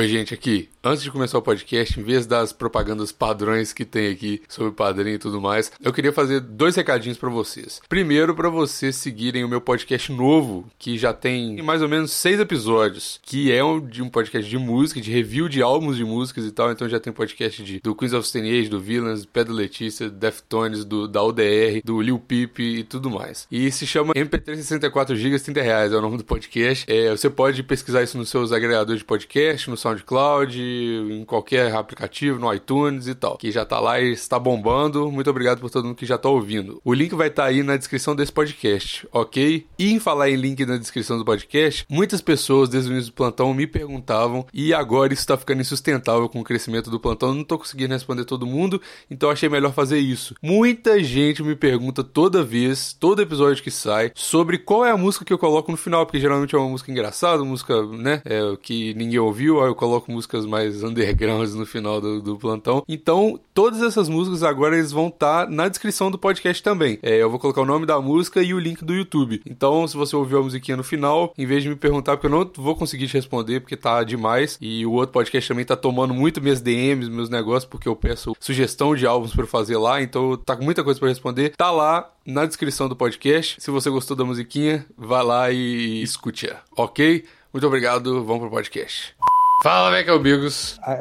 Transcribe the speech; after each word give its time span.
Oi, 0.00 0.08
gente, 0.08 0.32
aqui. 0.32 0.66
Antes 0.82 1.02
de 1.02 1.10
começar 1.10 1.36
o 1.36 1.42
podcast, 1.42 2.00
em 2.00 2.02
vez 2.02 2.24
das 2.24 2.54
propagandas 2.54 3.12
padrões 3.12 3.70
que 3.70 3.84
tem 3.84 4.10
aqui 4.10 4.40
sobre 4.48 4.72
padrinho 4.72 5.16
e 5.16 5.18
tudo 5.18 5.38
mais, 5.38 5.70
eu 5.78 5.92
queria 5.92 6.10
fazer 6.10 6.40
dois 6.40 6.74
recadinhos 6.74 7.18
para 7.18 7.28
vocês. 7.28 7.82
Primeiro, 7.86 8.34
para 8.34 8.48
vocês 8.48 8.96
seguirem 8.96 9.44
o 9.44 9.48
meu 9.48 9.60
podcast 9.60 10.10
novo, 10.10 10.66
que 10.78 10.96
já 10.96 11.12
tem 11.12 11.60
mais 11.60 11.82
ou 11.82 11.88
menos 11.88 12.12
seis 12.12 12.40
episódios, 12.40 13.20
que 13.22 13.52
é 13.52 13.62
um, 13.62 13.78
de 13.78 14.02
um 14.02 14.08
podcast 14.08 14.48
de 14.48 14.56
música, 14.56 15.02
de 15.02 15.12
review 15.12 15.50
de 15.50 15.60
álbuns 15.60 15.98
de 15.98 16.04
músicas 16.04 16.46
e 16.46 16.50
tal. 16.50 16.72
Então 16.72 16.88
já 16.88 16.98
tem 16.98 17.12
podcast 17.12 17.62
de, 17.62 17.80
do 17.80 17.94
Queens 17.94 18.14
of 18.14 18.26
Stone 18.26 18.50
Age, 18.50 18.70
do 18.70 18.80
Villains, 18.80 19.26
Pedro 19.26 19.52
Letícia, 19.52 20.08
Deftones, 20.08 20.86
do, 20.86 21.06
da 21.06 21.22
UDR, 21.22 21.82
do 21.84 22.00
Lil 22.00 22.18
Peep 22.18 22.58
e 22.58 22.84
tudo 22.84 23.10
mais. 23.10 23.46
E 23.52 23.70
se 23.70 23.86
chama 23.86 24.14
MP3 24.14 24.56
64 24.56 25.14
GB 25.14 25.38
30 25.40 25.60
reais, 25.60 25.92
é 25.92 25.96
o 25.96 26.00
nome 26.00 26.16
do 26.16 26.24
podcast. 26.24 26.90
É, 26.90 27.10
você 27.10 27.28
pode 27.28 27.62
pesquisar 27.62 28.02
isso 28.02 28.16
nos 28.16 28.30
seus 28.30 28.50
agregadores 28.50 29.00
de 29.00 29.04
podcast, 29.04 29.68
no 29.68 29.76
SoundCloud, 29.76 30.69
em 30.70 31.24
qualquer 31.24 31.74
aplicativo, 31.74 32.38
no 32.38 32.52
iTunes 32.52 33.06
e 33.06 33.14
tal, 33.14 33.36
que 33.36 33.50
já 33.50 33.64
tá 33.64 33.78
lá 33.78 34.00
e 34.00 34.12
está 34.12 34.38
bombando. 34.38 35.10
Muito 35.10 35.30
obrigado 35.30 35.60
por 35.60 35.70
todo 35.70 35.84
mundo 35.84 35.96
que 35.96 36.06
já 36.06 36.18
tá 36.18 36.28
ouvindo. 36.28 36.80
O 36.84 36.92
link 36.92 37.14
vai 37.14 37.28
estar 37.28 37.44
tá 37.44 37.48
aí 37.48 37.62
na 37.62 37.76
descrição 37.76 38.14
desse 38.14 38.32
podcast, 38.32 39.06
ok? 39.12 39.66
E 39.78 39.92
em 39.92 39.98
falar 39.98 40.30
em 40.30 40.36
link 40.36 40.64
na 40.64 40.76
descrição 40.76 41.18
do 41.18 41.24
podcast, 41.24 41.84
muitas 41.88 42.20
pessoas 42.20 42.68
desde 42.68 42.90
o 42.90 42.92
início 42.92 43.10
do 43.10 43.14
plantão 43.14 43.52
me 43.54 43.66
perguntavam 43.66 44.46
e 44.52 44.72
agora 44.74 45.12
isso 45.12 45.26
tá 45.26 45.36
ficando 45.36 45.60
insustentável 45.60 46.28
com 46.28 46.40
o 46.40 46.44
crescimento 46.44 46.90
do 46.90 47.00
plantão. 47.00 47.34
Não 47.34 47.44
tô 47.44 47.58
conseguindo 47.58 47.92
responder 47.92 48.24
todo 48.24 48.46
mundo, 48.46 48.80
então 49.10 49.30
achei 49.30 49.48
melhor 49.48 49.72
fazer 49.72 49.98
isso. 49.98 50.34
Muita 50.42 51.02
gente 51.02 51.42
me 51.42 51.56
pergunta 51.56 52.02
toda 52.02 52.42
vez, 52.42 52.92
todo 52.92 53.22
episódio 53.22 53.62
que 53.62 53.70
sai, 53.70 54.12
sobre 54.14 54.58
qual 54.58 54.84
é 54.84 54.90
a 54.90 54.96
música 54.96 55.24
que 55.24 55.32
eu 55.32 55.38
coloco 55.38 55.70
no 55.70 55.76
final, 55.76 56.04
porque 56.06 56.20
geralmente 56.20 56.54
é 56.54 56.58
uma 56.58 56.68
música 56.68 56.90
engraçada, 56.90 57.44
música, 57.44 57.82
né, 57.86 58.22
é, 58.24 58.40
que 58.60 58.94
ninguém 58.94 59.18
ouviu, 59.18 59.60
aí 59.60 59.68
eu 59.68 59.74
coloco 59.74 60.10
músicas 60.10 60.44
mais 60.46 60.59
mais 60.60 60.82
undergrounds 60.82 61.54
no 61.54 61.64
final 61.64 62.00
do, 62.00 62.20
do 62.20 62.36
plantão. 62.36 62.84
Então, 62.88 63.40
todas 63.54 63.82
essas 63.82 64.08
músicas 64.08 64.42
agora 64.42 64.76
eles 64.76 64.92
vão 64.92 65.08
estar 65.08 65.46
tá 65.46 65.50
na 65.50 65.68
descrição 65.68 66.10
do 66.10 66.18
podcast 66.18 66.62
também. 66.62 66.98
É, 67.02 67.16
eu 67.16 67.30
vou 67.30 67.38
colocar 67.38 67.62
o 67.62 67.66
nome 67.66 67.86
da 67.86 68.00
música 68.00 68.42
e 68.42 68.52
o 68.52 68.58
link 68.58 68.84
do 68.84 68.94
YouTube. 68.94 69.40
Então, 69.46 69.86
se 69.86 69.96
você 69.96 70.14
ouviu 70.14 70.38
a 70.38 70.42
musiquinha 70.42 70.76
no 70.76 70.84
final, 70.84 71.32
em 71.36 71.46
vez 71.46 71.62
de 71.62 71.68
me 71.68 71.76
perguntar, 71.76 72.16
porque 72.16 72.26
eu 72.26 72.30
não 72.30 72.50
vou 72.56 72.76
conseguir 72.76 73.06
te 73.06 73.14
responder, 73.14 73.60
porque 73.60 73.76
tá 73.76 74.04
demais. 74.04 74.58
E 74.60 74.84
o 74.84 74.92
outro 74.92 75.12
podcast 75.12 75.48
também 75.48 75.64
tá 75.64 75.76
tomando 75.76 76.12
muito 76.12 76.40
minhas 76.40 76.60
DMs, 76.60 77.10
meus 77.10 77.30
negócios, 77.30 77.64
porque 77.64 77.88
eu 77.88 77.96
peço 77.96 78.34
sugestão 78.38 78.94
de 78.94 79.06
álbuns 79.06 79.34
para 79.34 79.46
fazer 79.46 79.78
lá. 79.78 80.02
Então, 80.02 80.36
tá 80.36 80.56
com 80.56 80.64
muita 80.64 80.84
coisa 80.84 81.00
para 81.00 81.08
responder. 81.08 81.54
Tá 81.56 81.70
lá 81.70 82.10
na 82.26 82.44
descrição 82.44 82.88
do 82.88 82.96
podcast. 82.96 83.56
Se 83.58 83.70
você 83.70 83.88
gostou 83.88 84.16
da 84.16 84.24
musiquinha, 84.24 84.86
vá 84.96 85.22
lá 85.22 85.50
e 85.50 86.02
escute, 86.02 86.50
ok? 86.76 87.24
Muito 87.52 87.66
obrigado, 87.66 88.24
vamos 88.24 88.42
pro 88.42 88.50
podcast. 88.50 89.14
Fala, 89.62 89.90
Meca 89.90 90.18
Bigos. 90.18 90.80
Ah, 90.82 90.98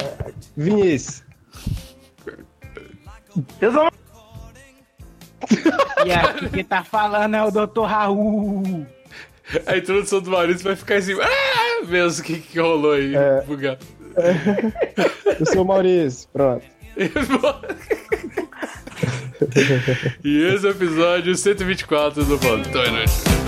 Vinícius. 0.56 1.24
Eu 3.62 3.72
sou... 3.72 3.90
E 6.06 6.12
aqui 6.12 6.50
quem 6.50 6.64
tá 6.64 6.84
falando 6.84 7.36
é 7.36 7.44
o 7.44 7.52
Dr. 7.52 7.84
Raul. 7.84 8.86
A 9.66 9.78
introdução 9.78 10.22
do 10.22 10.30
Maurício 10.30 10.64
vai 10.64 10.76
ficar 10.76 10.96
assim, 10.96 11.14
ah, 11.22 11.86
mesmo, 11.86 12.22
o 12.22 12.26
que, 12.26 12.40
que 12.40 12.60
rolou 12.60 12.94
aí? 12.94 13.16
É, 13.16 13.44
é, 14.18 14.38
eu 15.40 15.46
sou 15.46 15.64
o 15.64 15.66
Maurício, 15.66 16.28
pronto. 16.32 16.64
e 20.24 20.44
esse 20.44 20.66
é 20.66 20.70
o 20.70 20.72
episódio 20.72 21.34
124 21.34 22.26
do 22.26 22.38
Plantão 22.38 22.84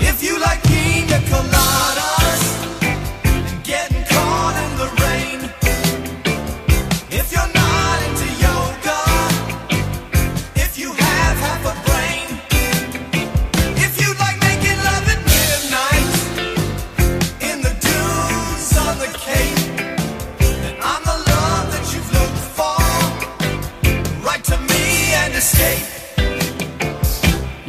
If 0.00 0.22
you 0.22 0.38
like 0.38 0.62
pina 0.66 1.20
coladas 1.28 2.11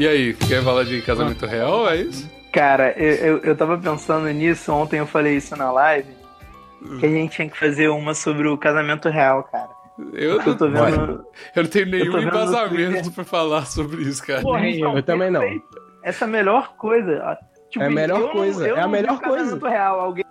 E 0.03 0.07
aí, 0.07 0.33
quer 0.33 0.61
falar 0.61 0.83
de 0.83 1.01
casamento 1.01 1.45
real? 1.45 1.87
É 1.87 1.95
isso? 1.95 2.29
Cara, 2.51 2.91
eu, 2.97 3.13
eu, 3.13 3.37
eu 3.37 3.55
tava 3.55 3.77
pensando 3.77 4.27
nisso, 4.33 4.69
ontem 4.73 4.99
eu 4.99 5.07
falei 5.07 5.37
isso 5.37 5.55
na 5.55 5.71
live, 5.71 6.09
que 6.99 7.05
a 7.05 7.09
gente 7.09 7.31
tinha 7.31 7.49
que 7.49 7.57
fazer 7.57 7.87
uma 7.87 8.13
sobre 8.13 8.49
o 8.49 8.57
casamento 8.57 9.07
real, 9.07 9.45
cara. 9.45 9.69
Eu, 10.11 10.41
eu, 10.41 10.57
tô 10.57 10.67
vendo, 10.69 11.25
eu 11.55 11.63
não 11.63 11.69
tenho 11.69 11.85
nenhum 11.85 12.19
embasamento 12.19 13.11
pra 13.13 13.23
falar 13.23 13.65
sobre 13.65 14.01
isso, 14.01 14.21
cara. 14.27 14.41
Porra, 14.41 14.67
então, 14.67 14.93
eu 14.97 15.03
também 15.03 15.31
não. 15.31 15.41
Essa 16.03 16.25
é 16.25 16.27
a 16.27 16.31
melhor 16.31 16.75
coisa. 16.75 17.37
Tipo, 17.69 17.85
é 17.85 17.87
a 17.87 17.89
melhor 17.89 18.29
coisa. 18.33 18.67
é 18.67 18.81
a 18.81 18.87
melhor 18.89 19.21
coisa. 19.21 19.69
Real, 19.69 20.01
alguém 20.01 20.25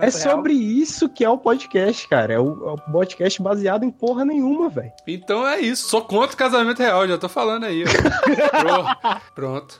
é 0.00 0.10
sobre 0.10 0.52
isso 0.52 1.08
que 1.08 1.24
é 1.24 1.28
o 1.28 1.38
podcast, 1.38 2.08
cara. 2.08 2.34
É 2.34 2.38
o, 2.38 2.68
é 2.68 2.72
o 2.72 2.92
podcast 2.92 3.42
baseado 3.42 3.84
em 3.84 3.90
porra 3.90 4.24
nenhuma, 4.24 4.68
velho. 4.68 4.92
Então 5.06 5.46
é 5.46 5.60
isso. 5.60 5.88
Só 5.88 6.00
contra 6.00 6.34
o 6.34 6.38
casamento 6.38 6.78
real, 6.78 7.06
já 7.06 7.18
tô 7.18 7.28
falando 7.28 7.64
aí. 7.64 7.84
Pronto. 9.34 9.78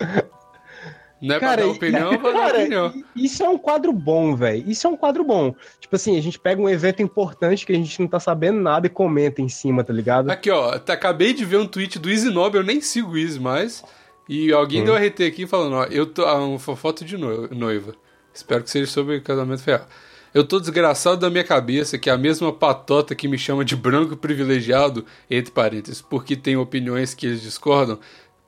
Não 1.22 1.36
é 1.36 1.40
cara, 1.40 1.62
pra 1.62 1.66
dar 1.66 1.72
opinião, 1.72 2.18
pra 2.18 2.32
dar 2.32 2.54
opinião. 2.56 3.04
Isso 3.14 3.44
é 3.44 3.48
um 3.48 3.56
quadro 3.56 3.92
bom, 3.92 4.34
velho. 4.34 4.68
Isso 4.68 4.88
é 4.88 4.90
um 4.90 4.96
quadro 4.96 5.22
bom. 5.22 5.54
Tipo 5.78 5.94
assim, 5.94 6.18
a 6.18 6.20
gente 6.20 6.36
pega 6.36 6.60
um 6.60 6.68
evento 6.68 7.00
importante 7.00 7.64
que 7.64 7.72
a 7.72 7.76
gente 7.76 8.00
não 8.00 8.08
tá 8.08 8.18
sabendo 8.18 8.60
nada 8.60 8.88
e 8.88 8.90
comenta 8.90 9.40
em 9.40 9.48
cima, 9.48 9.84
tá 9.84 9.92
ligado? 9.92 10.28
Aqui, 10.30 10.50
ó. 10.50 10.76
Tá, 10.80 10.94
acabei 10.94 11.32
de 11.32 11.44
ver 11.44 11.58
um 11.58 11.66
tweet 11.66 12.00
do 12.00 12.10
Easy 12.10 12.28
Nobre, 12.28 12.58
eu 12.58 12.64
nem 12.64 12.80
sigo 12.80 13.12
o 13.12 13.16
Easy 13.16 13.38
mais. 13.38 13.84
E 14.28 14.52
alguém 14.52 14.82
hum. 14.82 14.86
deu 14.86 14.96
RT 14.96 15.22
aqui 15.22 15.46
falando, 15.46 15.76
ó, 15.76 15.84
eu 15.84 16.06
tô. 16.06 16.24
Ah, 16.24 16.44
uma 16.44 16.58
foto 16.58 17.04
de 17.04 17.16
noiva. 17.16 17.94
Espero 18.34 18.62
que 18.62 18.70
seja 18.70 18.90
sobre 18.90 19.20
casamento 19.20 19.62
real. 19.62 19.86
Eu 20.34 20.44
tô 20.44 20.58
desgraçado 20.58 21.18
da 21.18 21.28
minha 21.28 21.44
cabeça 21.44 21.98
que 21.98 22.08
é 22.08 22.12
a 22.12 22.18
mesma 22.18 22.52
patota 22.52 23.14
que 23.14 23.28
me 23.28 23.36
chama 23.36 23.64
de 23.64 23.76
branco 23.76 24.16
privilegiado, 24.16 25.04
entre 25.30 25.52
parênteses, 25.52 26.00
porque 26.00 26.34
tem 26.34 26.56
opiniões 26.56 27.12
que 27.12 27.26
eles 27.26 27.42
discordam, 27.42 27.98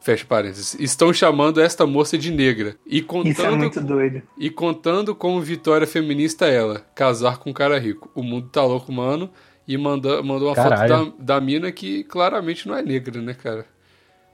fecha 0.01 0.25
parênteses, 0.25 0.75
estão 0.81 1.13
chamando 1.13 1.61
esta 1.61 1.87
moça 1.87 2.17
de 2.17 2.31
negra. 2.31 2.77
E 2.87 3.03
contando, 3.03 3.33
Isso 3.33 3.43
é 3.43 3.51
muito 3.51 3.81
doido. 3.83 4.23
E 4.39 4.49
contando 4.49 5.15
como 5.15 5.41
vitória 5.41 5.87
feminista 5.87 6.47
é 6.47 6.55
ela, 6.55 6.87
casar 6.95 7.39
com 7.39 7.51
um 7.51 7.55
cara 7.55 7.79
rico. 7.79 8.11
O 8.15 8.23
mundo 8.23 8.49
tá 8.49 8.63
louco, 8.65 8.91
mano. 8.91 9.31
E 9.67 9.79
manda, 9.79 10.23
mandou 10.23 10.49
uma 10.49 10.55
Caralho. 10.55 10.95
foto 10.95 11.17
da, 11.19 11.37
da 11.37 11.41
mina 11.41 11.73
que 11.73 12.05
claramente 12.05 12.69
não 12.69 12.77
é 12.77 12.83
negra, 12.83 13.21
né, 13.23 13.33
cara? 13.33 13.65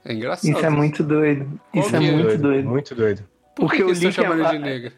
É 0.03 0.13
engraçado. 0.13 0.51
Isso 0.51 0.65
é 0.65 0.69
muito 0.69 1.03
doido. 1.03 1.59
Isso 1.73 1.95
é, 1.95 1.99
é 1.99 2.11
muito 2.11 2.23
doido. 2.23 2.41
doido. 2.41 2.69
Muito 2.69 2.95
doido. 2.95 3.23
Por 3.55 3.71
que, 3.71 3.77
Porque 3.77 3.77
que 3.77 3.83
eles 3.83 3.97
estão 3.97 4.11
chamando 4.11 4.45
é... 4.45 4.51
de 4.51 4.59
negra? 4.59 4.93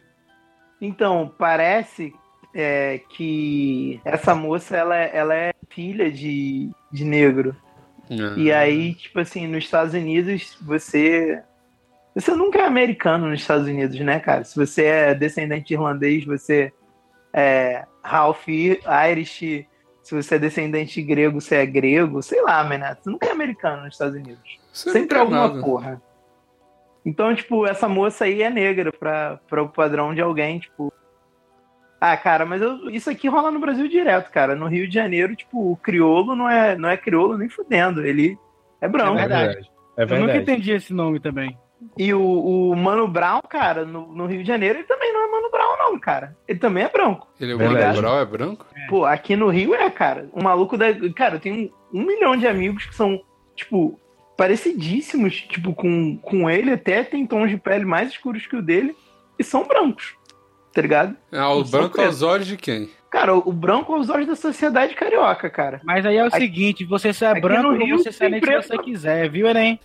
Então, 0.85 1.33
parece 1.37 2.13
é, 2.53 2.99
que 3.07 4.01
essa 4.03 4.35
moça 4.35 4.75
ela, 4.75 4.97
ela 4.97 5.33
é 5.33 5.53
filha 5.69 6.11
de, 6.11 6.69
de 6.91 7.05
negro. 7.05 7.55
Uhum. 8.09 8.37
E 8.37 8.51
aí, 8.51 8.93
tipo 8.93 9.17
assim, 9.21 9.47
nos 9.47 9.63
Estados 9.63 9.93
Unidos, 9.93 10.57
você. 10.61 11.41
Você 12.13 12.35
nunca 12.35 12.59
é 12.59 12.65
americano 12.65 13.29
nos 13.29 13.39
Estados 13.39 13.65
Unidos, 13.65 13.97
né, 14.01 14.19
cara? 14.19 14.43
Se 14.43 14.55
você 14.57 14.83
é 14.83 15.15
descendente 15.15 15.69
de 15.69 15.73
irlandês, 15.73 16.25
você 16.25 16.71
é 17.33 17.85
Ralph 18.03 18.45
Irish. 18.47 19.65
Se 20.03 20.13
você 20.13 20.35
é 20.35 20.39
descendente 20.39 20.95
de 20.95 21.01
grego, 21.01 21.39
você 21.39 21.55
é 21.55 21.65
grego. 21.65 22.21
Sei 22.21 22.41
lá, 22.41 22.61
mané. 22.65 22.95
Você 23.01 23.09
nunca 23.09 23.27
é 23.27 23.31
americano 23.31 23.85
nos 23.85 23.95
Estados 23.95 24.15
Unidos. 24.15 24.59
Você 24.71 24.91
Sempre 24.91 25.17
é 25.17 25.21
alguma 25.21 25.47
nada. 25.47 25.61
porra. 25.61 26.01
Então, 27.05 27.35
tipo, 27.35 27.65
essa 27.65 27.87
moça 27.87 28.25
aí 28.25 28.41
é 28.41 28.49
negra 28.49 28.91
para 28.91 29.61
o 29.61 29.69
padrão 29.69 30.13
de 30.13 30.21
alguém, 30.21 30.59
tipo. 30.59 30.91
Ah, 31.99 32.17
cara, 32.17 32.45
mas 32.45 32.61
eu, 32.61 32.89
isso 32.89 33.09
aqui 33.09 33.27
rola 33.27 33.49
no 33.49 33.59
Brasil 33.59 33.87
direto, 33.87 34.29
cara. 34.29 34.55
No 34.55 34.67
Rio 34.67 34.87
de 34.87 34.93
Janeiro, 34.93 35.35
tipo, 35.35 35.71
o 35.71 35.77
crioulo 35.77 36.35
não 36.35 36.49
é, 36.49 36.75
não 36.77 36.89
é 36.89 36.97
crioulo 36.97 37.37
nem 37.37 37.49
fudendo. 37.49 38.05
Ele 38.05 38.37
é 38.81 38.87
branco. 38.87 39.17
É 39.17 39.27
verdade. 39.27 39.71
É 39.97 40.05
verdade. 40.05 40.21
Eu 40.21 40.27
nunca 40.27 40.37
entendi 40.37 40.71
esse 40.71 40.93
nome 40.93 41.19
também. 41.19 41.57
E 41.97 42.13
o, 42.13 42.21
o 42.21 42.75
Mano 42.75 43.07
Brown, 43.07 43.41
cara, 43.41 43.85
no, 43.85 44.07
no, 44.13 44.25
Rio 44.25 44.41
de 44.41 44.47
Janeiro, 44.47 44.79
ele 44.79 44.87
também 44.87 45.11
não 45.11 45.27
é 45.27 45.31
Mano 45.31 45.51
Brown, 45.51 45.77
não, 45.77 45.99
cara. 45.99 46.35
Ele 46.47 46.59
também 46.59 46.83
é 46.83 46.89
branco. 46.89 47.27
Ele 47.39 47.51
é 47.51 47.55
o 47.55 47.59
Mano 47.59 48.01
Brown, 48.01 48.19
é 48.19 48.25
branco? 48.25 48.65
Pô, 48.89 49.05
aqui 49.05 49.35
no 49.35 49.49
Rio 49.49 49.75
é, 49.75 49.89
cara. 49.89 50.29
O 50.31 50.41
maluco 50.41 50.77
da. 50.77 50.87
Cara, 51.15 51.35
eu 51.35 51.39
tenho 51.39 51.71
um 51.93 52.05
milhão 52.05 52.35
de 52.37 52.47
amigos 52.47 52.85
que 52.85 52.95
são, 52.95 53.21
tipo, 53.55 53.99
parecidíssimos, 54.37 55.41
tipo, 55.41 55.73
com, 55.73 56.17
com 56.17 56.49
ele, 56.49 56.71
até 56.71 57.03
tem 57.03 57.25
tons 57.25 57.49
de 57.49 57.57
pele 57.57 57.85
mais 57.85 58.11
escuros 58.11 58.45
que 58.45 58.55
o 58.55 58.61
dele, 58.61 58.95
e 59.37 59.43
são 59.43 59.67
brancos, 59.67 60.15
tá 60.73 60.81
ligado? 60.81 61.15
Ah, 61.31 61.53
o 61.53 61.63
branco 61.63 62.01
aos 62.01 62.21
olhos 62.21 62.47
de 62.47 62.57
quem? 62.57 62.89
Cara, 63.13 63.35
o 63.35 63.53
branco 63.53 63.95
é 63.95 63.99
os 63.99 64.09
olhos 64.09 64.25
da 64.25 64.35
sociedade 64.35 64.95
carioca, 64.95 65.47
cara. 65.47 65.79
Mas 65.83 66.03
aí 66.03 66.17
é 66.17 66.23
o 66.23 66.29
aqui, 66.29 66.39
seguinte, 66.39 66.83
você 66.83 67.13
só 67.13 67.27
é 67.27 67.39
branco 67.39 67.79
ou 67.79 67.87
você 67.99 68.11
sai 68.11 68.27
nem 68.27 68.41
se 68.41 68.55
você 68.55 68.75
quiser, 68.79 69.29
viu, 69.29 69.47
Enem? 69.47 69.79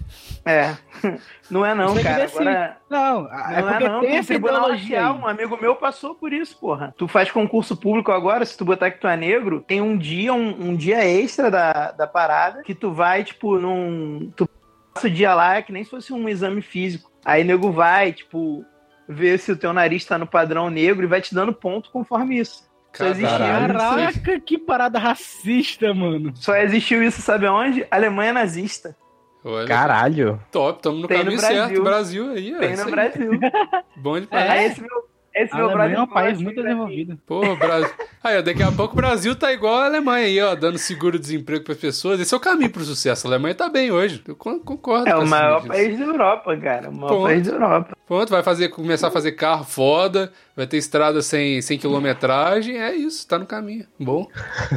É. 0.46 0.74
Não 1.50 1.64
é 1.64 1.74
não, 1.74 1.94
cara. 2.02 2.24
Agora... 2.24 2.76
Não, 2.88 3.22
não 3.22 3.68
é, 3.68 3.76
é 3.76 3.88
não. 3.88 4.00
Tem 4.00 4.24
tribunal 4.24 4.70
racial. 4.70 5.16
Um 5.16 5.26
amigo 5.26 5.58
meu 5.60 5.76
passou 5.76 6.14
por 6.14 6.32
isso, 6.32 6.58
porra. 6.58 6.94
Tu 6.96 7.06
faz 7.06 7.30
concurso 7.30 7.76
público 7.76 8.12
agora, 8.12 8.44
se 8.44 8.56
tu 8.56 8.64
botar 8.64 8.90
que 8.90 9.00
tu 9.00 9.06
é 9.06 9.16
negro, 9.16 9.62
tem 9.66 9.80
um 9.80 9.96
dia, 9.96 10.32
um, 10.32 10.70
um 10.70 10.76
dia 10.76 11.04
extra 11.04 11.50
da, 11.50 11.92
da 11.92 12.06
parada, 12.06 12.62
que 12.62 12.74
tu 12.74 12.92
vai, 12.92 13.24
tipo, 13.24 13.58
num... 13.58 14.30
Tu 14.36 14.48
passa 14.92 15.06
o 15.06 15.10
dia 15.10 15.34
lá, 15.34 15.56
é 15.56 15.62
que 15.62 15.72
nem 15.72 15.84
se 15.84 15.90
fosse 15.90 16.12
um 16.12 16.28
exame 16.28 16.60
físico. 16.60 17.10
Aí 17.24 17.44
nego 17.44 17.72
vai, 17.72 18.12
tipo, 18.12 18.64
ver 19.08 19.38
se 19.38 19.52
o 19.52 19.56
teu 19.56 19.72
nariz 19.72 20.04
tá 20.04 20.18
no 20.18 20.26
padrão 20.26 20.68
negro 20.68 21.04
e 21.04 21.08
vai 21.08 21.20
te 21.20 21.34
dando 21.34 21.52
ponto 21.52 21.90
conforme 21.90 22.38
isso. 22.38 22.67
Só 22.92 23.06
existiu 23.06 23.38
Caraca, 23.38 24.40
que 24.40 24.58
parada 24.58 24.98
racista, 24.98 25.92
mano. 25.94 26.32
Só 26.34 26.56
existiu 26.56 27.02
isso, 27.02 27.20
sabe 27.22 27.46
onde? 27.46 27.86
Alemanha 27.90 28.32
nazista. 28.32 28.96
Olha, 29.44 29.66
Caralho. 29.66 30.42
Top, 30.50 30.78
estamos 30.78 31.02
no 31.02 31.08
Tem 31.08 31.18
caminho 31.18 31.36
no 31.36 31.40
certo. 31.40 31.82
Brasil 31.82 32.30
aí, 32.30 32.54
ó. 32.54 32.58
Tem 32.58 32.76
no 32.76 32.90
Brasil. 32.90 33.30
Bom 33.96 34.20
de 34.20 34.26
parar. 34.26 34.56
É. 34.56 34.66
Esse 34.66 34.80
meu, 34.80 35.08
esse 35.42 35.54
meu 35.54 35.70
Brasil 35.70 35.96
é 35.96 36.02
um 36.02 36.06
país 36.06 36.40
muito 36.40 36.62
desenvolvido. 36.62 37.18
Pô, 37.26 37.56
Brasil. 37.56 37.90
Aí, 38.22 38.38
ó, 38.38 38.42
daqui 38.42 38.62
a 38.62 38.72
pouco 38.72 38.94
o 38.94 38.96
Brasil 38.96 39.34
tá 39.36 39.52
igual 39.52 39.76
a 39.76 39.86
Alemanha 39.86 40.26
aí, 40.26 40.40
ó, 40.40 40.54
dando 40.54 40.78
seguro-desemprego 40.78 41.64
para 41.64 41.74
as 41.74 41.80
pessoas. 41.80 42.20
Esse 42.20 42.34
é 42.34 42.36
o 42.36 42.40
caminho 42.40 42.70
pro 42.70 42.84
sucesso. 42.84 43.26
A 43.26 43.30
Alemanha 43.30 43.54
tá 43.54 43.68
bem 43.68 43.90
hoje. 43.90 44.22
Eu 44.26 44.36
concordo. 44.36 45.08
É 45.08 45.16
o 45.16 45.26
maior 45.26 45.66
país 45.66 45.98
da 45.98 46.04
Europa, 46.04 46.56
cara. 46.56 46.90
O 46.90 46.94
maior 46.94 47.08
Ponto. 47.08 47.22
país 47.22 47.46
da 47.46 47.52
Europa. 47.52 47.96
Pronto, 48.06 48.30
vai 48.30 48.42
fazer, 48.42 48.68
começar 48.68 49.08
a 49.08 49.10
fazer 49.10 49.32
carro 49.32 49.64
foda, 49.64 50.32
vai 50.56 50.66
ter 50.66 50.78
estrada 50.78 51.22
sem, 51.22 51.60
sem 51.62 51.78
quilometragem. 51.78 52.78
É 52.78 52.94
isso, 52.94 53.26
tá 53.26 53.38
no 53.38 53.46
caminho. 53.46 53.86
Bom. 53.98 54.26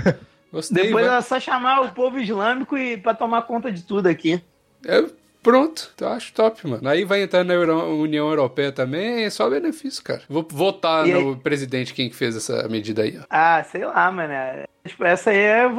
Gostei. 0.52 0.86
Depois 0.86 1.06
vai... 1.06 1.18
é 1.18 1.22
só 1.22 1.40
chamar 1.40 1.82
o 1.82 1.92
povo 1.92 2.20
islâmico 2.20 2.78
e 2.78 2.98
para 2.98 3.14
tomar 3.14 3.44
conta 3.44 3.72
de 3.72 3.84
tudo 3.84 4.08
aqui. 4.08 4.42
É, 4.86 5.06
pronto, 5.42 5.94
eu 6.00 6.08
acho 6.10 6.34
top, 6.34 6.68
mano. 6.68 6.88
Aí 6.88 7.04
vai 7.04 7.22
entrar 7.22 7.44
na 7.44 7.54
Euro 7.54 7.96
União 7.96 8.30
Europeia 8.30 8.72
também, 8.72 9.24
é 9.24 9.30
só 9.30 9.50
benefício, 9.50 10.04
cara. 10.04 10.22
Vou 10.30 10.46
votar 10.50 11.08
e 11.08 11.14
no 11.14 11.30
aí... 11.32 11.36
presidente 11.38 11.94
quem 11.94 12.12
fez 12.12 12.36
essa 12.36 12.68
medida 12.68 13.04
aí, 13.04 13.18
ó. 13.20 13.24
Ah, 13.30 13.64
sei 13.64 13.86
lá, 13.86 14.12
mano. 14.12 14.34
Tipo, 14.86 15.06
essa 15.06 15.30
aí 15.30 15.38
é 15.38 15.70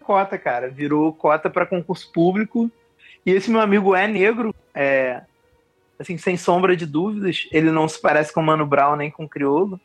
cota, 0.00 0.38
cara. 0.38 0.70
Virou 0.70 1.12
cota 1.12 1.50
para 1.50 1.66
concurso 1.66 2.10
público. 2.12 2.70
E 3.26 3.30
esse 3.32 3.50
meu 3.50 3.60
amigo 3.60 3.94
é 3.94 4.06
negro, 4.06 4.54
é, 4.74 5.20
assim, 5.98 6.16
sem 6.16 6.36
sombra 6.36 6.74
de 6.74 6.86
dúvidas. 6.86 7.46
Ele 7.52 7.70
não 7.70 7.86
se 7.86 8.00
parece 8.00 8.32
com 8.32 8.40
o 8.40 8.44
Mano 8.44 8.64
Brown 8.64 8.96
nem 8.96 9.10
com 9.10 9.24
o 9.24 9.28
Criolo. 9.28 9.78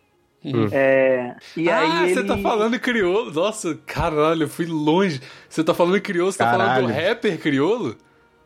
Hum. 0.45 0.67
É, 0.71 1.35
e 1.55 1.69
ah, 1.69 1.79
aí 1.79 2.13
você 2.13 2.19
ele... 2.19 2.27
tá 2.27 2.37
falando 2.37 2.77
crioulo? 2.77 3.31
Nossa, 3.31 3.79
caralho, 3.85 4.43
eu 4.43 4.49
fui 4.49 4.65
longe. 4.65 5.21
Você 5.47 5.63
tá 5.63 5.73
falando 5.73 6.01
crioulo, 6.01 6.31
você 6.31 6.37
caralho. 6.37 6.59
tá 6.59 6.75
falando 6.75 6.87
do 6.87 6.93
rapper 6.93 7.39
crioulo? 7.39 7.97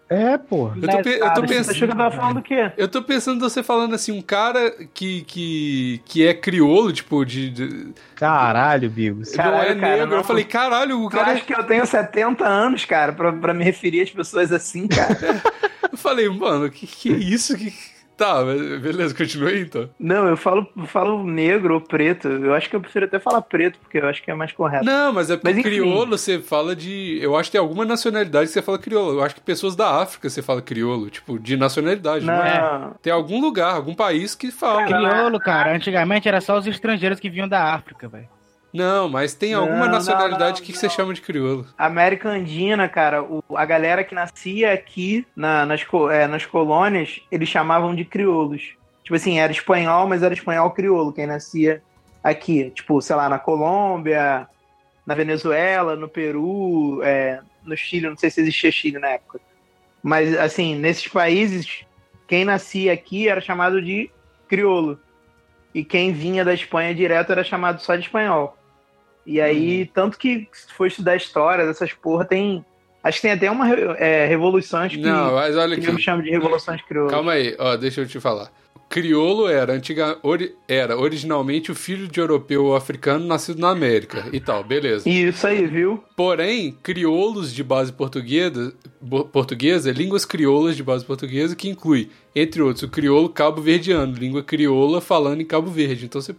É, 0.10 0.38
pô. 0.38 0.72
Eu 0.82 0.88
tô, 0.88 1.02
pe 1.02 1.10
eu 1.10 1.34
tô 1.34 1.42
pensando. 1.42 1.76
Você 1.78 1.88
tava 1.88 2.12
falando 2.12 2.36
do 2.36 2.42
quê? 2.42 2.72
Eu 2.78 2.88
tô 2.88 3.02
pensando 3.02 3.40
você 3.40 3.62
falando 3.62 3.94
assim, 3.94 4.12
um 4.12 4.22
cara 4.22 4.72
que, 4.94 5.22
que, 5.24 6.02
que 6.06 6.26
é 6.26 6.34
crioulo, 6.34 6.94
tipo, 6.94 7.26
de. 7.26 7.50
de... 7.50 7.94
Caralho, 8.16 8.90
Bigos. 8.90 9.34
Não 9.36 9.44
é 9.44 9.76
negro. 9.76 9.82
Cara, 9.82 10.06
não. 10.06 10.18
Eu 10.18 10.24
falei, 10.24 10.46
caralho, 10.46 11.04
o 11.04 11.10
cara. 11.10 11.32
Eu 11.32 11.36
acho 11.36 11.46
que 11.46 11.54
eu 11.54 11.64
tenho 11.64 11.86
70 11.86 12.46
anos, 12.46 12.86
cara, 12.86 13.12
pra, 13.12 13.34
pra 13.34 13.54
me 13.54 13.64
referir 13.64 14.02
às 14.02 14.10
pessoas 14.10 14.52
assim, 14.54 14.88
cara. 14.88 15.42
eu 15.92 15.98
falei, 15.98 16.30
mano, 16.30 16.70
que 16.70 16.88
que 16.88 17.14
é 17.14 17.18
isso? 17.18 17.58
Que. 17.58 17.74
Tá, 18.18 18.44
beleza, 18.44 19.14
continua 19.14 19.50
aí 19.50 19.62
então. 19.62 19.88
Não, 20.00 20.28
eu 20.28 20.36
falo, 20.36 20.68
falo 20.88 21.24
negro 21.24 21.76
ou 21.76 21.82
preto. 21.82 22.28
Eu 22.28 22.56
acho 22.56 22.68
que 22.68 22.76
eu 22.76 22.82
prefiro 22.82 23.06
até 23.06 23.20
falar 23.20 23.44
preto, 23.44 23.78
porque 23.78 24.00
eu 24.00 24.08
acho 24.08 24.24
que 24.24 24.32
é 24.32 24.34
mais 24.34 24.52
correto. 24.52 24.84
Não, 24.84 25.14
mas 25.14 25.30
é 25.30 25.38
porque 25.38 25.54
mas, 25.54 25.64
crioulo 25.64 26.18
você 26.18 26.40
fala 26.40 26.76
de. 26.76 27.20
Eu 27.22 27.38
acho 27.38 27.50
que 27.50 27.52
tem 27.52 27.62
alguma 27.62 27.86
nacionalidade 27.86 28.48
que 28.48 28.54
você 28.54 28.62
fala 28.64 28.80
crioulo. 28.80 29.20
Eu 29.20 29.24
acho 29.24 29.36
que 29.36 29.42
pessoas 29.42 29.76
da 29.76 30.02
África 30.02 30.28
você 30.30 30.42
fala 30.42 30.64
crioulo, 30.64 31.12
tipo, 31.12 31.38
de 31.38 31.56
nacionalidade, 31.56 32.26
não, 32.26 32.36
não 32.36 32.44
é? 32.44 32.90
Tem 33.04 33.14
algum 33.14 33.40
lugar, 33.40 33.76
algum 33.76 33.94
país 33.94 34.34
que 34.34 34.50
fala. 34.50 34.86
Crioulo, 34.86 35.40
cara, 35.40 35.76
antigamente 35.76 36.28
era 36.28 36.42
só 36.42 36.58
os 36.58 36.66
estrangeiros 36.66 37.20
que 37.20 37.30
vinham 37.30 37.48
da 37.48 37.76
África, 37.76 38.08
velho. 38.08 38.37
Não, 38.78 39.10
mas 39.10 39.34
tem 39.34 39.56
alguma 39.56 39.86
não, 39.86 39.94
nacionalidade 39.94 40.40
não, 40.40 40.50
não, 40.60 40.66
que 40.66 40.74
você 40.74 40.88
chama 40.88 41.14
de 41.14 41.22
crioulo. 41.22 41.66
América 41.76 42.30
Andina, 42.30 42.88
cara, 42.88 43.24
o, 43.24 43.44
a 43.56 43.66
galera 43.66 44.04
que 44.04 44.14
nascia 44.14 44.72
aqui 44.72 45.26
na, 45.36 45.66
nas, 45.66 45.84
é, 46.12 46.28
nas 46.28 46.46
colônias, 46.46 47.20
eles 47.32 47.50
chamavam 47.50 47.96
de 47.96 48.06
crioulos. 48.06 48.76
Tipo 49.04 49.16
assim, 49.16 49.40
era 49.40 49.52
espanhol, 49.52 50.08
mas 50.08 50.22
era 50.22 50.34
espanhol 50.34 50.70
crioulo, 50.72 51.12
quem 51.12 51.26
nascia 51.26 51.82
aqui. 52.24 52.70
Tipo, 52.70 53.02
sei 53.02 53.16
lá, 53.16 53.28
na 53.28 53.40
Colômbia, 53.40 54.48
na 55.06 55.16
Venezuela, 55.16 55.96
no 55.96 56.08
Peru, 56.08 57.02
é, 57.02 57.40
no 57.64 57.76
Chile, 57.76 58.10
não 58.10 58.18
sei 58.18 58.30
se 58.30 58.42
existia 58.42 58.72
Chile 58.72 59.00
na 59.00 59.10
época. 59.10 59.40
Mas, 60.04 60.38
assim, 60.38 60.76
nesses 60.76 61.08
países, 61.08 61.86
quem 62.28 62.46
nascia 62.46 62.94
aqui 62.94 63.28
era 63.28 63.42
chamado 63.42 63.82
de 63.82 64.12
crioulo. 64.48 65.00
E 65.74 65.84
quem 65.84 66.12
vinha 66.12 66.44
da 66.44 66.54
Espanha 66.54 66.94
direto 66.94 67.32
era 67.32 67.44
chamado 67.44 67.82
só 67.82 67.96
de 67.96 68.04
espanhol. 68.04 68.57
E 69.28 69.42
aí, 69.42 69.84
hum. 69.84 69.90
tanto 69.94 70.18
que 70.18 70.48
se 70.54 70.74
for 70.74 70.88
estudar 70.88 71.18
história 71.18 71.66
dessas 71.66 71.92
porra, 71.92 72.24
tem. 72.24 72.66
Acho 73.04 73.18
que 73.18 73.24
tem 73.24 73.32
até 73.32 73.52
uma 73.52 73.70
é, 73.98 74.26
revoluções 74.26 74.94
que, 74.94 74.98
Não, 74.98 75.34
mas 75.34 75.56
olha 75.56 75.78
que 75.78 75.88
eu 75.88 76.00
chamo 76.00 76.24
de 76.24 76.30
revoluções 76.30 76.82
crioulas. 76.82 77.12
Calma 77.12 77.34
aí, 77.34 77.56
ó, 77.60 77.76
deixa 77.76 78.02
eu 78.02 78.08
te 78.08 78.20
falar. 78.20 78.52
Criolo 78.90 79.50
era, 79.50 79.74
antiga, 79.74 80.18
ori, 80.24 80.56
era 80.68 80.98
originalmente 80.98 81.72
o 81.72 81.76
filho 81.76 82.08
de 82.08 82.20
europeu 82.22 82.66
ou 82.66 82.76
africano 82.76 83.26
nascido 83.26 83.60
na 83.60 83.70
América 83.70 84.26
e 84.32 84.40
tal, 84.40 84.64
beleza. 84.64 85.08
Isso 85.10 85.46
aí, 85.46 85.68
viu? 85.68 86.02
Porém, 86.16 86.78
crioulos 86.82 87.54
de 87.54 87.64
base 87.64 87.92
portuguesa, 87.92 88.74
portuguesa, 89.32 89.92
línguas 89.92 90.24
crioulas 90.24 90.76
de 90.78 90.84
base 90.84 91.04
portuguesa, 91.04 91.56
que 91.56 91.70
inclui, 91.70 92.10
entre 92.34 92.62
outros, 92.62 92.84
o 92.84 92.90
crioulo 92.90 93.28
cabo-verdiano, 93.28 94.14
língua 94.14 94.42
crioula 94.42 95.02
falando 95.02 95.42
em 95.42 95.46
Cabo 95.46 95.70
Verde. 95.70 96.06
Então 96.06 96.22
você 96.22 96.34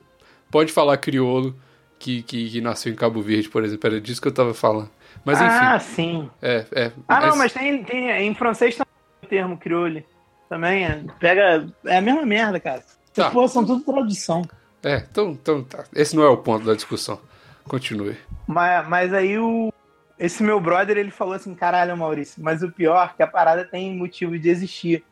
pode 0.51 0.73
falar 0.73 0.97
crioulo 0.97 1.55
que, 1.99 2.23
que, 2.23 2.51
que, 2.51 2.61
nasceu 2.61 2.93
em 2.93 2.97
Cabo 2.97 3.21
Verde, 3.21 3.49
por 3.49 3.65
exemplo. 3.65 3.89
Era 3.89 4.01
disso 4.01 4.21
que 4.21 4.29
eu 4.29 4.35
tava 4.35 4.55
falando. 4.55 4.91
Mas 5.25 5.41
enfim. 5.41 5.51
Ah, 5.51 5.79
sim. 5.79 6.31
É, 6.41 6.65
é. 6.73 6.93
Ah, 7.07 7.27
não, 7.27 7.37
mas 7.37 7.53
tem, 7.53 7.83
tem 7.83 8.27
em 8.27 8.35
francês 8.35 8.77
também 8.77 8.93
o 9.23 9.27
termo 9.27 9.59
crioulo. 9.59 10.03
Também 10.49 10.85
é, 10.85 11.05
pega. 11.19 11.69
É 11.85 11.99
a 11.99 12.01
mesma 12.01 12.25
merda, 12.25 12.59
cara. 12.59 12.83
Tá. 13.13 13.31
Pô, 13.31 13.47
são 13.49 13.65
tudo 13.65 13.83
tradução. 13.85 14.43
É, 14.83 15.05
então, 15.11 15.31
então 15.31 15.63
tá. 15.65 15.85
Esse 15.95 16.15
não 16.17 16.23
é 16.23 16.29
o 16.29 16.37
ponto 16.37 16.65
da 16.65 16.75
discussão. 16.75 17.21
Continue. 17.65 18.17
Mas, 18.47 18.89
mas 18.89 19.13
aí 19.13 19.39
o. 19.39 19.73
Esse 20.19 20.43
meu 20.43 20.61
brother, 20.61 20.97
ele 20.97 21.13
falou 21.13 21.35
assim, 21.35 21.55
caralho, 21.55 21.97
Maurício, 21.97 22.43
mas 22.43 22.61
o 22.61 22.73
pior 22.73 23.11
é 23.13 23.17
que 23.17 23.23
a 23.23 23.27
parada 23.27 23.65
tem 23.65 23.97
motivo 23.97 24.37
de 24.37 24.49
existir. 24.49 25.05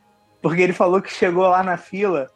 Porque 0.43 0.61
ele 0.61 0.73
falou 0.73 1.01
que 1.01 1.13
chegou 1.13 1.47
lá 1.47 1.63
na 1.63 1.77
fila 1.77 2.29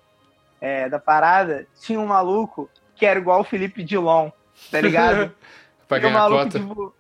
é, 0.61 0.88
da 0.88 0.99
parada, 0.99 1.67
tinha 1.81 1.99
um 1.99 2.06
maluco 2.06 2.70
que 2.94 3.06
era 3.06 3.19
igual 3.19 3.41
o 3.41 3.44
Felipe 3.44 3.82
Dilon 3.82 4.31
tá 4.70 4.80
ligado? 4.80 5.32
pra 5.86 5.98
ganhar 5.98 6.14
maluco, 6.14 6.44
cota. 6.44 6.58
Tipo, 6.58 6.94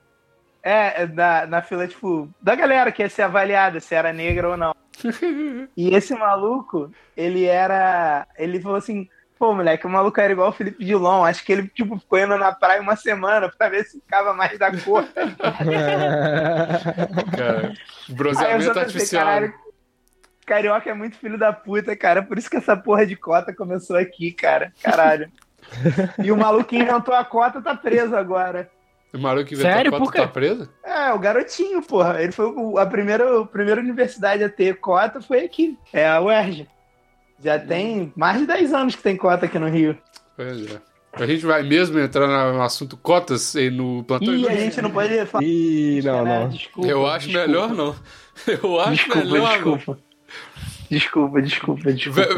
é, 0.62 1.06
na, 1.06 1.46
na 1.46 1.62
fila, 1.62 1.88
tipo, 1.88 2.28
da 2.40 2.54
galera 2.54 2.92
que 2.92 3.02
ia 3.02 3.08
ser 3.08 3.22
avaliada 3.22 3.80
se 3.80 3.94
era 3.94 4.12
negra 4.12 4.50
ou 4.50 4.56
não. 4.56 4.74
e 5.76 5.94
esse 5.94 6.14
maluco, 6.14 6.92
ele 7.16 7.44
era. 7.44 8.26
Ele 8.36 8.60
falou 8.60 8.76
assim: 8.76 9.08
pô, 9.40 9.54
moleque, 9.54 9.86
o 9.86 9.90
maluco 9.90 10.20
era 10.20 10.32
igual 10.32 10.50
o 10.50 10.52
Felipe 10.52 10.84
Dilon. 10.84 11.24
Acho 11.24 11.42
que 11.42 11.52
ele, 11.52 11.66
tipo, 11.68 11.98
ficou 11.98 12.18
indo 12.18 12.36
na 12.36 12.52
praia 12.52 12.82
uma 12.82 12.94
semana 12.94 13.48
pra 13.48 13.70
ver 13.70 13.84
se 13.84 13.98
ficava 13.98 14.34
mais 14.34 14.58
da 14.58 14.70
cor. 14.70 15.08
cara, 17.36 17.72
bronzeamento 18.10 18.78
artificial. 18.78 19.24
Caralho, 19.24 19.54
carioca 20.44 20.90
é 20.90 20.94
muito 20.94 21.16
filho 21.16 21.38
da 21.38 21.54
puta, 21.54 21.96
cara. 21.96 22.22
Por 22.22 22.36
isso 22.36 22.50
que 22.50 22.58
essa 22.58 22.76
porra 22.76 23.06
de 23.06 23.16
cota 23.16 23.54
começou 23.54 23.96
aqui, 23.96 24.30
cara. 24.30 24.74
Caralho. 24.82 25.32
e 26.22 26.30
o 26.32 26.36
maluco 26.36 26.64
que 26.64 26.76
inventou 26.76 27.14
a 27.14 27.24
cota 27.24 27.60
tá 27.60 27.74
preso 27.74 28.14
agora. 28.16 28.70
O 29.12 29.18
maluco 29.18 29.46
que 29.46 29.54
inventou 29.54 29.72
Sério? 29.72 29.94
a 29.94 29.98
cota 29.98 30.12
tá 30.22 30.28
preso? 30.28 30.68
É, 30.84 31.12
o 31.12 31.18
garotinho, 31.18 31.82
porra. 31.82 32.22
Ele 32.22 32.32
foi 32.32 32.52
a 32.78 32.86
primeira, 32.86 33.40
a 33.40 33.46
primeira 33.46 33.80
universidade 33.80 34.42
a 34.44 34.48
ter 34.48 34.78
cota 34.78 35.20
foi 35.20 35.44
aqui. 35.44 35.76
É 35.92 36.08
a 36.08 36.20
UERJ. 36.20 36.68
Já 37.42 37.58
tem 37.58 38.12
mais 38.14 38.38
de 38.38 38.46
10 38.46 38.72
anos 38.74 38.94
que 38.94 39.02
tem 39.02 39.16
cota 39.16 39.46
aqui 39.46 39.58
no 39.58 39.68
Rio. 39.68 39.96
Pois 40.36 40.70
é. 40.70 40.80
A 41.12 41.26
gente 41.26 41.44
vai 41.44 41.62
mesmo 41.64 41.98
entrar 41.98 42.52
no 42.52 42.62
assunto 42.62 42.96
cotas 42.96 43.54
no 43.72 44.04
plantão? 44.04 44.32
Ih, 44.32 44.48
a 44.48 44.54
gente 44.54 44.80
não 44.80 44.90
pode 44.90 45.26
falar. 45.26 45.42
Ih, 45.42 46.02
não, 46.04 46.24
não. 46.24 46.48
Desculpa, 46.48 46.88
Eu 46.88 47.06
acho 47.06 47.26
desculpa. 47.26 47.48
melhor 47.48 47.68
não. 47.70 47.96
Eu 48.46 48.80
acho 48.80 48.92
desculpa, 48.92 49.24
melhor 49.28 49.52
desculpa. 49.54 49.98
Não. 50.90 50.98
Desculpa, 50.98 51.42
desculpa, 51.42 51.92
desculpa. 51.92 52.28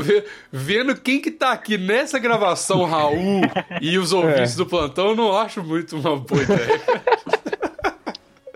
Vendo 0.53 0.95
quem 0.97 1.21
que 1.21 1.31
tá 1.31 1.53
aqui 1.53 1.79
nessa 1.79 2.19
gravação, 2.19 2.85
Raul 2.85 3.43
e 3.81 3.99
os 3.99 4.13
ouvintes 4.13 4.55
é. 4.55 4.57
do 4.57 4.67
plantão, 4.67 5.09
eu 5.11 5.17
não 5.17 5.37
acho 5.37 5.63
muito 5.63 5.97
uma 5.97 6.17
boa 6.17 6.43
ideia. 6.43 6.81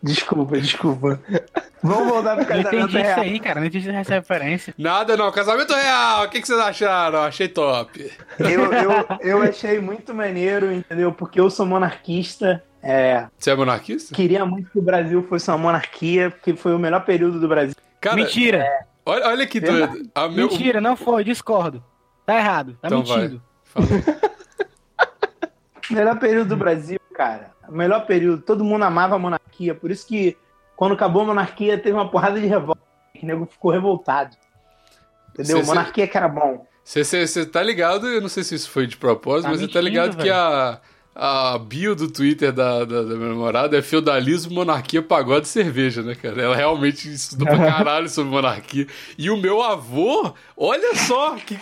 Desculpa, 0.02 0.60
desculpa. 0.60 1.20
Vamos 1.82 2.08
voltar 2.08 2.36
pro 2.36 2.46
casamento 2.46 2.74
entendi 2.76 2.98
isso 2.98 3.06
real. 3.06 3.20
aí, 3.20 3.40
cara. 3.40 3.60
Não 3.60 3.66
entendi 3.66 3.90
essa 3.90 4.14
referência. 4.14 4.74
Nada 4.78 5.16
não, 5.16 5.30
casamento 5.32 5.74
real. 5.74 6.24
O 6.24 6.28
que, 6.28 6.40
que 6.40 6.46
vocês 6.46 6.58
acharam? 6.58 7.20
Achei 7.22 7.48
top. 7.48 8.10
Eu, 8.38 8.72
eu, 8.72 8.90
eu 9.20 9.42
achei 9.42 9.80
muito 9.80 10.14
maneiro, 10.14 10.72
entendeu? 10.72 11.12
Porque 11.12 11.40
eu 11.40 11.50
sou 11.50 11.66
monarquista. 11.66 12.62
É, 12.82 13.26
Você 13.36 13.50
é 13.50 13.54
monarquista? 13.56 14.14
queria 14.14 14.46
muito 14.46 14.70
que 14.70 14.78
o 14.78 14.82
Brasil 14.82 15.24
fosse 15.28 15.50
uma 15.50 15.58
monarquia, 15.58 16.30
porque 16.30 16.54
foi 16.54 16.72
o 16.72 16.78
melhor 16.78 17.04
período 17.04 17.40
do 17.40 17.48
Brasil. 17.48 17.74
Cara, 18.00 18.14
Mentira. 18.14 18.64
Olha, 19.06 19.26
olha 19.28 19.46
que 19.46 19.60
doido. 19.60 20.10
A 20.14 20.28
meu... 20.28 20.48
Mentira, 20.48 20.80
não 20.80 20.96
foi. 20.96 21.24
Discordo. 21.24 21.82
Tá 22.26 22.36
errado. 22.36 22.76
Tá 22.82 22.88
Então 22.88 22.98
mentindo. 22.98 23.42
Melhor 25.90 26.18
período 26.18 26.48
do 26.48 26.56
Brasil, 26.56 26.98
cara. 27.14 27.52
Melhor 27.68 28.06
período. 28.06 28.42
Todo 28.42 28.64
mundo 28.64 28.84
amava 28.84 29.14
a 29.14 29.18
monarquia. 29.18 29.74
Por 29.74 29.90
isso 29.90 30.06
que, 30.06 30.36
quando 30.76 30.92
acabou 30.94 31.22
a 31.22 31.26
monarquia, 31.26 31.78
teve 31.78 31.92
uma 31.92 32.10
porrada 32.10 32.40
de 32.40 32.46
revolta. 32.46 32.80
Que 33.14 33.24
o 33.24 33.26
nego 33.26 33.46
ficou 33.46 33.70
revoltado. 33.70 34.36
Entendeu? 35.30 35.58
Cê- 35.58 35.62
cê- 35.62 35.68
monarquia 35.68 36.06
que 36.08 36.16
era 36.16 36.28
bom. 36.28 36.66
Você 36.84 37.46
tá 37.46 37.62
ligado, 37.62 38.06
eu 38.06 38.20
não 38.20 38.28
sei 38.28 38.44
se 38.44 38.54
isso 38.54 38.70
foi 38.70 38.86
de 38.86 38.96
propósito, 38.96 39.44
Tá 39.44 39.50
mas 39.50 39.60
você 39.60 39.68
tá 39.68 39.80
ligado 39.80 40.16
que 40.16 40.30
a, 40.30 40.80
a 41.18 41.58
bio 41.58 41.94
do 41.96 42.10
Twitter 42.10 42.52
da, 42.52 42.84
da, 42.84 43.02
da 43.02 43.14
minha 43.14 43.30
namorada 43.30 43.76
é 43.78 43.80
feudalismo, 43.80 44.54
monarquia, 44.54 45.00
pagode 45.02 45.46
e 45.46 45.50
cerveja, 45.50 46.02
né, 46.02 46.14
cara? 46.14 46.42
Ela 46.42 46.54
realmente 46.54 47.10
estudou 47.10 47.46
pra 47.46 47.56
caralho 47.58 48.08
sobre 48.08 48.30
monarquia. 48.30 48.86
E 49.16 49.30
o 49.30 49.36
meu 49.36 49.62
avô, 49.62 50.32
olha 50.56 50.94
só, 50.94 51.34
que, 51.36 51.58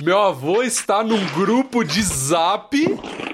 meu 0.00 0.20
avô 0.20 0.62
está 0.62 1.02
num 1.02 1.24
grupo 1.34 1.82
de 1.82 2.00
zap 2.02 2.76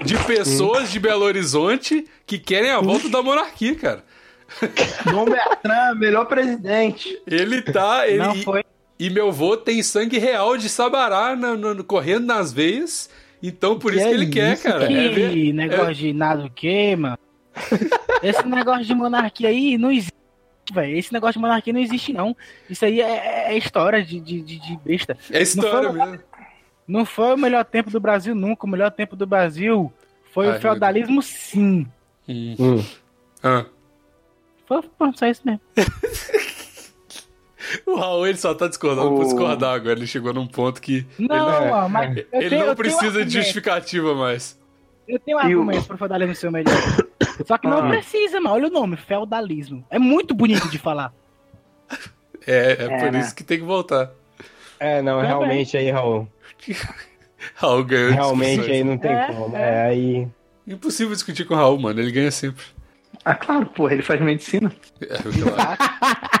de 0.03 0.17
pessoas 0.25 0.91
de 0.91 0.99
Belo 0.99 1.23
Horizonte 1.23 2.05
que 2.25 2.39
querem 2.39 2.71
a 2.71 2.79
volta 2.81 3.07
da 3.09 3.21
monarquia, 3.21 3.75
cara. 3.75 4.03
Dom 5.05 5.25
Bertrand, 5.25 5.95
melhor 5.99 6.25
presidente. 6.25 7.21
Ele 7.27 7.61
tá. 7.61 8.07
Ele, 8.07 8.17
Não 8.17 8.35
foi. 8.37 8.63
E 8.99 9.09
meu 9.09 9.27
avô 9.29 9.55
tem 9.55 9.81
sangue 9.83 10.17
real 10.17 10.57
de 10.57 10.67
Sabará 10.67 11.35
na- 11.35 11.55
no- 11.55 11.83
correndo 11.83 12.25
nas 12.25 12.51
veias. 12.51 13.09
Então 13.41 13.79
por 13.79 13.91
Que 13.93 13.97
isso 13.99 14.07
que 14.07 14.13
ele 14.13 14.25
é 14.25 14.29
quer, 14.29 14.53
isso, 14.53 14.63
cara. 14.63 14.87
Que 14.87 15.49
É 15.49 15.53
negócio 15.53 15.95
de 15.95 16.13
nada 16.13 16.45
o 16.45 16.49
quê, 16.49 16.95
mano? 16.95 17.17
Esse 18.21 18.45
negócio 18.47 18.85
de 18.85 18.93
monarquia 18.93 19.49
aí 19.49 19.77
não 19.77 19.91
existe, 19.91 20.13
velho. 20.73 20.97
Esse 20.97 21.11
negócio 21.13 21.33
de 21.33 21.39
monarquia 21.39 21.71
não 21.73 21.79
existe, 21.79 22.11
não. 22.13 22.35
Isso 22.69 22.83
aí 22.85 23.01
é, 23.01 23.53
é 23.53 23.57
história 23.57 24.03
de, 24.03 24.19
de, 24.19 24.41
de- 24.41 24.59
de 24.59 24.77
besta. 24.77 25.17
É 25.31 25.41
história 25.41 25.89
Não 25.89 25.97
foi- 25.97 26.05
mesmo. 26.11 26.23
Não 26.87 27.05
foi 27.05 27.33
o 27.33 27.37
melhor 27.37 27.63
tempo 27.65 27.89
do 27.91 27.99
Brasil 27.99 28.33
nunca. 28.33 28.65
O 28.65 28.69
melhor 28.69 28.91
tempo 28.91 29.15
do 29.15 29.25
Brasil 29.27 29.91
foi 30.33 30.49
Ai, 30.49 30.57
o 30.57 30.61
feudalismo, 30.61 31.21
sim. 31.21 31.85
Hum. 32.27 32.55
Hum. 32.59 32.83
Ah. 33.43 33.65
Foi 34.65 34.81
pronto, 34.97 35.17
só 35.19 35.27
isso 35.27 35.41
mesmo. 35.45 35.61
O 37.85 37.95
Raul 37.95 38.25
ele 38.27 38.37
só 38.37 38.53
tá 38.53 38.67
discordando 38.67 39.09
por 39.09 39.21
O- 39.21 39.23
discordar 39.25 39.75
agora. 39.75 39.91
Ele 39.97 40.07
chegou 40.07 40.33
num 40.33 40.47
ponto 40.47 40.81
que 40.81 41.05
Não, 41.17 41.35
é, 41.53 41.69
mano, 41.69 41.89
mas 41.89 42.17
eu 42.17 42.25
ele 42.31 42.49
tenho- 42.49 42.65
não 42.67 42.75
precisa 42.75 43.25
de 43.25 43.31
justificativa 43.33 44.15
mais. 44.15 44.57
Eu 45.07 45.19
tenho 45.19 45.37
o- 45.37 45.41
argumento 45.41 45.85
pro 45.87 45.97
feudalismo 45.97 46.35
ser 46.35 46.47
o 46.47 46.51
melhor. 46.51 46.73
Só 47.45 47.57
que 47.57 47.67
não 47.67 47.79
Ah. 47.85 47.89
precisa, 47.89 48.39
mano. 48.39 48.55
Olha 48.55 48.67
o 48.67 48.71
nome, 48.71 48.95
feudalismo. 48.95 49.83
É 49.89 49.97
muito 49.99 50.33
bonito 50.33 50.69
de 50.69 50.77
falar. 50.77 51.13
É, 52.47 52.55
é, 52.79 52.83
É, 52.85 52.99
por 52.99 53.11
né? 53.11 53.19
isso 53.19 53.35
que 53.35 53.43
tem 53.43 53.59
que 53.59 53.65
voltar. 53.65 54.11
É, 54.79 55.01
não, 55.01 55.15
Também. 55.15 55.27
realmente 55.27 55.75
aí, 55.77 55.91
Raul. 55.91 56.27
Raul 57.55 57.83
ganhou 57.83 58.11
Realmente 58.11 58.71
aí 58.71 58.83
não 58.83 58.97
tem 58.97 59.11
É, 59.11 59.27
como. 59.33 59.55
é. 59.55 59.61
É, 59.61 59.81
aí. 59.87 60.27
Impossível 60.67 61.13
discutir 61.13 61.45
com 61.45 61.53
o 61.53 61.57
Raul, 61.57 61.79
mano. 61.79 61.99
Ele 61.99 62.11
ganha 62.11 62.31
sempre. 62.31 62.63
Ah, 63.25 63.35
claro, 63.35 63.65
porra, 63.65 63.93
ele 63.93 64.01
faz 64.03 64.21
medicina. 64.21 64.71
É, 65.01 65.07
claro. 65.17 65.79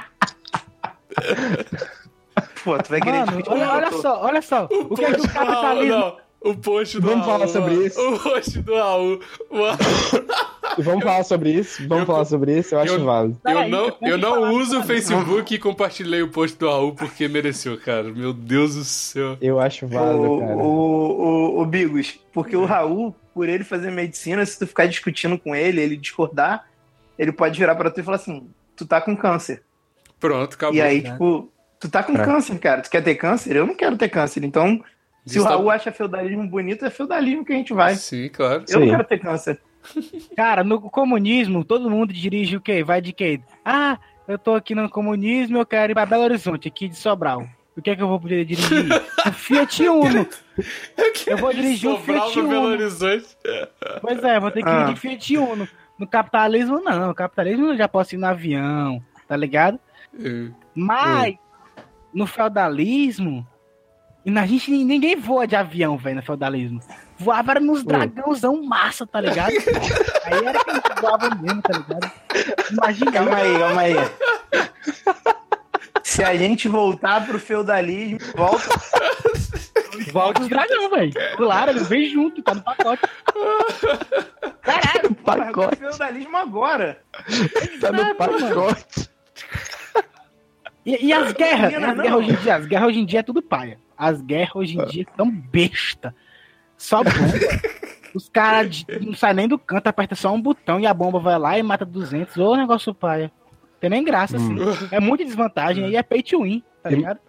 Pô, 2.63 2.77
tu 2.77 2.89
vai 2.89 2.99
querer 3.01 3.25
Mano, 3.25 3.43
olha, 3.47 3.65
o 3.67 3.69
olha 3.75 3.91
só, 3.91 4.21
olha 4.23 4.41
só. 4.41 4.65
O 4.71 4.95
que 4.95 5.05
é 5.05 5.13
que 5.13 5.21
o 5.21 5.29
capitalismo. 5.29 5.97
não. 5.99 6.17
O 6.41 6.55
post 6.55 6.97
do 7.01 7.05
Vamos 7.07 7.25
Raul, 7.25 7.37
falar 7.39 7.47
sobre 7.49 7.71
mano. 7.73 7.85
isso? 7.87 7.99
O 8.13 8.17
post 8.19 8.59
do 8.61 8.73
Raul. 8.75 9.19
Mano, 9.51 9.77
Vamos 10.77 11.03
falar 11.03 11.23
sobre 11.25 11.51
isso? 11.51 11.81
Vamos 11.85 12.03
Eu- 12.03 12.05
falar 12.05 12.23
sobre 12.25 12.57
isso? 12.57 12.75
Eu 12.75 12.79
acho 12.79 12.93
eu- 12.93 13.03
válido. 13.03 13.41
Eu 13.45 13.67
não, 13.67 13.97
eu 14.01 14.17
não 14.17 14.53
uso 14.53 14.79
o 14.79 14.83
Facebook 14.83 15.53
e 15.53 15.59
compartilhei 15.59 16.21
o 16.21 16.29
post 16.29 16.57
do 16.57 16.69
Raul 16.69 16.93
porque 16.95 17.27
mereceu, 17.27 17.77
cara. 17.77 18.03
Meu 18.03 18.31
Deus 18.31 18.75
do 18.75 18.85
céu. 18.85 19.37
Eu 19.41 19.59
acho 19.59 19.85
válido, 19.87 20.31
O, 20.31 20.39
cara. 20.39 20.55
o, 20.55 20.61
o, 20.61 21.61
o 21.61 21.65
Bigos, 21.65 22.17
porque 22.31 22.55
o 22.55 22.63
Raul, 22.63 23.13
por 23.33 23.49
ele 23.49 23.65
fazer 23.65 23.91
medicina, 23.91 24.45
se 24.45 24.57
tu 24.57 24.65
ficar 24.65 24.85
discutindo 24.87 25.37
com 25.37 25.53
ele, 25.53 25.81
ele 25.81 25.97
discordar, 25.97 26.65
ele 27.17 27.33
pode 27.33 27.59
virar 27.59 27.75
pra 27.75 27.91
tu 27.91 27.99
e 27.99 28.03
falar 28.03 28.15
assim: 28.15 28.47
tu 28.77 28.85
tá 28.85 29.01
com 29.01 29.13
câncer. 29.17 29.61
Pronto, 30.19 30.53
acabou. 30.55 30.75
e 30.75 30.81
aí, 30.81 31.01
né? 31.01 31.11
tipo, 31.11 31.51
tu 31.79 31.89
tá 31.89 32.03
com 32.03 32.13
É. 32.13 32.23
câncer, 32.25 32.57
cara. 32.59 32.81
Tu 32.81 32.89
quer 32.89 33.01
ter 33.03 33.15
câncer? 33.15 33.55
Eu 33.55 33.65
não 33.65 33.75
quero 33.75 33.97
ter 33.97 34.09
câncer. 34.09 34.43
Então, 34.43 34.83
se 35.25 35.39
o 35.39 35.43
Raul 35.43 35.69
acha 35.69 35.91
feudalismo 35.91 36.47
bonito, 36.47 36.85
é 36.85 36.89
feudalismo 36.89 37.45
que 37.45 37.53
a 37.53 37.55
gente 37.55 37.73
vai. 37.73 37.95
Sim, 37.95 38.29
claro. 38.29 38.63
Eu 38.67 38.79
não 38.79 38.85
Sim. 38.87 38.91
quero 38.91 39.03
ter 39.05 39.19
câncer. 39.19 39.59
Cara, 40.35 40.63
no 40.63 40.81
comunismo, 40.81 41.63
todo 41.63 41.89
mundo 41.89 42.11
dirige 42.13 42.57
o 42.57 42.61
quê? 42.61 42.83
Vai 42.83 43.01
de 43.01 43.13
quê? 43.13 43.39
Ah, 43.63 43.97
eu 44.27 44.37
tô 44.37 44.55
aqui 44.55 44.75
no 44.75 44.89
comunismo, 44.89 45.57
eu 45.57 45.65
quero 45.65 45.91
ir 45.91 45.95
pra 45.95 46.05
Belo 46.05 46.23
Horizonte, 46.23 46.67
aqui 46.67 46.87
de 46.89 46.95
Sobral. 46.95 47.45
O 47.77 47.81
que 47.81 47.91
é 47.91 47.95
que 47.95 48.01
eu 48.03 48.07
vou 48.09 48.19
poder 48.19 48.43
dirigir? 48.43 48.85
Um 49.25 49.31
Fiat 49.31 49.87
Uno. 49.87 50.27
Eu 51.27 51.37
vou 51.37 51.53
dirigir 51.53 51.89
um 51.89 51.97
Fiat 51.97 52.37
no 52.41 52.47
Belo 52.49 52.65
Uno. 52.65 52.73
Horizonte. 52.73 53.25
Pois 54.01 54.21
é, 54.23 54.37
vou 54.39 54.51
ter 54.51 54.63
que 54.63 54.69
Ah. 54.69 54.79
dirigir 54.83 54.97
Fiat 54.97 55.37
Uno. 55.37 55.67
No 55.97 56.05
capitalismo, 56.07 56.81
não. 56.81 57.07
No 57.07 57.15
capitalismo 57.15 57.67
eu 57.67 57.77
já 57.77 57.87
posso 57.87 58.15
ir 58.15 58.17
no 58.17 58.27
avião, 58.27 59.01
tá 59.27 59.35
ligado? 59.37 59.79
É. 60.17 60.51
Mas, 60.73 61.35
no 62.13 62.25
feudalismo, 62.25 63.45
e 64.25 64.31
na 64.31 64.45
gente 64.45 64.71
ninguém 64.71 65.15
voa 65.15 65.47
de 65.47 65.55
avião, 65.55 65.97
velho, 65.97 66.17
no 66.17 66.21
feudalismo. 66.21 66.81
Voava 67.17 67.51
era 67.51 67.59
nos 67.59 67.83
dragãozão 67.83 68.61
massa, 68.63 69.05
tá 69.05 69.19
ligado? 69.21 69.51
aí 70.25 70.45
era 70.45 70.63
que 70.63 70.69
a 70.69 70.73
gente 70.73 71.01
voava 71.01 71.35
mesmo, 71.35 71.61
tá 71.61 71.77
ligado? 71.77 72.11
Imagina 72.71 73.11
Calma 73.11 73.35
aí, 73.35 73.59
calma 73.59 73.81
aí. 73.81 73.93
Se 76.03 76.23
a 76.23 76.35
gente 76.35 76.67
voltar 76.67 77.25
pro 77.25 77.39
feudalismo, 77.39 78.19
volta. 78.35 78.69
Volta 80.11 80.41
os 80.41 80.47
dragão, 80.47 80.89
velho. 80.89 81.11
Claro, 81.35 81.71
ele 81.71 81.79
vem 81.81 82.09
junto, 82.09 82.41
tá 82.41 82.53
no 82.55 82.61
pacote. 82.61 83.03
Caralho, 84.61 85.15
porra, 85.15 85.37
Pacote. 85.37 85.75
pro 85.75 85.89
feudalismo 85.89 86.37
agora. 86.37 87.01
Tá 87.81 87.91
no 87.91 88.15
pacote. 88.15 89.09
E, 90.89 91.05
e 91.07 91.13
as 91.13 91.31
guerras? 91.33 91.71
Menina, 91.71 91.91
as 91.91 91.97
não. 91.97 92.03
guerras 92.03 92.19
hoje 92.19 92.31
em 92.31 92.35
dia, 92.35 92.55
as 92.55 92.65
guerras 92.65 92.87
hoje 92.87 92.99
em 92.99 93.05
dia 93.05 93.19
é 93.19 93.23
tudo 93.23 93.41
paia. 93.41 93.77
As 93.97 94.21
guerras 94.21 94.55
hoje 94.55 94.77
em 94.77 94.85
dia 94.85 95.05
são 95.15 95.29
besta. 95.29 96.15
Só 96.77 97.03
bomba. 97.03 97.13
Os 98.15 98.27
caras 98.27 98.83
não 99.01 99.13
saem 99.13 99.35
nem 99.35 99.47
do 99.47 99.59
canto, 99.59 99.85
aperta 99.85 100.15
só 100.15 100.33
um 100.33 100.41
botão 100.41 100.79
e 100.79 100.87
a 100.87 100.93
bomba 100.93 101.19
vai 101.19 101.37
lá 101.37 101.59
e 101.59 101.61
mata 101.61 101.85
200. 101.85 102.35
Ô, 102.37 102.55
negócio 102.55 102.91
paia. 102.91 103.31
Tem 103.79 103.87
nem 103.87 104.03
graça, 104.03 104.37
assim. 104.37 104.55
É 104.89 104.99
muita 104.99 105.23
desvantagem 105.23 105.85
aí, 105.85 105.95
é 105.95 106.01
pay 106.01 106.23
to 106.23 106.41
win, 106.41 106.63
tá 106.81 106.89
ligado? 106.89 107.19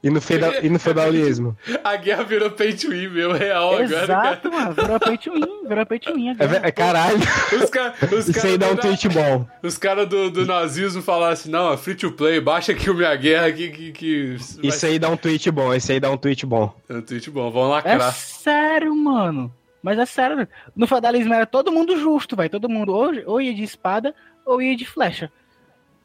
E 0.00 0.10
no, 0.10 0.20
feudal, 0.20 0.52
e 0.62 0.68
no 0.70 0.78
feudalismo? 0.78 1.58
A 1.82 1.96
guerra 1.96 2.22
virou 2.22 2.50
pay 2.52 2.72
to 2.72 2.90
win, 2.90 3.08
meu, 3.08 3.32
real 3.32 3.74
agora, 3.74 3.88
cara. 3.88 4.02
Exato, 4.04 4.52
mano. 4.52 4.72
Virou 4.74 5.00
pay 5.00 5.18
to 5.18 5.32
win, 5.32 5.68
virou 5.68 5.86
pay 5.86 5.98
to 5.98 6.12
win. 6.14 6.28
a 6.28 6.32
É, 6.32 6.34
ve- 6.34 6.46
guerra. 6.46 6.66
é 6.66 6.70
caralho. 6.70 7.18
Os 7.60 7.68
caras 7.70 8.12
os 8.12 8.28
Isso 8.28 8.46
aí 8.46 8.56
dá 8.56 8.68
um 8.70 8.76
tweet 8.76 9.08
bom. 9.08 9.44
os 9.60 9.76
cara 9.76 10.06
do, 10.06 10.30
do 10.30 10.46
nazismo 10.46 11.02
falaram 11.02 11.32
assim, 11.32 11.50
não, 11.50 11.72
é 11.72 11.76
free 11.76 11.96
to 11.96 12.12
play, 12.12 12.40
baixa 12.40 12.70
aqui 12.70 12.88
o 12.88 12.94
Minha 12.94 13.16
Guerra 13.16 13.50
que... 13.50 13.68
que, 13.70 13.90
que 13.92 14.36
Isso 14.62 14.86
aí 14.86 15.00
dá 15.00 15.08
um 15.08 15.16
tweet 15.16 15.50
bom. 15.50 15.74
Isso 15.74 15.90
aí 15.90 15.98
dá 15.98 16.08
um 16.12 16.16
tweet 16.16 16.46
bom. 16.46 16.72
É 16.88 16.94
um 16.94 17.02
tweet 17.02 17.28
bom, 17.30 17.50
vamos 17.50 17.68
É 17.68 17.72
lacrar. 17.72 18.12
sério, 18.12 18.94
mano. 18.94 19.52
Mas 19.82 19.98
é 19.98 20.06
sério. 20.06 20.46
No 20.76 20.86
feudalismo 20.86 21.34
era 21.34 21.44
todo 21.44 21.72
mundo 21.72 21.98
justo, 21.98 22.36
vai. 22.36 22.48
Todo 22.48 22.68
mundo 22.68 22.92
ou, 22.94 23.10
ou 23.26 23.40
ia 23.40 23.52
de 23.52 23.64
espada 23.64 24.14
ou 24.46 24.62
ia 24.62 24.76
de 24.76 24.84
flecha. 24.84 25.28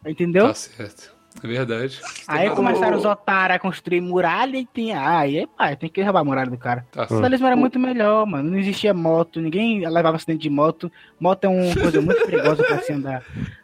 Entendeu? 0.04 0.48
Tá 0.48 0.54
certo. 0.56 1.13
É 1.42 1.48
verdade. 1.48 2.00
Aí 2.28 2.48
Mas 2.48 2.56
começaram 2.56 2.98
os 2.98 3.06
otários 3.06 3.56
a 3.56 3.60
construir 3.60 4.02
muralha 4.02 4.58
e 4.58 4.66
tem. 4.66 4.94
Aí, 4.94 5.48
pai, 5.58 5.76
tem 5.76 5.90
que 5.90 6.02
roubar 6.02 6.20
a 6.22 6.24
muralha 6.24 6.50
do 6.50 6.58
cara. 6.58 6.86
Tá 6.92 7.02
O 7.02 7.04
certo. 7.04 7.10
feudalismo 7.12 7.48
era 7.48 7.56
muito 7.56 7.80
melhor, 7.80 8.26
mano. 8.26 8.52
Não 8.52 8.58
existia 8.58 8.94
moto, 8.94 9.42
ninguém 9.42 9.88
levava 9.88 10.16
acidente 10.16 10.42
de 10.44 10.50
moto. 10.50 10.92
Moto 11.20 11.46
é 11.46 11.48
uma 11.50 11.74
coisa 11.76 12.02
muito 12.02 12.26
perigosa 12.26 12.64
pra 12.64 12.80
se 12.80 12.94
andar. 12.94 13.24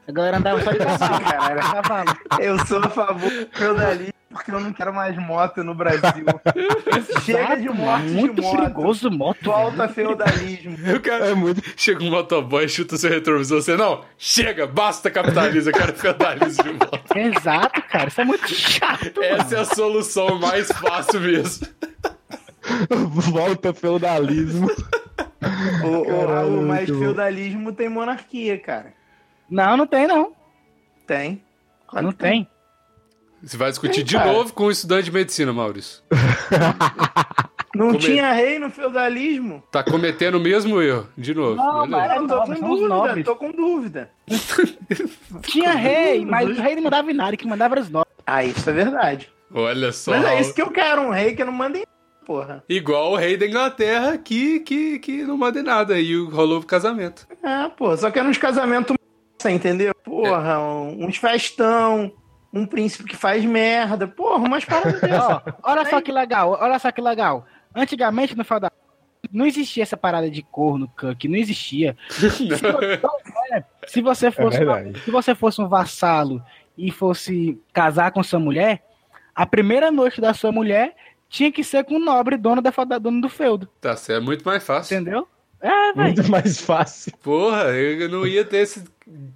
A 0.10 0.12
galera 0.12 0.38
andava 0.38 0.62
só 0.64 0.72
de 0.72 0.78
cavalo. 0.80 1.22
Caralho. 1.24 1.62
cavalo. 1.62 2.18
Eu 2.40 2.66
sou 2.66 2.80
a 2.80 2.90
favor 2.90 3.30
do 3.30 3.48
feudalismo 3.54 4.14
porque 4.32 4.52
eu 4.52 4.60
não 4.60 4.72
quero 4.74 4.94
mais 4.94 5.16
moto 5.18 5.64
no 5.64 5.74
Brasil. 5.76 6.26
Chega 7.26 7.56
de 7.58 7.68
mano. 7.70 8.10
Muito 8.10 8.36
de 8.36 8.42
moto. 8.42 8.58
perigoso 8.58 9.12
moto. 9.12 9.44
Volta 9.44 9.88
feudalismo. 9.88 10.78
O 10.96 11.00
cara 11.00 11.28
É 11.28 11.34
muito. 11.36 11.62
chega 11.78 12.04
um 12.04 12.10
motoboy, 12.10 12.68
chuta 12.68 12.98
seu 12.98 13.10
retrovisor, 13.10 13.62
você, 13.62 13.76
não, 13.76 14.04
chega, 14.18 14.66
basta 14.66 15.12
capitalismo, 15.12 15.70
eu 15.70 15.74
quero 15.74 15.94
feudalismo 15.94 16.64
de 16.64 16.70
velho. 16.70 17.36
Exato, 17.38 17.82
cara. 17.84 18.08
Isso 18.08 18.22
é 18.22 18.26
muito 18.26 18.48
chato. 18.48 19.22
Essa 19.22 19.56
é 19.58 19.60
a 19.60 19.66
solução 19.66 20.40
mais 20.40 20.72
fácil 20.72 21.20
mesmo. 21.22 21.68
Volta 23.32 23.74
feudalismo. 23.74 24.70
O, 25.84 25.88
o, 25.88 26.06
Caralho, 26.06 26.60
o 26.60 26.68
mais 26.68 26.88
feudalismo 26.88 27.72
tem 27.74 27.90
monarquia, 27.90 28.58
cara. 28.60 28.94
Não, 29.50 29.76
não 29.78 29.88
tem, 29.88 30.08
não. 30.08 30.34
Tem. 31.08 31.42
Claro 31.88 32.06
não 32.08 32.14
tem. 32.14 32.32
tem. 32.46 32.48
Você 33.42 33.56
vai 33.58 33.70
discutir 33.70 33.96
Tem, 33.98 34.04
de 34.06 34.16
cara. 34.18 34.34
novo 34.34 34.54
com 34.54 34.66
o 34.66 34.72
estudante 34.72 35.06
de 35.06 35.12
medicina, 35.14 35.54
Maurício. 35.54 36.04
Não 37.76 37.86
Como 37.94 37.98
é? 37.98 38.02
tinha 38.02 38.34
rei 38.34 38.58
no 38.58 38.70
feudalismo? 38.72 39.64
Tá 39.72 39.84
cometendo 39.84 40.36
o 40.36 40.40
mesmo 40.40 40.82
erro, 40.82 41.08
de 41.16 41.36
novo. 41.36 41.56
Não, 41.56 41.86
mas- 41.86 42.16
Eu 42.18 42.28
tô 42.28 42.42
com 42.42 42.56
dúvida, 42.56 43.24
tô 43.24 43.36
com 43.36 43.52
dúvida. 43.52 44.10
Tinha 45.44 45.74
rei, 45.74 46.26
mas 46.26 46.50
o 46.50 46.62
rei 46.62 46.76
não 46.76 46.82
mandava 46.84 47.12
em 47.12 47.14
nada, 47.14 47.38
que 47.38 47.48
mandava 47.48 47.76
era 47.76 47.82
os 47.82 47.90
nobres. 47.90 48.12
Ah, 48.26 48.44
isso 48.44 48.68
é 48.70 48.74
verdade. 48.74 49.30
Olha 49.54 49.92
só. 49.92 50.12
Mas 50.12 50.26
é 50.26 50.42
isso 50.42 50.54
que 50.54 50.62
eu 50.62 50.72
quero, 50.72 51.02
um 51.04 51.12
rei 51.12 51.36
que 51.36 51.44
não 51.44 51.54
manda 51.54 51.78
em 51.78 51.84
porra. 52.26 52.64
Igual 52.68 53.12
o 53.12 53.16
rei 53.16 53.38
da 53.38 53.46
Inglaterra 53.46 54.18
que, 54.18 54.60
que, 54.62 54.98
que 55.00 55.24
não 55.24 55.38
manda 55.38 55.60
em 55.60 55.64
nada. 55.64 56.00
E 56.00 56.16
rolou 56.26 56.60
o 56.60 56.66
casamento. 56.66 57.28
É, 57.44 57.70
pô, 57.70 57.96
só 57.96 58.10
que 58.12 58.18
é 58.20 58.24
nos 58.24 58.38
casamentos, 58.38 58.96
você 59.40 59.50
entendeu? 59.52 59.94
Porra, 59.96 60.60
um- 60.60 61.06
uns 61.06 61.18
festão, 61.18 62.12
um 62.54 62.66
príncipe 62.66 63.10
que 63.10 63.16
faz 63.16 63.44
merda, 63.46 64.08
porra, 64.08 64.38
umas 64.46 64.66
paradas 64.66 65.00
dessas. 65.02 65.42
Olha 65.64 65.86
só 65.90 66.02
que 66.02 66.12
legal, 66.12 66.58
olha 66.60 66.78
só 66.80 66.92
que 66.92 67.02
legal. 67.02 67.46
Antigamente 67.76 68.36
no 68.38 68.44
feudal 68.44 68.72
não 69.32 69.46
existia 69.46 69.84
essa 69.84 69.96
parada 69.98 70.30
de 70.30 70.42
corno, 70.42 70.92
que 71.20 71.28
não 71.28 71.36
existia. 71.38 71.96
Se 73.88 74.02
você 74.02 74.28
É 74.28 74.32
fosse, 74.32 74.58
verdade. 74.58 75.00
se 75.00 75.12
você 75.12 75.36
fosse 75.36 75.62
um 75.62 75.68
vassalo 75.68 76.42
e 76.78 76.92
fosse 76.92 77.60
casar 77.74 78.12
com 78.12 78.22
sua 78.24 78.40
mulher, 78.40 78.84
a 79.36 79.46
primeira 79.46 79.92
noite 79.92 80.22
da 80.22 80.34
sua 80.34 80.52
mulher 80.52 80.96
tinha 81.28 81.52
que 81.52 81.64
ser 81.64 81.84
com 81.84 81.96
o 81.96 82.00
nobre 82.00 82.38
dono 82.38 82.62
da 82.62 82.72
dono 83.00 83.22
do 83.22 83.30
feudo, 83.30 83.68
Tá 83.82 83.96
certo, 83.96 84.22
é 84.22 84.26
muito 84.26 84.44
mais 84.44 84.64
fácil. 84.64 84.96
entendeu? 85.00 85.28
É, 85.62 85.94
velho. 85.94 85.96
Muito 86.16 86.32
mais 86.32 86.60
fácil. 86.62 87.12
Porra, 87.22 87.64
eu 87.72 88.08
não 88.10 88.26
ia 88.26 88.46
ter 88.46 88.58
esse 88.60 88.84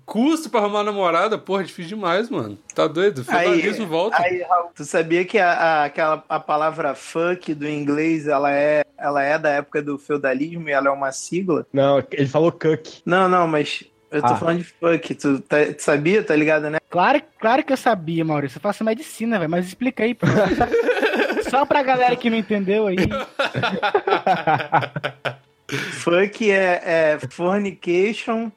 custo 0.05 0.49
pra 0.49 0.61
arrumar 0.61 0.83
namorada. 0.83 1.37
Porra, 1.37 1.63
difícil 1.63 1.95
demais, 1.97 2.29
mano. 2.29 2.57
Tá 2.73 2.87
doido? 2.87 3.19
O 3.19 3.25
feudalismo 3.25 3.85
volta. 3.87 4.21
Aí, 4.21 4.41
Raul, 4.43 4.69
tu 4.73 4.85
sabia 4.85 5.25
que 5.25 5.37
a, 5.37 5.51
a- 5.51 5.83
aquela, 5.85 6.23
a 6.29 6.39
palavra 6.39 6.95
fuck 6.95 7.53
do 7.53 7.67
inglês, 7.67 8.27
ela 8.27 8.51
é, 8.51 8.83
ela 8.97 9.21
é 9.23 9.37
da 9.37 9.49
época 9.49 9.81
do 9.81 9.97
feudalismo 9.97 10.69
e 10.69 10.71
ela 10.71 10.87
é 10.87 10.91
uma 10.91 11.11
sigla? 11.11 11.65
Não, 11.73 12.01
ele 12.11 12.27
falou 12.27 12.51
cuck. 12.51 13.01
Não, 13.05 13.27
não, 13.27 13.45
mas 13.47 13.83
eu 14.11 14.21
tô 14.21 14.27
Ah. 14.27 14.35
falando 14.37 14.59
de 14.59 14.63
fuck. 14.65 15.15
Tu, 15.15 15.39
tá- 15.41 15.65
tu 15.75 15.81
sabia, 15.81 16.23
tá 16.23 16.35
ligado, 16.35 16.69
né? 16.69 16.77
Claro, 16.89 17.21
claro 17.39 17.63
que 17.63 17.73
eu 17.73 17.77
sabia, 17.77 18.23
Maurício. 18.23 18.57
Eu 18.57 18.61
faço 18.61 18.83
medicina, 18.83 19.39
velho, 19.39 19.49
mas 19.51 19.67
explica 19.67 20.03
aí. 20.03 20.13
pô. 20.15 20.25
Só 21.49 21.65
pra 21.65 21.83
galera 21.83 22.15
que 22.15 22.29
não 22.29 22.37
entendeu 22.37 22.87
aí. 22.87 22.95
Fuck 25.77 26.49
é, 26.49 26.81
é 26.83 27.19
fornication 27.29 28.51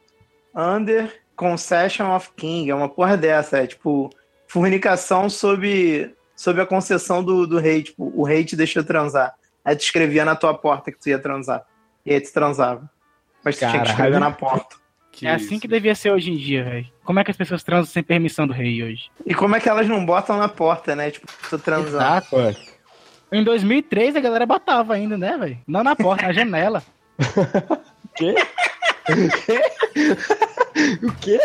under 0.54 1.12
concession 1.36 2.14
of 2.14 2.30
king. 2.36 2.70
É 2.70 2.74
uma 2.74 2.88
porra 2.88 3.16
dessa. 3.16 3.58
É 3.58 3.66
tipo, 3.66 4.10
fornicação 4.48 5.28
sob, 5.28 6.14
sob 6.34 6.60
a 6.60 6.66
concessão 6.66 7.22
do, 7.22 7.46
do 7.46 7.58
rei. 7.58 7.82
Tipo, 7.82 8.12
o 8.14 8.24
rei 8.24 8.44
te 8.44 8.56
deixou 8.56 8.82
transar. 8.82 9.34
Aí 9.64 9.76
tu 9.76 9.82
escrevia 9.82 10.24
na 10.24 10.36
tua 10.36 10.54
porta 10.54 10.90
que 10.90 10.98
tu 10.98 11.08
ia 11.08 11.18
transar. 11.18 11.64
E 12.04 12.12
aí 12.12 12.20
tu 12.20 12.32
transava. 12.32 12.88
Mas 13.44 13.56
tu 13.56 13.58
tinha 13.60 13.70
que 13.70 13.78
Caralho. 13.78 13.92
escrever 13.92 14.20
na 14.20 14.30
porta. 14.30 14.76
Que 15.12 15.26
é 15.26 15.34
assim 15.34 15.52
isso. 15.52 15.60
que 15.60 15.68
devia 15.68 15.94
ser 15.94 16.10
hoje 16.10 16.30
em 16.30 16.36
dia, 16.36 16.62
velho. 16.62 16.86
Como 17.02 17.18
é 17.18 17.24
que 17.24 17.30
as 17.30 17.36
pessoas 17.36 17.62
transam 17.62 17.86
sem 17.86 18.02
permissão 18.02 18.46
do 18.46 18.52
rei 18.52 18.82
hoje? 18.82 19.10
E 19.24 19.34
como 19.34 19.56
é 19.56 19.60
que 19.60 19.68
elas 19.68 19.88
não 19.88 20.04
botam 20.04 20.36
na 20.36 20.48
porta, 20.48 20.94
né? 20.94 21.10
Tipo, 21.10 21.26
tu 21.48 21.58
transar. 21.58 22.18
Exato. 22.18 22.60
Em 23.32 23.42
2003 23.42 24.14
a 24.14 24.20
galera 24.20 24.46
botava 24.46 24.94
ainda, 24.94 25.16
né, 25.16 25.36
velho? 25.38 25.58
Não 25.66 25.82
na 25.82 25.96
porta, 25.96 26.26
na 26.26 26.32
janela. 26.34 26.82
quê? 28.14 28.34
o 31.02 31.12
quê? 31.20 31.38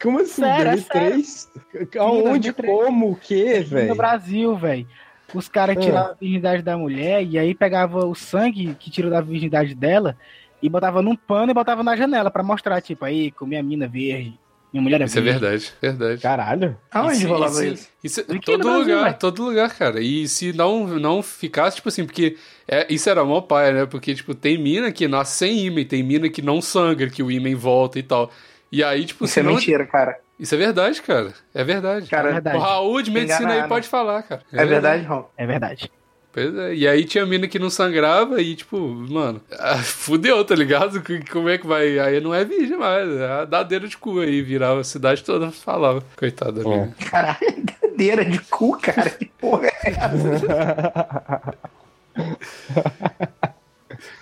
Como 0.00 0.20
assim? 0.20 0.42
Sério, 0.42 0.70
é 0.72 0.76
2003? 0.76 1.50
Aonde? 1.98 2.52
2003. 2.52 2.66
Como? 2.68 3.10
O 3.12 3.16
quê, 3.16 3.60
No 3.60 3.66
velho? 3.66 3.94
Brasil, 3.94 4.56
velho. 4.56 4.86
Os 5.34 5.48
caras 5.48 5.76
Ah. 5.76 5.80
tiravam 5.80 6.10
a 6.12 6.14
virgindade 6.14 6.62
da 6.62 6.76
mulher 6.76 7.22
e 7.24 7.38
aí 7.38 7.54
pegava 7.54 8.06
o 8.06 8.14
sangue 8.14 8.74
que 8.74 8.90
tirou 8.90 9.10
da 9.10 9.20
virgindade 9.20 9.74
dela 9.74 10.16
e 10.62 10.68
botava 10.68 11.02
num 11.02 11.14
pano 11.14 11.50
e 11.50 11.54
botava 11.54 11.82
na 11.82 11.94
janela 11.96 12.30
pra 12.30 12.42
mostrar, 12.42 12.80
tipo, 12.80 13.04
aí, 13.04 13.30
comi 13.30 13.56
a 13.56 13.62
mina 13.62 13.86
verde. 13.86 14.38
Minha 14.72 14.82
mulher 14.82 15.00
é 15.00 15.04
Isso 15.06 15.18
é 15.18 15.22
verdade, 15.22 15.72
verdade. 15.80 16.20
Caralho. 16.20 16.76
Aonde 16.90 17.16
Isso- 17.18 17.28
rolava 17.28 17.64
isso- 17.64 17.74
isso? 17.74 17.88
Isso, 18.04 18.20
Aqui 18.20 18.40
todo 18.40 18.62
Brasil, 18.64 18.80
lugar, 18.80 19.04
velho. 19.04 19.18
todo 19.18 19.42
lugar, 19.44 19.74
cara. 19.74 20.00
E 20.00 20.28
se 20.28 20.52
não, 20.52 20.86
não 20.86 21.22
ficasse, 21.22 21.76
tipo 21.76 21.88
assim, 21.88 22.04
porque 22.04 22.36
é, 22.68 22.86
isso 22.92 23.08
era 23.08 23.24
mó 23.24 23.40
paia, 23.40 23.72
né? 23.72 23.86
Porque, 23.86 24.14
tipo, 24.14 24.34
tem 24.34 24.58
mina 24.58 24.92
que 24.92 25.08
nasce 25.08 25.36
sem 25.38 25.66
ímã, 25.66 25.84
tem 25.84 26.02
mina 26.02 26.28
que 26.28 26.42
não 26.42 26.60
sangra, 26.60 27.08
que 27.08 27.22
o 27.22 27.30
ímã 27.30 27.56
volta 27.56 27.98
e 27.98 28.02
tal. 28.02 28.30
E 28.70 28.84
aí, 28.84 29.04
tipo, 29.06 29.24
Isso 29.24 29.40
é 29.40 29.42
não... 29.42 29.54
mentira, 29.54 29.86
cara. 29.86 30.18
Isso 30.38 30.54
é 30.54 30.58
verdade, 30.58 31.00
cara. 31.02 31.32
É 31.54 31.64
verdade. 31.64 32.08
Cara, 32.08 32.28
É 32.28 32.32
verdade. 32.34 32.56
o 32.58 32.60
Raul 32.60 33.02
de 33.02 33.10
medicina 33.10 33.38
aí 33.38 33.44
Enganaram. 33.46 33.68
pode 33.68 33.88
falar, 33.88 34.22
cara. 34.22 34.42
é 34.52 34.64
verdade, 34.66 35.02
Raul? 35.04 35.28
É 35.36 35.46
verdade. 35.46 35.90
Pois 36.32 36.54
é. 36.54 36.74
E 36.74 36.86
aí 36.86 37.04
tinha 37.04 37.24
mina 37.26 37.48
que 37.48 37.58
não 37.58 37.70
sangrava 37.70 38.40
e, 38.40 38.54
tipo, 38.54 38.78
mano, 38.78 39.40
ah, 39.58 39.78
fudeu, 39.78 40.44
tá 40.44 40.54
ligado? 40.54 41.02
Como 41.32 41.48
é 41.48 41.58
que 41.58 41.66
vai? 41.66 41.98
Aí 41.98 42.20
não 42.20 42.34
é 42.34 42.44
virgem 42.44 42.76
mais, 42.76 43.08
é 43.10 43.26
a 43.40 43.44
dadeira 43.44 43.88
de 43.88 43.96
cu 43.96 44.20
aí, 44.20 44.42
virava 44.42 44.80
a 44.80 44.84
cidade 44.84 45.24
toda 45.24 45.50
falava. 45.52 46.02
Coitada 46.16 46.62
da 46.62 46.70
É. 46.70 46.80
mina. 46.80 46.94
Caralho, 47.10 47.38
cadeira 47.80 48.24
de 48.24 48.38
cu, 48.40 48.78
cara. 48.78 49.10
Que 49.10 49.24
porra 49.26 49.66
é 49.66 49.90
essa? 49.90 51.54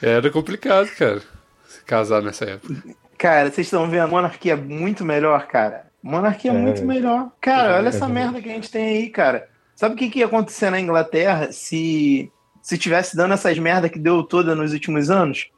Era 0.03 0.31
complicado, 0.31 0.89
cara, 0.97 1.21
se 1.69 1.83
casar 1.85 2.23
nessa 2.23 2.45
época. 2.45 2.75
Cara, 3.19 3.51
vocês 3.51 3.67
estão 3.67 3.89
vendo? 3.89 4.09
Monarquia 4.09 4.53
é 4.53 4.57
muito 4.57 5.05
melhor, 5.05 5.47
cara. 5.47 5.87
Monarquia 6.03 6.53
é, 6.53 6.55
É. 6.55 6.59
muito 6.59 6.85
melhor. 6.85 7.31
Cara, 7.41 7.77
olha 7.77 7.89
essa 7.89 8.07
merda 8.09 8.41
que 8.41 8.49
a 8.49 8.53
gente 8.53 8.71
tem 8.71 8.85
aí, 8.99 9.09
cara. 9.11 9.49
Sabe 9.77 9.95
o 9.95 9.99
que, 9.99 10.11
que 10.11 10.19
ia 10.21 10.27
acontecer 10.27 10.71
na 10.71 10.81
Inglaterra 10.81 11.53
se 11.53 12.33
se 12.63 12.77
tivesse 12.77 13.17
dando 13.17 13.35
essas 13.35 13.57
merda 13.59 13.89
que 13.89 13.99
deu 13.99 14.25
toda 14.25 14.55
nos 14.57 14.73
últimos 14.73 15.09
anos? 15.09 15.49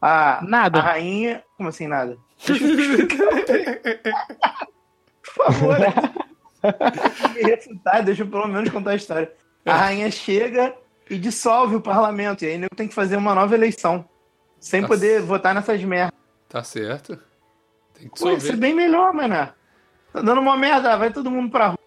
A, 0.00 0.40
Nada. 0.46 0.78
a 0.78 0.82
rainha. 0.82 1.42
Como 1.56 1.68
assim 1.68 1.88
nada? 1.88 2.16
Eu. 2.46 2.54
Por 5.24 5.34
favor. 5.34 5.76
Me 7.34 7.42
refutar, 7.42 8.04
deixa 8.04 8.22
eu 8.22 8.28
pelo 8.28 8.46
menos 8.46 8.70
contar 8.70 8.92
a 8.92 8.96
história. 8.96 9.32
A 9.64 9.74
rainha 9.74 10.08
chega 10.12 10.72
e 11.10 11.18
dissolve 11.18 11.74
o 11.76 11.80
parlamento. 11.80 12.44
E 12.44 12.48
aí 12.48 12.58
nego 12.58 12.76
tem 12.76 12.86
que 12.86 12.94
fazer 12.94 13.16
uma 13.16 13.34
nova 13.34 13.52
eleição. 13.54 14.08
Sem 14.60 14.82
Nossa. 14.82 14.94
poder 14.94 15.22
votar 15.22 15.54
nessas 15.54 15.82
merdas. 15.82 16.12
Tá 16.48 16.62
certo. 16.62 17.18
Tem 17.94 18.08
que 18.08 18.20
Pô, 18.20 18.30
ser 18.30 18.40
solver. 18.40 18.56
bem 18.56 18.74
melhor, 18.74 19.12
mano. 19.12 19.34
Tá 20.12 20.20
dando 20.22 20.40
uma 20.40 20.56
merda, 20.56 20.96
vai 20.96 21.12
todo 21.12 21.30
mundo 21.30 21.50
pra 21.50 21.68
rua. 21.68 21.78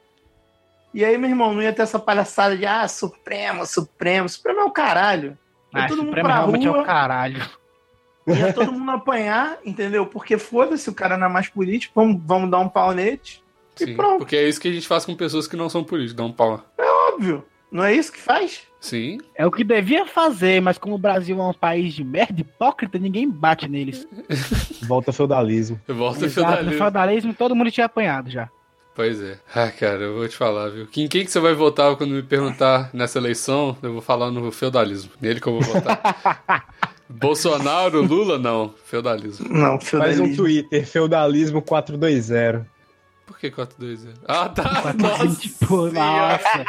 E 0.93 1.03
aí, 1.05 1.17
meu 1.17 1.29
irmão, 1.29 1.53
não 1.53 1.61
ia 1.61 1.73
ter 1.73 1.81
essa 1.83 1.99
palhaçada 1.99 2.57
de 2.57 2.65
ah, 2.65 2.87
Supremo, 2.87 3.65
Supremo. 3.65 4.27
Supremo 4.27 4.61
é 4.61 4.63
o 4.63 4.71
caralho. 4.71 5.37
Ia 5.75 5.83
Ah, 5.83 5.87
todo 5.87 6.03
mundo 6.03 6.11
pra 6.11 6.35
realmente 6.35 6.65
é 6.65 6.69
rua, 6.69 6.81
o 6.81 6.85
caralho. 6.85 7.41
ia 8.27 8.53
todo 8.53 8.71
mundo 8.71 8.91
apanhar, 8.91 9.57
entendeu? 9.65 10.05
Porque 10.05 10.37
foda-se, 10.37 10.89
o 10.89 10.93
cara 10.93 11.17
não 11.17 11.27
é 11.27 11.29
mais 11.29 11.49
político, 11.49 11.93
vamos, 11.95 12.21
vamos 12.25 12.49
dar 12.49 12.59
um 12.59 12.69
pau 12.69 12.93
nele. 12.93 13.19
E 13.79 13.85
Sim, 13.85 13.95
pronto. 13.95 14.19
porque 14.19 14.35
é 14.35 14.47
isso 14.49 14.59
que 14.59 14.67
a 14.67 14.71
gente 14.71 14.87
faz 14.87 15.05
com 15.05 15.15
pessoas 15.15 15.47
que 15.47 15.55
não 15.55 15.69
são 15.69 15.83
políticos, 15.83 16.15
dá 16.15 16.23
um 16.23 16.31
pau. 16.31 16.63
Óbvio. 17.13 17.45
Não 17.71 17.83
é 17.83 17.93
isso 17.93 18.11
que 18.13 18.19
faz? 18.19 18.61
Sim, 18.79 19.17
É 19.35 19.45
o 19.45 19.51
que 19.51 19.63
devia 19.63 20.05
fazer, 20.05 20.61
mas 20.61 20.77
como 20.77 20.95
o 20.95 20.99
Brasil 20.99 21.37
é 21.39 21.43
um 21.43 21.53
país 21.53 21.93
de 21.93 22.03
merda 22.03 22.39
hipócrita, 22.39 22.97
ninguém 22.97 23.29
bate 23.29 23.67
neles. 23.67 24.07
Volta 24.87 25.09
ao 25.09 25.13
feudalismo. 25.13 25.79
volta 25.87 26.25
Exato, 26.25 26.27
no 26.27 26.31
feudalismo. 26.31 26.77
feudalismo 26.77 27.33
todo 27.33 27.55
mundo 27.55 27.69
tinha 27.71 27.85
apanhado 27.87 28.29
já. 28.29 28.49
Pois 28.97 29.21
é. 29.21 29.37
Ah, 29.53 29.69
cara, 29.69 30.05
eu 30.05 30.15
vou 30.15 30.27
te 30.27 30.35
falar, 30.35 30.69
viu? 30.69 30.87
Quem, 30.87 31.07
quem 31.07 31.23
que 31.23 31.29
você 31.29 31.39
vai 31.39 31.53
votar 31.53 31.95
quando 31.95 32.15
me 32.15 32.23
perguntar 32.23 32.89
nessa 32.91 33.19
eleição? 33.19 33.77
Eu 33.83 33.93
vou 33.93 34.01
falar 34.01 34.31
no 34.31 34.51
feudalismo. 34.51 35.11
Nele 35.21 35.39
que 35.39 35.45
eu 35.45 35.53
vou 35.53 35.61
votar. 35.61 36.65
Bolsonaro, 37.07 38.01
Lula, 38.01 38.39
não. 38.39 38.73
Feudalismo. 38.85 39.47
Não, 39.49 39.79
Faz 39.79 39.89
feudalismo. 39.89 40.25
um 40.25 40.35
Twitter, 40.35 40.87
feudalismo 40.87 41.61
420. 41.61 42.65
Por 43.27 43.37
que 43.37 43.51
420? 43.51 44.21
Ah, 44.25 44.47
tá. 44.49 44.93
Nossa. 44.97 45.23
Assim, 45.25 45.35
tipo, 45.35 45.91
nossa, 45.91 46.65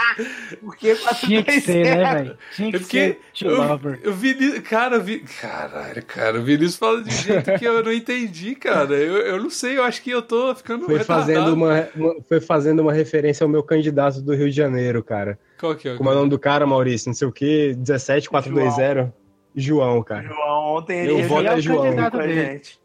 Porque 0.60 0.94
tinha 1.20 1.42
que 1.42 1.60
ser, 1.60 1.84
né, 1.84 2.14
velho? 2.14 2.38
Tinha 2.54 2.68
É 2.68 2.72
que 2.72 2.78
porque 2.80 3.18
ser 3.32 3.46
eu, 3.46 3.62
eu 4.02 4.12
vi, 4.12 4.60
cara, 4.62 4.96
eu 4.96 5.02
vi, 5.02 5.20
caralho, 5.20 6.04
cara, 6.04 6.38
o 6.38 6.42
Vinícius 6.42 6.76
fala 6.76 7.00
de 7.02 7.14
jeito 7.14 7.56
que 7.58 7.64
eu 7.64 7.82
não 7.82 7.92
entendi, 7.92 8.56
cara. 8.56 8.92
Eu, 8.94 9.18
eu 9.18 9.40
não 9.40 9.48
sei, 9.50 9.78
eu 9.78 9.84
acho 9.84 10.02
que 10.02 10.10
eu 10.10 10.20
tô 10.20 10.52
ficando 10.54 10.84
Foi 10.86 10.98
retardado. 10.98 11.26
fazendo, 11.32 11.54
uma, 11.54 11.88
uma- 11.94 12.16
foi 12.28 12.40
fazendo 12.40 12.80
uma 12.80 12.92
referência 12.92 13.44
ao 13.44 13.48
meu 13.48 13.62
candidato 13.62 14.20
do 14.20 14.34
Rio 14.34 14.50
de 14.50 14.56
Janeiro, 14.56 15.00
cara. 15.02 15.38
Qual 15.60 15.76
que 15.76 15.88
é? 15.88 15.94
o- 15.94 15.96
Como 15.96 16.10
é 16.10 16.12
o 16.12 16.16
nome 16.16 16.28
do 16.30 16.38
cara, 16.40 16.66
Maurício? 16.66 17.08
Não 17.08 17.14
sei 17.14 17.28
o 17.28 17.32
quê, 17.32 17.76
17420. 17.78 19.12
João, 19.54 20.02
cara. 20.02 20.22
João, 20.26 20.76
ontem 20.76 21.06
Eu 21.06 21.18
ele 21.18 21.28
voto 21.28 21.42
veio 21.44 21.52
é 21.56 21.60
João. 21.60 21.82
candidato 21.84 22.18
a 22.20 22.28
gente. 22.28 22.78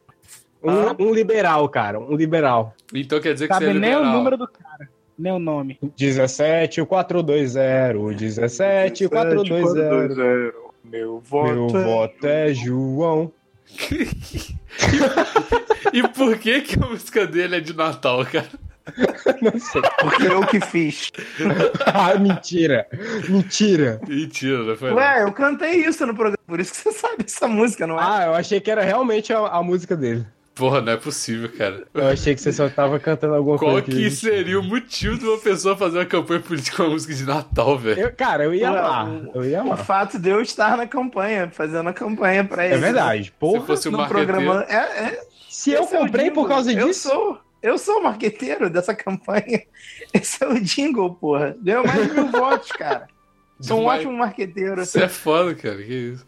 Um, 0.64 1.08
um 1.10 1.14
liberal, 1.14 1.68
cara. 1.70 2.00
Um 2.00 2.16
liberal. 2.16 2.74
Então 2.94 3.20
quer 3.20 3.34
dizer 3.34 3.48
que 3.48 3.54
você 3.54 3.64
é 3.64 3.68
Sabe 3.68 3.80
nem 3.80 3.96
o 3.96 4.00
liberal. 4.00 4.18
número 4.18 4.38
do 4.38 4.48
cara, 4.48 4.90
nem 5.18 5.32
o 5.34 5.40
nome. 5.40 5.78
17420. 5.98 8.50
17420. 8.50 10.54
Meu 10.86 11.20
voto. 11.20 11.54
Meu 11.54 11.68
é- 11.82 11.84
voto 11.84 12.28
é 12.28 12.54
João. 12.54 13.32
E 15.94 16.02
por 16.08 16.38
que 16.40 16.62
que 16.62 16.82
a 16.84 16.88
música 16.88 17.28
dele 17.28 17.58
é 17.58 17.60
de 17.60 17.76
Natal, 17.76 18.26
cara? 18.26 18.48
Não 19.42 19.60
sei. 19.60 19.82
Porque 20.02 20.24
eu 20.26 20.46
que 20.48 20.60
fiz. 20.60 21.12
Ah, 21.86 22.16
mentira. 22.16 22.88
Mentira. 23.30 24.02
Mentira, 24.08 24.64
não 24.64 24.76
foi 24.76 24.90
não. 24.90 24.98
Ué, 24.98 25.24
eu 25.24 25.32
cantei 25.32 25.86
isso 25.86 26.06
no 26.06 26.14
programa, 26.14 26.38
por 26.48 26.60
isso 26.60 26.72
que 26.72 26.78
você 26.78 26.92
sabe 26.92 27.24
essa 27.26 27.48
música, 27.48 27.86
não 27.86 28.00
é? 28.00 28.04
Ah, 28.04 28.24
eu 28.26 28.34
achei 28.34 28.60
que 28.60 28.72
era 28.72 28.82
realmente 28.84 29.32
a, 29.32 29.40
a 29.40 29.62
música 29.64 29.96
dele. 29.96 30.26
Porra, 30.56 30.82
não 30.82 30.94
é 30.94 30.98
possível, 30.98 31.50
cara. 31.58 31.84
Eu 31.94 32.08
achei 32.10 32.36
que 32.36 32.42
você 32.42 32.54
só 32.54 32.70
tava 32.70 33.00
cantando 33.00 33.34
alguma 33.34 33.58
Qual 33.58 33.72
coisa. 33.72 33.88
que 33.88 34.12
seria 34.12 34.60
o 34.60 34.64
motivo 34.64 35.18
de 35.18 35.26
uma 35.26 35.40
pessoa 35.40 35.76
fazer 35.76 35.98
uma 35.98 36.06
campanha 36.06 36.40
política 36.42 36.78
com 36.78 36.84
uma 36.84 36.90
música 36.92 37.14
de 37.16 37.24
Natal, 37.26 37.76
velho? 37.80 38.00
Eu, 38.02 38.14
cara, 38.14 38.44
eu 38.44 38.54
ia 38.54 38.72
o- 38.72 39.32
Eu 39.34 39.46
ia 39.46 39.64
O 39.64 39.76
fato 39.76 40.20
de 40.20 40.30
eu 40.30 40.42
estar 40.42 40.78
na 40.78 40.86
campanha, 40.86 41.50
fazendo 41.52 41.90
a 41.90 41.94
campanha 41.94 42.44
pra 42.44 42.66
ele. 42.66 42.76
É 42.76 42.78
verdade. 42.78 43.24
Se 43.26 43.32
Porra, 43.32 43.66
fosse 43.66 43.90
um 43.90 43.94
marqueteiro... 43.94 44.28
programa. 44.32 44.64
É, 44.70 44.76
é, 45.06 45.22
se 45.50 45.72
eu 45.72 45.84
esse 45.86 45.96
é 45.96 45.98
comprei 45.98 46.26
por 46.30 46.42
jingle. 46.44 46.48
causa 46.50 46.72
Eu 46.72 46.88
disso. 46.88 47.10
sou, 47.10 47.40
eu 47.64 47.78
sou 47.80 48.00
o 48.00 48.04
marqueteiro 48.04 48.70
dessa 48.70 48.94
campanha. 48.96 49.64
Esse 50.14 50.44
é 50.44 50.48
o 50.48 50.60
jingle, 50.60 51.16
porra. 51.16 51.56
Deu 51.60 51.84
mais 51.84 52.08
de 52.08 52.14
mil 52.14 52.28
votos, 52.32 52.72
cara. 52.74 53.08
Sou 53.60 53.82
um 53.82 53.86
ótimo 53.86 54.14
marqueteiro. 54.14 54.86
Você 54.86 55.02
é 55.04 55.08
foda, 55.10 55.56
cara. 55.56 55.78
Que 55.78 56.12
isso. 56.14 56.24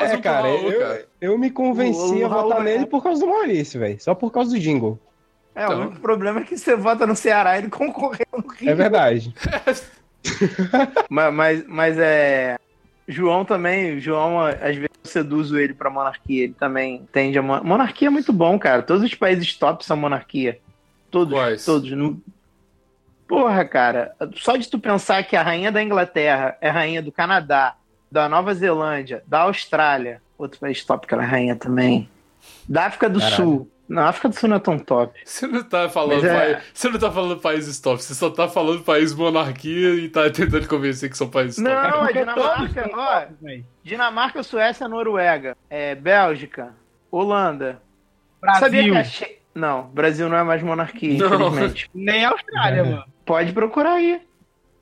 Faz 0.00 0.12
É, 0.12 0.16
um 0.16 0.20
cara, 0.20 0.42
Raul, 0.48 0.70
eu, 0.72 0.80
cara. 0.80 1.06
eu 1.20 1.38
me 1.38 1.50
convenci 1.50 1.98
O- 2.00 2.18
o 2.22 2.24
a 2.24 2.28
votar 2.28 2.48
Raul 2.50 2.60
é- 2.60 2.64
nele 2.64 2.86
por 2.86 3.02
causa 3.02 3.20
do 3.20 3.26
Maurício, 3.30 3.78
velho. 3.80 4.00
Só 4.00 4.14
por 4.14 4.30
causa 4.30 4.50
do 4.50 4.58
jingle. 4.58 4.98
É, 5.54 5.64
Então. 5.64 5.78
o 5.78 5.82
único 5.82 6.00
problema 6.00 6.40
é 6.40 6.44
que 6.44 6.56
você 6.58 6.74
vota 6.76 7.06
no 7.06 7.14
Ceará 7.14 7.56
e 7.56 7.60
ele 7.62 7.70
concorreu 7.70 8.26
no 8.36 8.46
Rio. 8.48 8.70
É 8.70 8.74
verdade. 8.74 9.34
Mas, 11.10 11.34
mas, 11.34 11.64
mas 11.68 11.98
é. 11.98 12.56
João 13.06 13.44
também, 13.44 14.00
João, 14.00 14.40
às 14.40 14.74
vezes 14.76 14.88
eu 15.04 15.10
seduzo 15.10 15.58
ele 15.58 15.74
pra 15.74 15.90
monarquia. 15.90 16.44
Ele 16.44 16.54
também 16.54 17.06
tende 17.12 17.38
a. 17.38 17.42
mon- 17.42 17.62
Monarquia 17.62 18.08
é 18.08 18.10
muito 18.10 18.32
bom, 18.32 18.58
cara. 18.58 18.82
Todos 18.82 19.02
os 19.04 19.14
países 19.14 19.54
top 19.54 19.84
são 19.84 19.96
monarquia. 19.96 20.58
Todos. 21.10 21.34
Quais? 21.34 21.64
Todos. 21.64 21.90
Não- 21.92 22.18
Porra, 23.28 23.64
cara. 23.66 24.14
Só 24.36 24.56
de 24.56 24.68
tu 24.68 24.78
pensar 24.78 25.22
que 25.24 25.36
a 25.36 25.42
rainha 25.42 25.70
da 25.70 25.82
Inglaterra 25.82 26.56
é 26.60 26.70
rainha 26.70 27.02
do 27.02 27.12
Canadá, 27.12 27.74
da 28.14 28.28
Nova 28.28 28.54
Zelândia, 28.54 29.24
da 29.26 29.40
Austrália. 29.40 30.22
Outro 30.38 30.60
país 30.60 30.84
top 30.84 31.04
que 31.04 31.12
ela 31.12 31.24
é 31.24 31.26
rainha 31.26 31.56
também. 31.56 32.08
Da 32.68 32.86
África 32.86 33.08
do 33.10 33.18
Caralho. 33.18 33.34
Sul. 33.36 33.70
Não, 33.88 34.02
a 34.04 34.08
África 34.08 34.28
do 34.28 34.36
Sul 34.36 34.48
não 34.48 34.56
é 34.56 34.60
tão 34.60 34.78
top. 34.78 35.18
Você 35.24 35.48
não 35.48 35.64
tá 35.64 35.88
falando 35.88 36.24
é- 36.24 36.52
país... 36.54 36.64
Você 36.72 36.88
não 36.88 36.98
tá 37.00 37.10
falando 37.10 37.40
país 37.40 37.66
stop, 37.66 38.00
você 38.00 38.14
só 38.14 38.30
tá 38.30 38.46
falando 38.48 38.82
país 38.84 39.12
monarquia 39.12 39.94
e 39.96 40.08
tá 40.08 40.30
tentando 40.30 40.66
convencer 40.68 41.10
que 41.10 41.18
são 41.18 41.28
países 41.28 41.56
top. 41.56 41.68
Não, 41.68 41.76
a 41.76 41.98
porque 41.98 42.18
Dinamarca, 42.20 42.90
ó. 42.94 43.26
Dinamarca, 43.82 44.42
Suécia, 44.44 44.86
Noruega, 44.88 45.56
é, 45.68 45.96
Bélgica, 45.96 46.72
Holanda. 47.10 47.82
Brasil. 48.40 48.60
Sabia 48.60 48.82
que 48.84 48.96
a 48.96 49.04
Che- 49.04 49.38
Não, 49.54 49.82
Brasil 49.88 50.28
não 50.28 50.36
é 50.36 50.44
mais 50.44 50.62
monarquia, 50.62 51.18
Não. 51.18 51.48
infelizmente. 51.48 51.90
Nem 51.92 52.24
a 52.24 52.30
Austrália, 52.30 52.80
É. 52.80 52.84
mano. 52.84 53.04
Pode 53.26 53.52
procurar 53.52 53.94
aí. 53.94 54.20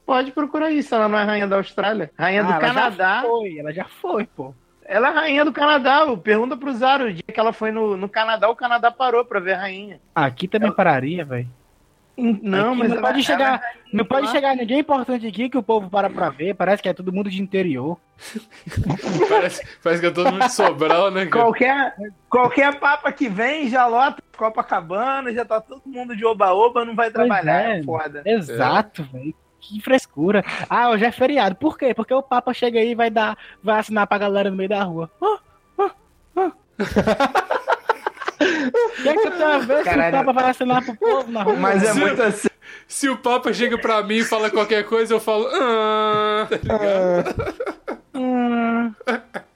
Pode 0.04 0.32
procurar 0.32 0.66
aí, 0.66 0.82
se 0.82 0.92
ela 0.94 1.08
não 1.08 1.18
é 1.18 1.24
rainha 1.24 1.46
da 1.46 1.56
Austrália. 1.56 2.10
Rainha 2.18 2.42
do 2.42 2.50
Ah, 2.50 2.56
ela 2.56 2.60
Canadá. 2.60 3.14
Já 3.14 3.22
foi, 3.22 3.58
ela 3.58 3.72
já 3.72 3.84
foi, 3.84 4.26
pô. 4.26 4.54
Ela 4.84 5.08
é 5.08 5.12
rainha 5.12 5.44
do 5.44 5.52
Canadá. 5.52 6.04
Pergunta 6.22 6.56
pro 6.56 6.72
Zaro. 6.72 7.04
O 7.06 7.12
dia 7.12 7.22
que 7.32 7.38
ela 7.40 7.52
foi 7.52 7.70
no, 7.70 7.96
no 7.96 8.08
Canadá, 8.08 8.48
o 8.50 8.56
Canadá 8.56 8.90
parou 8.90 9.24
pra 9.24 9.38
ver 9.40 9.54
a 9.54 9.58
rainha. 9.60 10.00
Aqui 10.14 10.48
também 10.48 10.72
pararia, 10.72 11.24
velho. 11.24 11.48
Não, 12.14 12.70
Aqui 12.72 12.78
mas 12.78 12.88
não 12.90 12.96
ela- 12.98 13.06
pode 13.06 13.14
ela 13.14 13.22
chegar, 13.22 13.54
é 13.62 13.96
não 13.96 14.04
pode 14.04 14.26
lá. 14.26 14.32
chegar 14.32 14.54
ninguém 14.54 14.80
importante 14.80 15.26
aqui 15.26 15.48
que 15.48 15.56
o 15.56 15.62
povo 15.62 15.88
para 15.88 16.10
pra 16.10 16.28
ver. 16.28 16.54
Parece 16.54 16.82
que 16.82 16.88
é 16.88 16.92
todo 16.92 17.10
mundo 17.12 17.30
de 17.30 17.40
interior. 17.40 17.96
Parece, 19.28 19.66
parece 19.82 20.00
que 20.00 20.06
é 20.06 20.10
todo 20.10 20.30
mundo 20.30 20.44
de 20.44 20.52
Sobral, 20.52 21.10
né, 21.10 21.26
cara? 21.26 21.44
Qualquer, 21.44 21.94
qualquer 22.28 22.78
papa 22.78 23.10
que 23.12 23.28
vem 23.28 23.68
já 23.68 23.86
lota 23.86 24.22
Copacabana, 24.36 25.32
já 25.32 25.44
tá 25.44 25.60
todo 25.60 25.82
mundo 25.86 26.14
de 26.16 26.24
oba-oba, 26.26 26.84
não 26.84 26.94
vai 26.94 27.10
trabalhar. 27.10 27.70
é. 27.70 27.78
É 27.78 27.82
foda. 27.82 28.22
Exato, 28.26 29.02
velho. 29.04 29.34
Que 29.62 29.80
frescura. 29.80 30.44
Ah, 30.68 30.90
hoje 30.90 31.04
é 31.04 31.12
feriado. 31.12 31.54
Por 31.54 31.78
quê? 31.78 31.94
Porque 31.94 32.12
o 32.12 32.20
Papa 32.22 32.52
chega 32.52 32.80
aí 32.80 32.90
e 32.90 32.94
vai 32.96 33.08
dar, 33.10 33.38
vai 33.62 33.78
assinar 33.78 34.06
pra 34.08 34.18
galera 34.18 34.50
no 34.50 34.56
meio 34.56 34.68
da 34.68 34.82
rua. 34.82 35.08
Ah, 35.22 35.38
ah, 35.78 35.90
ah. 36.36 36.52
O 38.40 39.02
que 39.02 39.08
é 39.08 39.14
que 39.14 39.30
tem 39.30 39.42
a 39.42 39.58
ver 39.58 39.84
se 39.84 39.90
o. 39.98 40.10
Papa 40.10 40.32
vai 40.32 40.50
assinar 40.50 40.84
pro 40.84 40.96
povo 40.96 41.30
na 41.30 41.42
rua? 41.44 41.54
Mas 41.56 41.84
é 41.84 41.94
muito 41.94 42.20
assim. 42.20 42.48
Se 42.88 43.08
o 43.08 43.16
Papa 43.16 43.52
chega 43.52 43.78
pra 43.78 44.02
mim 44.02 44.16
e 44.16 44.24
fala 44.24 44.50
qualquer 44.50 44.84
coisa, 44.84 45.14
eu 45.14 45.20
falo. 45.20 45.46
Ah, 45.52 46.46
tá 46.50 46.56
ligado? 46.56 47.54
Hum. 48.14 48.92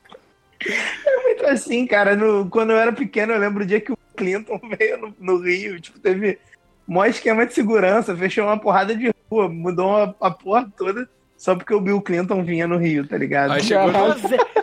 É 1.07 1.23
muito 1.23 1.47
assim, 1.47 1.87
cara. 1.87 2.17
No- 2.17 2.49
quando 2.51 2.71
eu 2.71 2.77
era 2.77 2.91
pequeno, 2.93 3.33
eu 3.33 3.39
lembro 3.39 3.63
o 3.63 3.67
dia 3.67 3.81
que 3.81 3.93
o 3.93 3.99
Clinton 4.17 4.59
veio 4.77 4.97
no, 4.99 5.15
no 5.21 5.39
Rio, 5.41 5.79
tipo, 5.81 5.99
teve 6.01 6.41
maior 6.89 7.09
esquema 7.09 7.47
de 7.47 7.55
segurança, 7.55 8.17
fechou 8.17 8.45
uma 8.47 8.59
porrada 8.59 8.93
de 8.95 9.13
rua, 9.31 9.49
mudou 9.49 9.97
a, 9.97 10.15
a 10.21 10.31
porra 10.31 10.71
toda, 10.77 11.09
só 11.37 11.55
porque 11.55 11.75
o 11.75 11.81
Bill 11.81 12.01
Clinton 12.01 12.43
vinha 12.45 12.67
no 12.67 12.77
Rio, 12.79 13.07
tá 13.07 13.17
ligado? 13.19 13.53
Aí 13.53 13.63
chegou 13.63 13.91
no... 13.93 14.15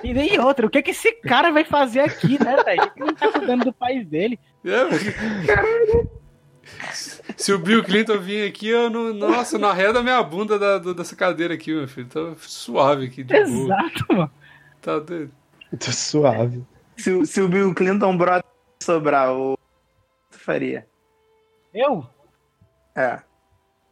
E 0.03 0.13
nem 0.13 0.39
outra, 0.39 0.65
o 0.65 0.69
que 0.69 0.81
que 0.81 0.91
esse 0.91 1.11
cara 1.13 1.51
vai 1.51 1.63
fazer 1.63 2.01
aqui, 2.01 2.41
né, 2.43 2.61
velho? 2.63 2.81
Ele 2.95 3.05
não 3.05 3.13
tá 3.15 3.31
cuidando 3.31 3.65
do 3.65 3.73
país 3.73 4.05
dele. 4.07 4.39
É, 4.65 4.83
Se 7.35 7.51
o 7.53 7.59
Bill 7.59 7.83
Clinton 7.83 8.17
vir 8.19 8.47
aqui, 8.47 8.67
eu 8.69 8.89
não. 8.89 9.13
Nossa, 9.13 9.57
não 9.57 9.69
arreda 9.69 10.01
minha 10.01 10.21
bunda 10.23 10.57
da, 10.57 10.77
do- 10.77 10.93
dessa 10.93 11.15
cadeira 11.15 11.53
aqui, 11.53 11.73
meu 11.73 11.87
filho. 11.87 12.07
Tá 12.07 12.33
suave 12.39 13.05
aqui, 13.07 13.23
de 13.23 13.33
boa. 13.33 13.45
Exato, 13.47 14.05
mano. 14.09 14.31
Tá 14.81 14.99
doido. 14.99 15.31
Tô 15.79 15.91
suave. 15.91 16.63
Se, 16.97 17.11
o- 17.11 17.25
se 17.25 17.41
o 17.41 17.47
Bill 17.47 17.73
Clinton 17.73 18.15
brota 18.17 18.45
sobrar, 18.81 19.31
o 19.33 19.57
tu 20.31 20.39
faria? 20.39 20.87
Eu? 21.73 22.05
É. 22.95 23.19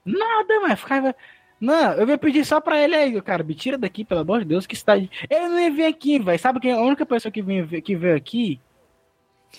Nada, 0.05 0.59
mano. 0.61 0.77
Ficava... 0.77 1.15
Não, 1.59 1.93
eu 1.93 2.09
ia 2.09 2.17
pedir 2.17 2.43
só 2.43 2.59
pra 2.59 2.81
ele 2.81 2.95
aí, 2.95 3.21
cara. 3.21 3.43
Me 3.43 3.53
tira 3.53 3.77
daqui, 3.77 4.03
pelo 4.03 4.21
amor 4.21 4.39
de 4.39 4.45
Deus, 4.45 4.65
que 4.65 4.75
cidade. 4.75 5.11
Ele 5.29 5.47
não 5.47 5.59
ia 5.59 5.71
vir 5.71 5.85
aqui, 5.85 6.17
velho. 6.17 6.39
Sabe 6.39 6.59
quem 6.59 6.71
é 6.71 6.73
a 6.73 6.81
única 6.81 7.05
pessoa 7.05 7.31
que 7.31 7.41
veio, 7.41 7.67
que 7.83 7.95
veio 7.95 8.15
aqui? 8.15 8.59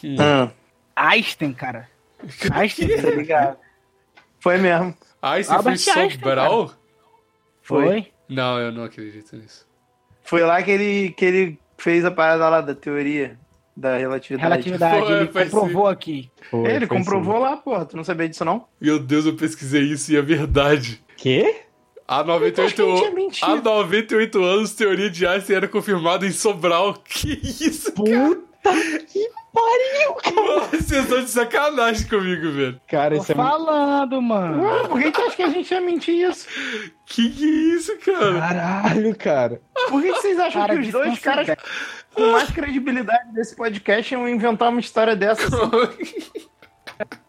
Hum. 0.03 0.17
Hum, 0.21 0.51
Einstein, 0.97 1.53
cara. 1.53 1.89
Einstein. 2.53 3.01
tá 3.01 3.11
ligado? 3.11 3.59
Foi 4.41 4.59
mesmo. 4.59 4.97
Você 5.21 5.53
Albert 5.53 5.63
foi 5.63 5.71
Einstein, 5.71 6.11
Sobral? 6.11 6.73
Foi. 7.63 8.13
Não, 8.29 8.59
eu 8.59 8.73
não 8.73 8.83
acredito 8.83 9.37
nisso. 9.37 9.65
Foi 10.25 10.41
lá 10.41 10.61
que 10.61 10.71
ele, 10.73 11.13
que 11.13 11.25
ele 11.25 11.59
fez 11.79 12.05
a 12.05 12.11
parada 12.11 12.49
lá 12.49 12.61
da 12.61 12.75
teoria 12.75 13.39
da 13.77 13.97
relatividade. 13.97 14.49
Relatividade, 14.49 15.07
Foi, 15.07 15.13
ele 15.17 15.27
foi 15.33 15.45
comprovou 15.45 15.87
aqui. 15.87 16.31
Foi, 16.51 16.71
ele 16.71 16.87
comprovou 16.87 17.39
lá, 17.39 17.57
porra. 17.57 17.85
Tu 17.85 17.97
não 17.97 18.05
sabia 18.05 18.29
disso, 18.29 18.45
não? 18.45 18.67
Meu 18.81 18.99
Deus, 18.99 19.27
eu 19.27 19.35
pesquisei 19.35 19.83
isso 19.83 20.13
e 20.13 20.17
é 20.17 20.23
verdade. 20.23 21.03
Quê? 21.17 21.63
Há 22.07 22.17
Eu 22.17 22.21
acho 22.23 22.27
98, 22.29 22.75
que 22.75 22.95
tinha 23.01 23.11
mentido. 23.11 23.47
há 23.47 23.57
98 23.57 24.43
anos, 24.43 24.75
teoria 24.75 25.09
de 25.09 25.27
Einstein 25.27 25.57
era 25.57 25.69
confirmada 25.69 26.27
em 26.27 26.33
Sobral. 26.33 26.95
Que 27.05 27.41
isso, 27.43 27.93
Puta 27.93 28.53
que 28.63 29.29
pariu, 29.53 30.15
cara? 30.23 30.61
Vocês 30.71 31.03
estão 31.05 31.25
de 31.25 31.31
sacanagem 31.31 32.07
comigo, 32.07 32.51
velho. 32.53 32.81
cara. 32.89 33.17
Tô 33.17 33.23
Isso 33.23 33.33
é 33.33 33.35
muito... 33.35 33.49
falando, 33.51 34.23
mano. 34.23 34.63
Ué, 34.63 34.89
por 34.89 35.01
que 35.01 35.11
tu 35.11 35.21
acha 35.21 35.37
que 35.37 35.43
a 35.43 35.49
gente 35.49 35.71
ia 35.73 35.81
mentir 35.81 36.31
isso? 36.31 36.47
Que 37.07 37.29
que 37.29 37.45
é 37.45 37.75
isso, 37.77 37.99
cara? 37.99 38.39
Caralho, 38.39 39.17
cara. 39.17 39.61
Por 39.89 40.01
que, 40.01 40.13
que 40.13 40.21
vocês 40.21 40.39
acham 40.39 40.61
Cara, 40.63 40.75
que 40.75 40.81
os 40.81 40.93
dois 40.93 41.19
caras 41.19 41.49
com 42.15 42.33
mais 42.33 42.51
credibilidade 42.51 43.33
desse 43.33 43.55
podcast 43.57 44.13
iam 44.15 44.29
inventar 44.29 44.69
uma 44.71 44.81
história 44.81 45.15
dessa? 45.17 45.47
assim? 45.47 46.23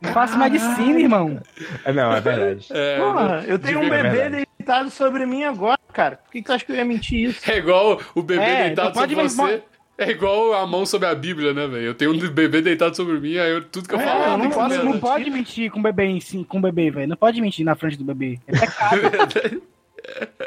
Eu 0.02 0.10
faço 0.13 0.38
medicina, 0.38 1.00
irmão. 1.00 1.41
É, 1.84 1.91
Não, 1.93 2.13
é 2.13 2.22
verdade. 2.22 2.67
É, 2.72 3.00
Porra, 3.00 3.43
eu 3.48 3.58
tenho 3.58 3.80
um 3.80 3.84
é 3.86 3.89
bebê 4.04 4.10
verdade. 4.10 4.48
deitado 4.60 4.89
sobre 4.91 5.26
mim 5.26 5.43
agora, 5.43 5.80
cara. 5.91 6.17
Por 6.17 6.32
que, 6.32 6.39
que 6.41 6.46
tu 6.46 6.54
acha 6.54 6.63
que 6.65 6.72
eu 6.72 6.76
ia 6.76 6.86
mentir 6.86 7.30
isso? 7.30 7.50
é 7.50 7.58
igual 7.58 8.00
o 8.13 8.22
bebê 8.22 8.43
É, 8.43 8.63
deitado 8.67 8.89
então 8.89 9.02
pode 9.02 9.15
sobre 9.15 9.30
você. 9.30 9.63
É 9.96 10.10
igual 10.10 10.54
a 10.54 10.65
mão 10.65 10.86
sobre 10.88 11.08
a 11.08 11.13
Bíblia, 11.15 11.54
né, 11.54 11.67
velho? 11.67 11.84
Eu 11.86 11.93
tenho 11.93 12.12
um 12.12 12.17
bebê 12.17 12.62
deitado 12.62 12.96
sobre 12.96 13.19
mim, 13.19 13.38
aí 13.38 13.52
eu- 13.52 13.63
tudo 13.63 13.88
que 13.88 13.93
eu 13.96 14.00
É, 14.00 14.04
falo. 14.06 14.24
eu 14.24 14.38
não 14.39 14.50
que 14.50 14.56
posso- 14.56 14.84
Não 14.84 15.00
pode 15.00 15.30
mentir 15.30 15.72
com 15.72 15.80
o 15.80 15.84
bebê 15.84 16.06
em 16.06 16.19
si, 16.19 16.43
com 16.43 16.58
o 16.58 16.62
bebê, 16.62 16.89
velho. 16.91 17.08
Não 17.08 17.15
pode 17.15 17.39
mentir 17.41 17.63
na 17.63 17.76
frente 17.76 17.98
do 17.98 18.04
bebê. 18.04 18.39
É 18.48 18.60
pecado. 18.60 19.62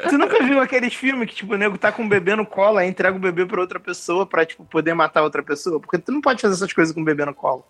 Você 0.03 0.17
nunca 0.17 0.43
viu 0.43 0.59
aqueles 0.59 0.93
filmes 0.93 1.29
que, 1.29 1.35
tipo, 1.35 1.53
o 1.53 1.57
nego 1.57 1.77
tá 1.77 1.91
com 1.91 2.03
o 2.05 2.09
bebê 2.09 2.35
no 2.35 2.45
colo, 2.45 2.77
aí 2.77 2.87
entrega 2.87 3.15
o 3.15 3.19
bebê 3.19 3.45
pra 3.45 3.61
outra 3.61 3.79
pessoa 3.79 4.25
pra, 4.25 4.45
tipo, 4.45 4.63
poder 4.65 4.93
matar 4.93 5.23
outra 5.23 5.43
pessoa? 5.43 5.79
Porque 5.79 5.97
tu 5.97 6.11
não 6.11 6.21
pode 6.21 6.41
fazer 6.41 6.53
essas 6.53 6.73
coisas 6.73 6.93
com 6.93 7.01
o 7.01 7.05
bebê 7.05 7.25
no 7.25 7.33
colo. 7.33 7.65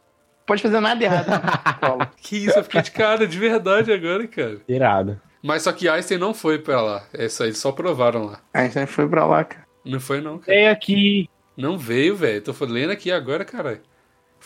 Pode 0.45 0.61
fazer 0.61 0.79
nada 0.79 1.03
errado 1.03 1.27
no 1.29 1.79
colo. 1.87 2.07
Que 2.17 2.37
isso, 2.37 2.57
eu 2.57 2.63
fiquei 2.63 2.81
de 2.81 2.91
cara, 2.91 3.27
de 3.27 3.37
verdade 3.37 3.91
agora, 3.91 4.27
cara. 4.27 4.61
Irado. 4.67 5.19
Mas 5.43 5.63
só 5.63 5.71
que 5.71 5.87
Einstein 5.87 6.17
não 6.17 6.33
foi 6.33 6.59
pra 6.59 6.81
lá. 6.81 7.03
Essa 7.13 7.45
eles 7.45 7.57
só 7.57 7.71
provaram 7.71 8.25
lá. 8.25 8.39
Aí 8.53 8.69
você 8.69 8.85
foi 8.85 9.07
pra 9.07 9.25
lá, 9.25 9.43
cara. 9.43 9.65
Não 9.85 9.99
foi, 9.99 10.21
não, 10.21 10.39
cara. 10.39 10.57
Veio 10.57 10.71
aqui. 10.71 11.29
Não 11.55 11.77
veio, 11.77 12.15
velho. 12.15 12.41
Tô 12.41 12.53
lendo 12.65 12.91
aqui 12.91 13.11
agora, 13.11 13.43
caralho. 13.45 13.81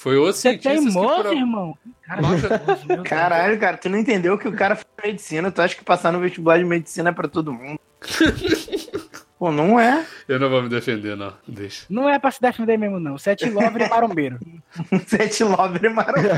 Foi 0.01 0.17
outro 0.17 0.33
Você 0.33 0.57
cientista 0.59 0.99
pro- 0.99 1.31
irmão? 1.31 1.77
Caralho, 3.05 3.59
cara, 3.59 3.77
tu 3.77 3.87
não 3.87 3.99
entendeu 3.99 4.35
que 4.35 4.47
o 4.47 4.51
cara 4.55 4.75
fez 4.75 4.87
medicina. 5.05 5.51
Tu 5.51 5.61
acha 5.61 5.75
que 5.75 5.83
passar 5.83 6.11
no 6.11 6.19
vestibular 6.19 6.57
de 6.57 6.63
medicina 6.63 7.11
é 7.11 7.13
pra 7.13 7.27
todo 7.27 7.53
mundo? 7.53 7.79
Pô, 9.37 9.51
não 9.51 9.79
é. 9.79 10.03
Eu 10.27 10.39
não 10.39 10.49
vou 10.49 10.63
me 10.63 10.69
defender, 10.69 11.15
não. 11.15 11.31
Deixa. 11.47 11.85
Não 11.87 12.09
é 12.09 12.17
pra 12.17 12.31
se 12.31 12.41
defender 12.41 12.77
mesmo, 12.77 12.99
não. 12.99 13.15
Sete 13.15 13.47
Lover 13.47 13.83
é 13.83 13.89
marombeiro. 13.89 14.39
Sete 15.05 15.43
lover 15.43 15.93
maromba. 15.93 16.29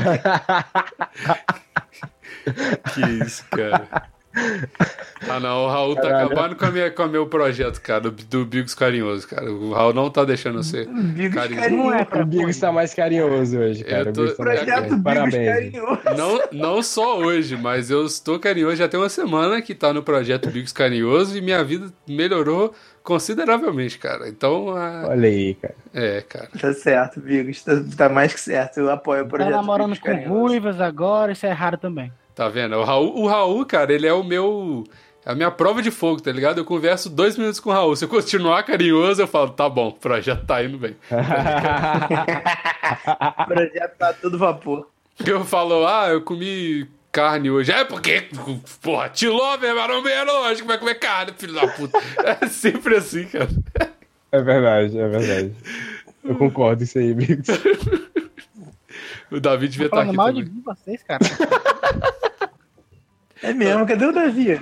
que 2.92 3.00
isso, 3.24 3.46
cara. 3.48 4.10
Ah 5.28 5.38
não, 5.40 5.64
o 5.64 5.68
Raul 5.68 5.94
tá 5.94 6.02
Caralho. 6.02 6.26
acabando 6.26 6.56
com, 6.56 6.64
a 6.66 6.70
minha, 6.70 6.90
com 6.90 7.02
o 7.04 7.08
meu 7.08 7.26
projeto, 7.26 7.80
cara, 7.80 8.00
do, 8.02 8.10
do 8.10 8.44
Bigos 8.44 8.74
Carinhoso, 8.74 9.26
cara. 9.28 9.50
O 9.50 9.72
Raul 9.72 9.94
não 9.94 10.10
tá 10.10 10.24
deixando 10.24 10.58
eu 10.58 10.62
ser 10.62 10.86
Bigos 10.86 11.34
carinhoso. 11.34 11.60
carinhoso. 11.62 11.90
Não 11.90 11.94
é 11.94 12.22
O 12.22 12.26
Bigos 12.26 12.50
está 12.50 12.72
mais 12.72 12.92
carinhoso 12.94 13.58
hoje, 13.58 13.84
cara. 13.84 14.02
Eu 14.04 14.10
O 14.10 14.12
tô- 14.12 14.20
Bigos 14.22 14.36
tá 14.36 14.42
Projeto 14.42 14.66
carinhoso. 14.66 14.96
Bigos 14.96 15.02
Parabéns. 15.04 15.48
carinhoso. 15.72 16.00
Não, 16.16 16.40
não 16.74 16.82
só 16.82 17.18
hoje, 17.18 17.56
mas 17.56 17.90
eu 17.90 18.04
estou 18.04 18.38
carinhoso 18.38 18.76
já 18.76 18.88
tem 18.88 18.98
uma 19.00 19.08
semana 19.08 19.62
que 19.62 19.74
tá 19.74 19.92
no 19.92 20.02
projeto 20.02 20.50
Bigos 20.50 20.72
Carinhoso 20.72 21.36
e 21.38 21.40
minha 21.40 21.62
vida 21.64 21.92
melhorou 22.08 22.74
consideravelmente, 23.02 23.98
cara. 23.98 24.28
Então, 24.28 24.70
ah, 24.76 25.06
Olha 25.10 25.28
aí, 25.28 25.54
cara. 25.54 25.74
é, 25.94 26.20
cara. 26.22 26.48
Tá 26.60 26.72
certo, 26.72 27.20
Bigos. 27.20 27.62
Tá, 27.62 27.72
tá 27.96 28.08
mais 28.08 28.32
que 28.34 28.40
certo. 28.40 28.78
Eu 28.80 28.90
apoio 28.90 29.22
o 29.22 29.24
Tá 29.24 29.30
projeto. 29.30 29.50
namorando 29.52 29.90
Bigos 29.92 29.98
com 30.00 30.06
Carinhoso. 30.08 30.34
ruivas 30.40 30.80
agora, 30.80 31.32
isso 31.32 31.46
é 31.46 31.50
errado 31.50 31.78
também. 31.78 32.12
Tá 32.34 32.48
vendo? 32.48 32.76
O 32.76 32.84
Raul, 32.84 33.16
o 33.16 33.26
Raul, 33.26 33.64
cara, 33.64 33.92
ele 33.92 34.06
é 34.06 34.12
o 34.12 34.24
meu. 34.24 34.84
A 35.24 35.34
minha 35.34 35.50
prova 35.50 35.80
de 35.80 35.90
fogo, 35.90 36.20
tá 36.20 36.30
ligado? 36.30 36.58
Eu 36.58 36.64
converso 36.64 37.08
dois 37.08 37.38
minutos 37.38 37.58
com 37.58 37.70
o 37.70 37.72
Raul. 37.72 37.96
Se 37.96 38.04
eu 38.04 38.08
continuar 38.08 38.62
carinhoso, 38.64 39.22
eu 39.22 39.26
falo, 39.26 39.50
tá 39.50 39.68
bom, 39.70 39.88
o 39.88 39.92
projeto 39.92 40.44
tá 40.44 40.62
indo 40.62 40.78
bem. 40.78 40.96
O 43.40 43.46
projeto 43.46 43.96
tá 43.96 44.12
todo 44.12 44.36
vapor. 44.36 44.86
Eu 45.24 45.42
falo, 45.44 45.86
ah, 45.86 46.08
eu 46.08 46.20
comi 46.20 46.86
carne 47.10 47.50
hoje. 47.50 47.72
É 47.72 47.84
porque, 47.84 48.28
porra, 48.82 49.08
Tilover, 49.08 49.74
marombeiro, 49.74 50.26
lógico 50.26 50.62
que 50.62 50.68
vai 50.68 50.78
comer 50.78 50.96
carne, 50.96 51.32
filho 51.38 51.54
da 51.54 51.68
puta. 51.68 51.98
É 52.42 52.46
sempre 52.48 52.96
assim, 52.96 53.24
cara. 53.26 53.48
É 54.32 54.42
verdade, 54.42 54.98
é 54.98 55.08
verdade. 55.08 55.54
Eu 56.24 56.34
concordo 56.34 56.78
com 56.78 56.84
isso 56.84 56.98
aí, 56.98 57.14
Bigos. 57.14 57.46
O 59.34 59.40
Davi 59.40 59.68
devia 59.68 59.86
estar 59.86 59.96
Falando 59.96 60.08
aqui 60.10 60.16
mal 60.16 60.26
também. 60.28 60.44
de 60.44 60.50
mim, 60.50 60.62
vocês, 60.64 61.02
cara. 61.02 61.20
É 63.42 63.52
mesmo, 63.52 63.86
cadê 63.86 64.06
o 64.06 64.12
Davi? 64.12 64.60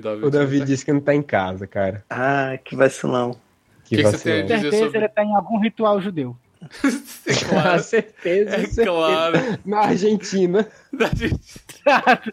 Davi 0.00 0.24
O 0.24 0.30
Davi 0.30 0.46
devia 0.52 0.64
disse 0.66 0.84
que 0.84 0.92
não 0.92 1.00
tá 1.00 1.14
em 1.14 1.22
casa, 1.22 1.66
cara. 1.66 2.04
Ah, 2.10 2.58
que 2.64 2.74
vacilão. 2.74 3.36
Que, 3.84 3.96
Que 3.96 4.02
que 4.02 4.02
você 4.02 4.18
tem 4.24 4.32
a 4.32 4.42
vacilão. 4.42 4.46
dizer 4.46 4.60
certeza 4.70 4.84
sobre- 4.84 4.98
ele 4.98 5.08
tá 5.08 5.24
em 5.24 5.34
algum 5.36 5.58
ritual 5.60 6.00
judeu. 6.00 6.36
Com 6.82 7.48
claro. 7.50 7.82
certeza, 7.82 8.50
É 8.50 8.58
certeza. 8.58 8.84
claro. 8.84 9.36
Na 9.64 9.78
Argentina. 9.80 10.66
Exato. 10.92 12.32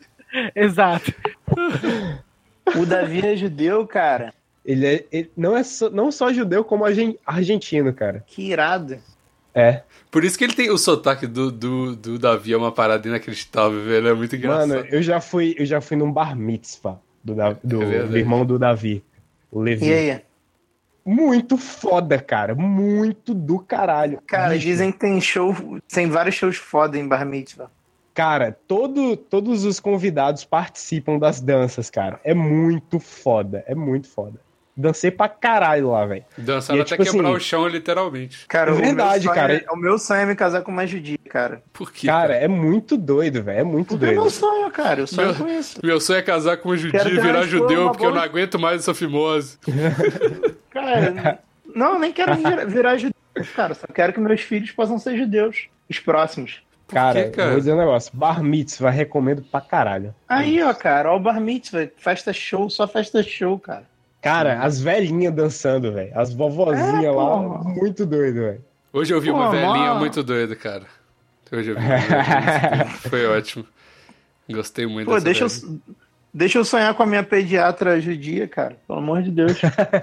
Exato. 0.55 1.13
O 2.75 2.85
Davi 2.85 3.25
é 3.25 3.35
judeu, 3.35 3.85
cara. 3.87 4.33
Ele, 4.65 4.85
é, 4.85 5.05
ele 5.11 5.31
não 5.37 5.55
é 5.55 5.63
só, 5.63 5.89
não 5.89 6.11
só 6.11 6.33
judeu, 6.33 6.63
como 6.63 6.83
argen- 6.83 7.17
argentino, 7.25 7.93
cara. 7.93 8.23
Que 8.27 8.51
irado. 8.51 8.97
É. 9.59 9.81
Por 10.11 10.23
isso 10.23 10.37
que 10.37 10.43
ele 10.43 10.53
tem 10.53 10.69
o 10.69 10.77
sotaque 10.77 11.25
do, 11.27 11.51
do, 11.51 11.95
do 11.95 12.19
Davi, 12.19 12.53
é 12.53 12.57
uma 12.57 12.71
parada 12.71 13.07
inacreditável, 13.07 13.83
velho. 13.83 14.07
É 14.07 14.13
muito 14.13 14.35
engraçado. 14.35 14.69
Mano, 14.69 14.85
eu 14.89 15.01
já 15.01 15.19
fui, 15.19 15.55
eu 15.57 15.65
já 15.65 15.81
fui 15.81 15.97
num 15.97 16.11
bar 16.11 16.35
mitzvah 16.35 16.99
do, 17.23 17.35
Da- 17.35 17.57
do, 17.63 17.81
É 17.83 18.03
do 18.03 18.17
irmão 18.17 18.45
do 18.45 18.57
Davi, 18.59 19.03
o 19.51 19.59
Levi. 19.59 19.85
E 19.87 19.93
aí? 19.93 20.21
Muito 21.05 21.57
foda, 21.57 22.19
cara. 22.19 22.53
Muito 22.53 23.33
do 23.33 23.59
caralho. 23.59 24.21
Cara, 24.27 24.53
Bicho. 24.53 24.65
dizem 24.65 24.91
que 24.91 24.99
tem 24.99 25.19
show, 25.21 25.55
tem 25.91 26.07
vários 26.09 26.35
shows 26.35 26.57
foda 26.57 26.97
em 26.97 27.07
Bar 27.07 27.25
Mitzvah. 27.25 27.71
Cara, 28.13 28.57
todo, 28.67 29.15
todos 29.15 29.63
os 29.63 29.79
convidados 29.79 30.43
participam 30.43 31.17
das 31.17 31.39
danças, 31.39 31.89
cara. 31.89 32.19
É 32.23 32.33
muito 32.33 32.99
foda. 32.99 33.63
É 33.67 33.73
muito 33.75 34.07
foda. 34.09 34.39
Dancei 34.79 35.09
pra 35.09 35.27
caralho 35.27 35.89
lá, 35.89 36.05
velho. 36.05 36.23
Dançaram 36.37 36.77
E 36.77 36.79
é 36.79 36.83
até 36.83 36.91
tipo 36.97 37.03
quebrar 37.11 37.29
assim- 37.29 37.35
o 37.37 37.39
chão, 37.39 37.67
literalmente. 37.67 38.45
Cara, 38.47 38.69
É 38.69 38.73
o 38.73 38.77
meu 38.77 38.85
verdade, 38.85 39.23
sonho 39.23 39.35
cara. 39.35 39.53
é- 39.55 39.65
o 39.71 39.75
meu 39.75 39.97
sonho 39.97 40.21
é 40.21 40.25
me 40.27 40.35
casar 40.35 40.61
com 40.61 40.71
uma 40.71 40.85
judia, 40.85 41.17
cara. 41.29 41.63
Por 41.73 41.91
quê? 41.91 42.05
Cara, 42.05 42.35
é 42.35 42.47
muito 42.47 42.95
doido, 42.95 43.41
velho. 43.41 43.59
É 43.59 43.63
muito 43.63 43.87
Porque 43.87 44.05
é 44.05 44.07
doido. 44.09 44.21
meu 44.21 44.29
sonho, 44.29 44.69
cara. 44.69 44.99
Eu 44.99 45.07
sonho 45.07 45.29
Meu- 45.29 45.35
com 45.37 45.47
isso. 45.47 45.79
Meu 45.83 45.99
sonho 45.99 46.19
é 46.19 46.21
casar 46.21 46.57
com 46.57 46.69
um 46.69 46.77
judia 46.77 46.99
Quero 46.99 47.09
e 47.15 47.19
virar 47.19 47.39
uma 47.39 47.47
judeu, 47.47 47.81
uma 47.81 47.91
porque 47.91 48.05
eu 48.05 48.09
boa- 48.11 48.19
não 48.21 48.23
aguento 48.29 48.59
mais 48.59 48.81
essa 48.81 48.93
fimose. 48.93 49.57
Cara, 50.69 51.39
não, 51.75 51.99
nem 51.99 52.11
quero 52.11 52.33
virar, 52.69 52.97
judeu, 52.97 53.13
cara. 53.55 53.73
Só 53.73 53.87
quero 53.87 54.13
que 54.13 54.19
meus 54.19 54.41
filhos 54.41 54.71
possam 54.71 54.97
ser 54.99 55.17
judeus. 55.17 55.67
Os 55.89 55.99
próximos. 55.99 56.61
Cara, 56.87 57.23
quê, 57.25 57.29
cara? 57.31 57.47
eu 57.47 57.51
vou 57.51 57.59
dizer 57.59 57.73
um 57.73 57.77
negócio. 57.77 58.11
Bar 58.15 58.41
mitzvah, 58.43 58.89
recomendo 58.89 59.41
pra 59.41 59.59
caralho. 59.59 60.13
Aí, 60.27 60.61
ó, 60.63 60.73
cara, 60.73 61.11
ó 61.11 61.17
o 61.17 61.19
Bar 61.19 61.39
Mitzvah, 61.41 61.89
festa 61.97 62.31
show, 62.31 62.69
só 62.69 62.87
festa 62.87 63.21
show, 63.21 63.59
cara. 63.59 63.83
Cara, 64.27 64.61
as 64.61 64.81
velhinhas 64.81 65.33
dançando, 65.33 65.93
velho. 65.93 66.11
As 66.13 66.33
vovozinhas 66.33 67.01
É, 67.05 67.11
lá, 67.11 67.37
muito 67.63 68.05
doido, 68.05 68.41
velho. 68.41 68.65
Hoje 68.91 69.13
eu 69.13 69.21
vi 69.21 69.31
uma 69.31 69.49
velhinha 69.49 69.93
muito 69.93 70.21
doida, 70.21 70.53
cara. 70.53 70.83
Hoje 71.49 71.71
eu 71.71 71.77
vi. 71.77 71.81
Foi 73.09 73.25
ótimo. 73.25 73.65
Gostei 74.49 74.85
muito 74.85 75.07
Pô, 75.07 75.13
dessa 75.13 75.23
deixa 75.23 75.43
eu, 75.45 75.79
deixa 76.33 76.57
eu 76.57 76.65
sonhar 76.65 76.93
com 76.93 77.03
a 77.03 77.05
minha 77.05 77.23
pediatra 77.23 78.01
judia, 78.01 78.49
cara. 78.49 78.75
Pelo 78.85 78.99
amor 78.99 79.21
de 79.21 79.31
Deus. 79.31 79.61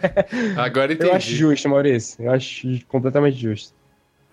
Agora 0.56 0.94
Eu 0.94 1.12
acho 1.12 1.28
entendi. 1.28 1.36
justo, 1.36 1.68
Maurício. 1.68 2.24
Eu 2.24 2.32
acho 2.32 2.66
completamente 2.88 3.36
justo. 3.36 3.74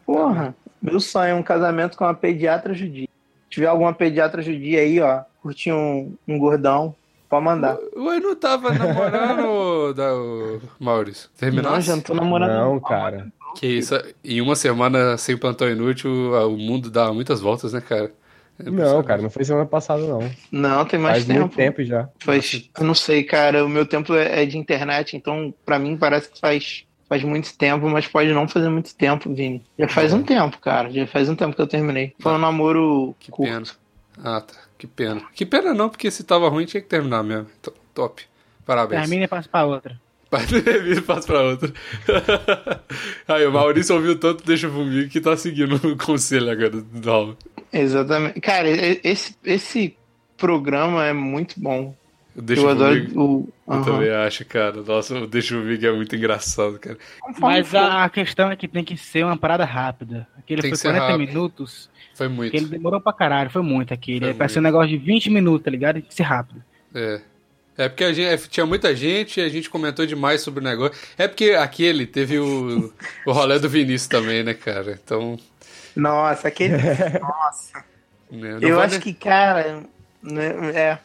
Porra, 0.06 0.56
meu 0.82 1.02
sonho 1.02 1.32
é 1.32 1.36
um 1.36 1.44
casamento 1.44 1.98
com 1.98 2.06
uma 2.06 2.14
pediatra 2.14 2.74
judia. 2.74 3.10
Se 3.44 3.50
tiver 3.50 3.68
alguma 3.68 3.94
pediatra 3.94 4.42
judia 4.42 4.80
aí, 4.80 5.02
ó, 5.02 5.24
curtir 5.42 5.74
um, 5.74 6.16
um 6.26 6.40
gordão, 6.40 6.96
pode 7.32 7.46
mandar. 7.46 7.78
Ué, 7.96 8.20
não 8.20 8.36
tava 8.36 8.72
namorando 8.74 9.94
da, 9.98 10.14
o 10.14 10.62
Maurício. 10.80 11.30
Terminou? 11.38 11.72
Não, 11.72 11.82
já 11.82 11.96
não 11.96 12.04
tô 12.04 12.14
namorando. 12.14 12.52
Não, 12.52 12.80
cara. 12.80 13.32
Que 13.56 13.66
isso, 13.68 13.96
em 14.24 14.40
uma 14.42 14.56
semana 14.56 15.18
sem 15.18 15.36
plantão 15.36 15.68
inútil, 15.70 16.10
o 16.34 16.58
mundo 16.58 16.92
dá 16.92 17.12
muitas 17.12 17.42
voltas, 17.42 17.74
né, 17.74 17.82
cara? 17.82 18.12
É 18.60 18.70
Não, 18.70 19.02
cara, 19.04 19.22
não 19.22 19.30
foi 19.30 19.44
semana 19.44 19.66
passada, 19.66 20.02
não. 20.04 20.30
Não, 20.52 20.86
tem 20.86 21.00
mais 21.00 21.16
Faz 21.16 21.26
tempo. 21.26 21.40
muito 21.40 21.56
tempo 21.56 21.84
já. 21.84 22.08
Faz, 22.20 22.70
eu 22.78 22.84
não 22.86 22.94
sei, 22.94 23.24
cara. 23.24 23.66
O 23.66 23.70
meu 23.70 23.86
tempo 23.86 24.14
é 24.14 24.44
é 24.44 24.46
de 24.46 24.58
internet, 24.58 25.18
então 25.18 25.54
pra 25.66 25.80
mim 25.80 25.98
parece 25.98 26.30
que 26.30 26.40
faz, 26.40 26.86
faz 27.10 27.24
muito 27.24 27.58
tempo, 27.58 27.90
mas 27.90 28.08
pode 28.08 28.32
não 28.32 28.48
fazer 28.48 28.70
muito 28.70 28.94
tempo, 28.96 29.34
Vini. 29.34 29.64
Já 29.80 29.88
faz 29.88 30.14
um 30.14 30.22
tempo, 30.22 30.60
cara. 30.60 30.90
Já 30.92 31.08
faz 31.08 31.28
um 31.28 31.36
tempo 31.36 31.56
que 31.56 31.62
eu 31.62 31.68
terminei. 31.68 32.14
Foi 32.20 32.34
um 32.34 32.38
namoro 32.38 33.16
Que 33.20 33.32
curto. 33.32 33.50
pena. 33.52 33.66
Ah, 34.24 34.42
tá. 34.42 34.54
Que 34.78 34.88
pena. 34.88 35.22
Que 35.34 35.46
pena 35.46 35.74
não, 35.74 35.90
porque 35.90 36.10
se 36.10 36.24
tava 36.24 36.50
ruim 36.50 36.66
tinha 36.66 36.82
que 36.82 36.88
terminar 36.88 37.24
mesmo. 37.24 37.48
Então, 37.60 37.74
top. 37.94 38.24
Parabéns. 38.66 39.02
Termina 39.02 39.26
e 39.26 39.28
passa 39.28 39.50
pra 39.50 39.66
outra. 39.66 40.00
Termina 40.64 41.00
e 41.00 41.02
passa 41.02 41.28
pra 41.28 41.42
outra. 41.42 41.74
Aí, 43.28 43.46
o 43.46 43.52
Maurício 43.52 43.96
ouviu 43.96 44.18
tanto 44.18 44.44
Deixa 44.46 44.70
Comigo 44.70 45.10
que 45.10 45.20
tá 45.20 45.36
seguindo 45.36 45.76
o 45.76 45.98
conselho 45.98 46.50
agora 46.50 46.70
do 46.70 47.10
Raul. 47.10 47.38
Exatamente. 47.74 48.40
Cara, 48.40 48.68
esse, 48.70 49.36
esse 49.44 49.96
programa 50.38 51.06
é 51.06 51.14
muito 51.14 51.60
bom. 51.60 51.96
Deixa 52.34 52.62
eu 52.62 52.70
adoro 52.70 52.96
o. 53.14 53.50
Eu 53.68 53.74
Aham. 53.74 53.84
também 53.84 54.10
acho, 54.10 54.46
cara. 54.46 54.82
Nossa, 54.82 55.16
o 55.16 55.28
Deixa 55.28 55.56
Comigo 55.56 55.86
é 55.86 55.92
muito 55.92 56.16
engraçado, 56.16 56.80
cara. 56.80 56.98
Mas 57.40 57.76
a, 57.76 58.10
questão 58.10 58.50
é 58.50 58.56
que 58.56 58.68
tem 58.68 58.84
que 58.84 58.96
ser 58.96 59.26
uma 59.26 59.36
parada 59.36 59.66
rápida. 59.66 60.28
Aquele 60.38 60.62
Tem 60.62 60.72
foi 60.72 60.78
ser 60.78 60.88
40 60.90 61.06
rápido. 61.06 61.28
minutos, 61.28 61.90
Foi 62.22 62.28
muito. 62.28 62.52
que 62.52 62.58
ele 62.58 62.68
demorou 62.68 63.02
pra 63.02 63.12
caralho, 63.12 63.50
foi 63.50 63.64
muito 63.64 63.92
aquele. 63.92 64.32
Foi 64.36 64.46
É 64.46 64.48
ser 64.48 64.60
um 64.60 64.62
negócio 64.62 64.90
de 64.90 64.98
20 64.98 65.32
minutos, 65.32 65.66
tá 65.66 65.72
ligado? 65.72 65.94
Tem 65.96 66.04
que 66.04 66.14
ser 66.14 66.22
rápido. 66.22 66.64
É. 66.94 67.20
É 67.76 67.90
porque 67.90 68.04
a 68.04 68.14
gente, 68.14 68.28
é, 68.28 68.38
tinha 68.38 68.64
muita 68.64 68.96
gente 68.96 69.40
e 69.40 69.44
a 69.44 69.50
gente 69.50 69.72
comentou 69.72 70.06
demais 70.06 70.42
sobre 70.42 70.60
o 70.60 70.64
negócio. 70.64 70.96
É 71.18 71.28
porque 71.28 71.52
aquele 71.52 72.06
teve 72.06 72.38
o, 72.38 72.94
o 73.26 73.32
rolê 73.32 73.58
do 73.58 73.68
Vinícius 73.68 74.08
também, 74.08 74.44
né, 74.44 74.54
cara? 74.54 75.00
Então. 75.04 75.40
Nossa, 75.96 76.48
aquele. 76.50 76.78
Nossa. 77.20 77.84
né, 78.30 78.52
não 78.62 78.68
Eu 78.68 78.76
vou 78.76 78.84
acho 78.84 78.92
nem- 78.92 79.02
que, 79.02 79.14
cara. 79.16 79.82
né, 80.22 80.48
É. 80.76 80.98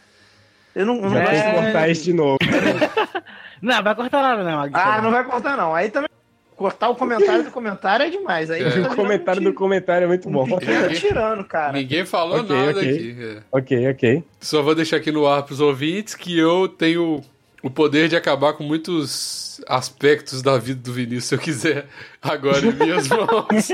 Eu 0.75 0.85
não, 0.85 1.01
tem 1.01 1.11
que 1.11 1.53
cortar 1.63 1.89
isso 1.89 2.05
de 2.05 2.13
novo. 2.13 2.37
Não, 3.63 3.83
vai 3.83 3.95
cortar 3.95 4.21
nada 4.21 4.45
não. 4.45 4.61
Agui, 4.61 4.75
Ah, 4.75 5.01
não 5.01 5.11
vai 5.11 5.25
cortar, 5.25 5.57
não. 5.57 5.75
Aí 5.75 5.89
também. 5.89 6.11
Cortar 6.57 6.89
o 6.89 6.95
comentário 6.95 7.45
do 7.45 7.51
comentário 7.51 8.07
é 8.07 8.11
demais. 8.11 8.51
Aí 8.51 8.63
É. 8.63 8.71
tá 8.83 8.93
O 8.93 8.97
comentário 8.97 9.41
do 9.41 9.45
virando 9.45 9.55
comentário 9.59 10.05
é 10.05 10.09
muito 10.09 10.29
um 10.29 10.33
bom. 10.33 10.59
pequeno 10.59 10.89
tirano, 10.95 11.45
cara. 11.45 11.73
Ninguém 11.75 12.07
falou 12.07 12.41
Ok, 12.41 12.57
nada 12.57 12.79
ok. 12.81 12.91
aqui. 12.91 13.17
é. 13.21 13.43
Ok, 13.53 13.91
ok. 13.91 14.25
Só 14.41 14.63
vou 14.63 14.75
deixar 14.75 14.97
aqui 14.97 15.13
no 15.13 15.27
ar 15.27 15.43
pros 15.43 15.61
ouvintes 15.61 16.15
que 16.15 16.39
eu 16.39 16.67
tenho 16.67 17.23
o 17.63 17.69
poder 17.71 18.09
de 18.09 18.17
acabar 18.17 18.55
com 18.55 18.65
muitos 18.65 19.61
aspectos 19.69 20.41
da 20.41 20.57
vida 20.57 20.81
do 20.83 20.93
Vinícius 20.93 21.25
se 21.27 21.35
eu 21.35 21.39
quiser 21.39 21.87
agora 22.23 22.65
em 22.67 22.73
minhas 22.73 23.07
mãos. 23.09 23.69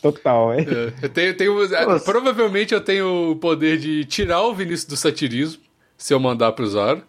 Total, 0.00 0.54
hein? 0.58 0.66
É, 0.68 1.04
eu 1.06 1.08
tenho, 1.08 1.36
tenho- 1.36 1.68
Nossa. 1.68 2.04
provavelmente 2.04 2.74
eu 2.74 2.80
tenho 2.80 3.32
o 3.32 3.36
poder 3.36 3.78
de 3.78 4.04
tirar 4.04 4.42
o 4.42 4.54
Vinícius 4.54 4.84
do 4.84 4.96
satirismo, 4.96 5.62
se 5.96 6.12
eu 6.14 6.20
mandar 6.20 6.52
pro 6.52 6.64
usuário. 6.64 7.02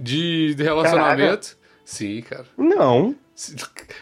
De, 0.00 0.54
de 0.54 0.62
relacionamento. 0.62 1.57
Sim, 1.88 2.20
cara. 2.20 2.44
Não. 2.58 3.14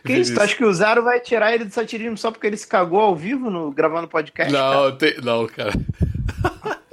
Que 0.05 0.15
isso? 0.15 0.35
Tu 0.35 0.41
acha 0.41 0.57
que 0.57 0.65
o 0.65 0.75
Zaro 0.75 1.05
vai 1.05 1.21
tirar 1.21 1.55
ele 1.55 1.65
do 1.65 1.71
satirismo 1.71 2.19
só 2.19 2.33
porque 2.33 2.45
ele 2.49 2.57
se 2.57 2.67
cagou 2.67 2.99
ao 2.99 3.15
vivo 3.15 3.49
no, 3.49 3.71
gravando 3.71 4.09
podcast? 4.09 4.53
cara? 4.53 4.75
Não, 4.91 4.97
tem- 4.97 5.15
não, 5.23 5.47
cara. 5.47 5.73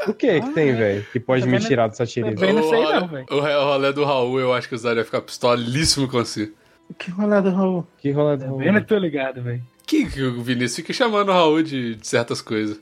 O 0.07 0.13
que 0.13 0.39
que 0.39 0.53
tem, 0.53 0.75
velho? 0.75 1.03
Que 1.11 1.19
pode 1.19 1.47
me 1.47 1.59
tirar 1.59 1.87
do 1.87 1.95
satirismo? 1.97 2.37
Vendo? 2.39 2.61
não 2.61 2.69
sei 2.69 2.77
O 2.77 2.83
rolê- 2.83 2.99
não, 2.99 3.07
velho. 3.07 3.25
O 3.31 3.39
rolê 3.41 3.91
do 3.91 4.05
Raul, 4.05 4.39
eu 4.39 4.53
acho 4.53 4.69
que 4.69 4.75
o 4.75 4.77
Zé 4.77 4.93
ia 4.93 5.03
ficar 5.03 5.21
pistolíssimo 5.21 6.07
com 6.07 6.19
você. 6.19 6.53
Que 6.99 7.09
rolada, 7.09 7.49
Raul. 7.49 7.87
Que 7.97 8.11
rola 8.11 8.37
Tá 8.37 8.45
vendo? 8.45 8.77
Eu 8.77 8.85
tô 8.85 8.95
ligado, 8.95 9.41
velho. 9.41 9.63
Que, 9.87 10.05
que 10.05 10.21
o 10.21 10.43
Vinícius 10.43 10.75
fica 10.75 10.93
chamando 10.93 11.29
o 11.29 11.33
Raul 11.33 11.63
de, 11.63 11.95
de 11.95 12.07
certas 12.07 12.39
coisas. 12.39 12.79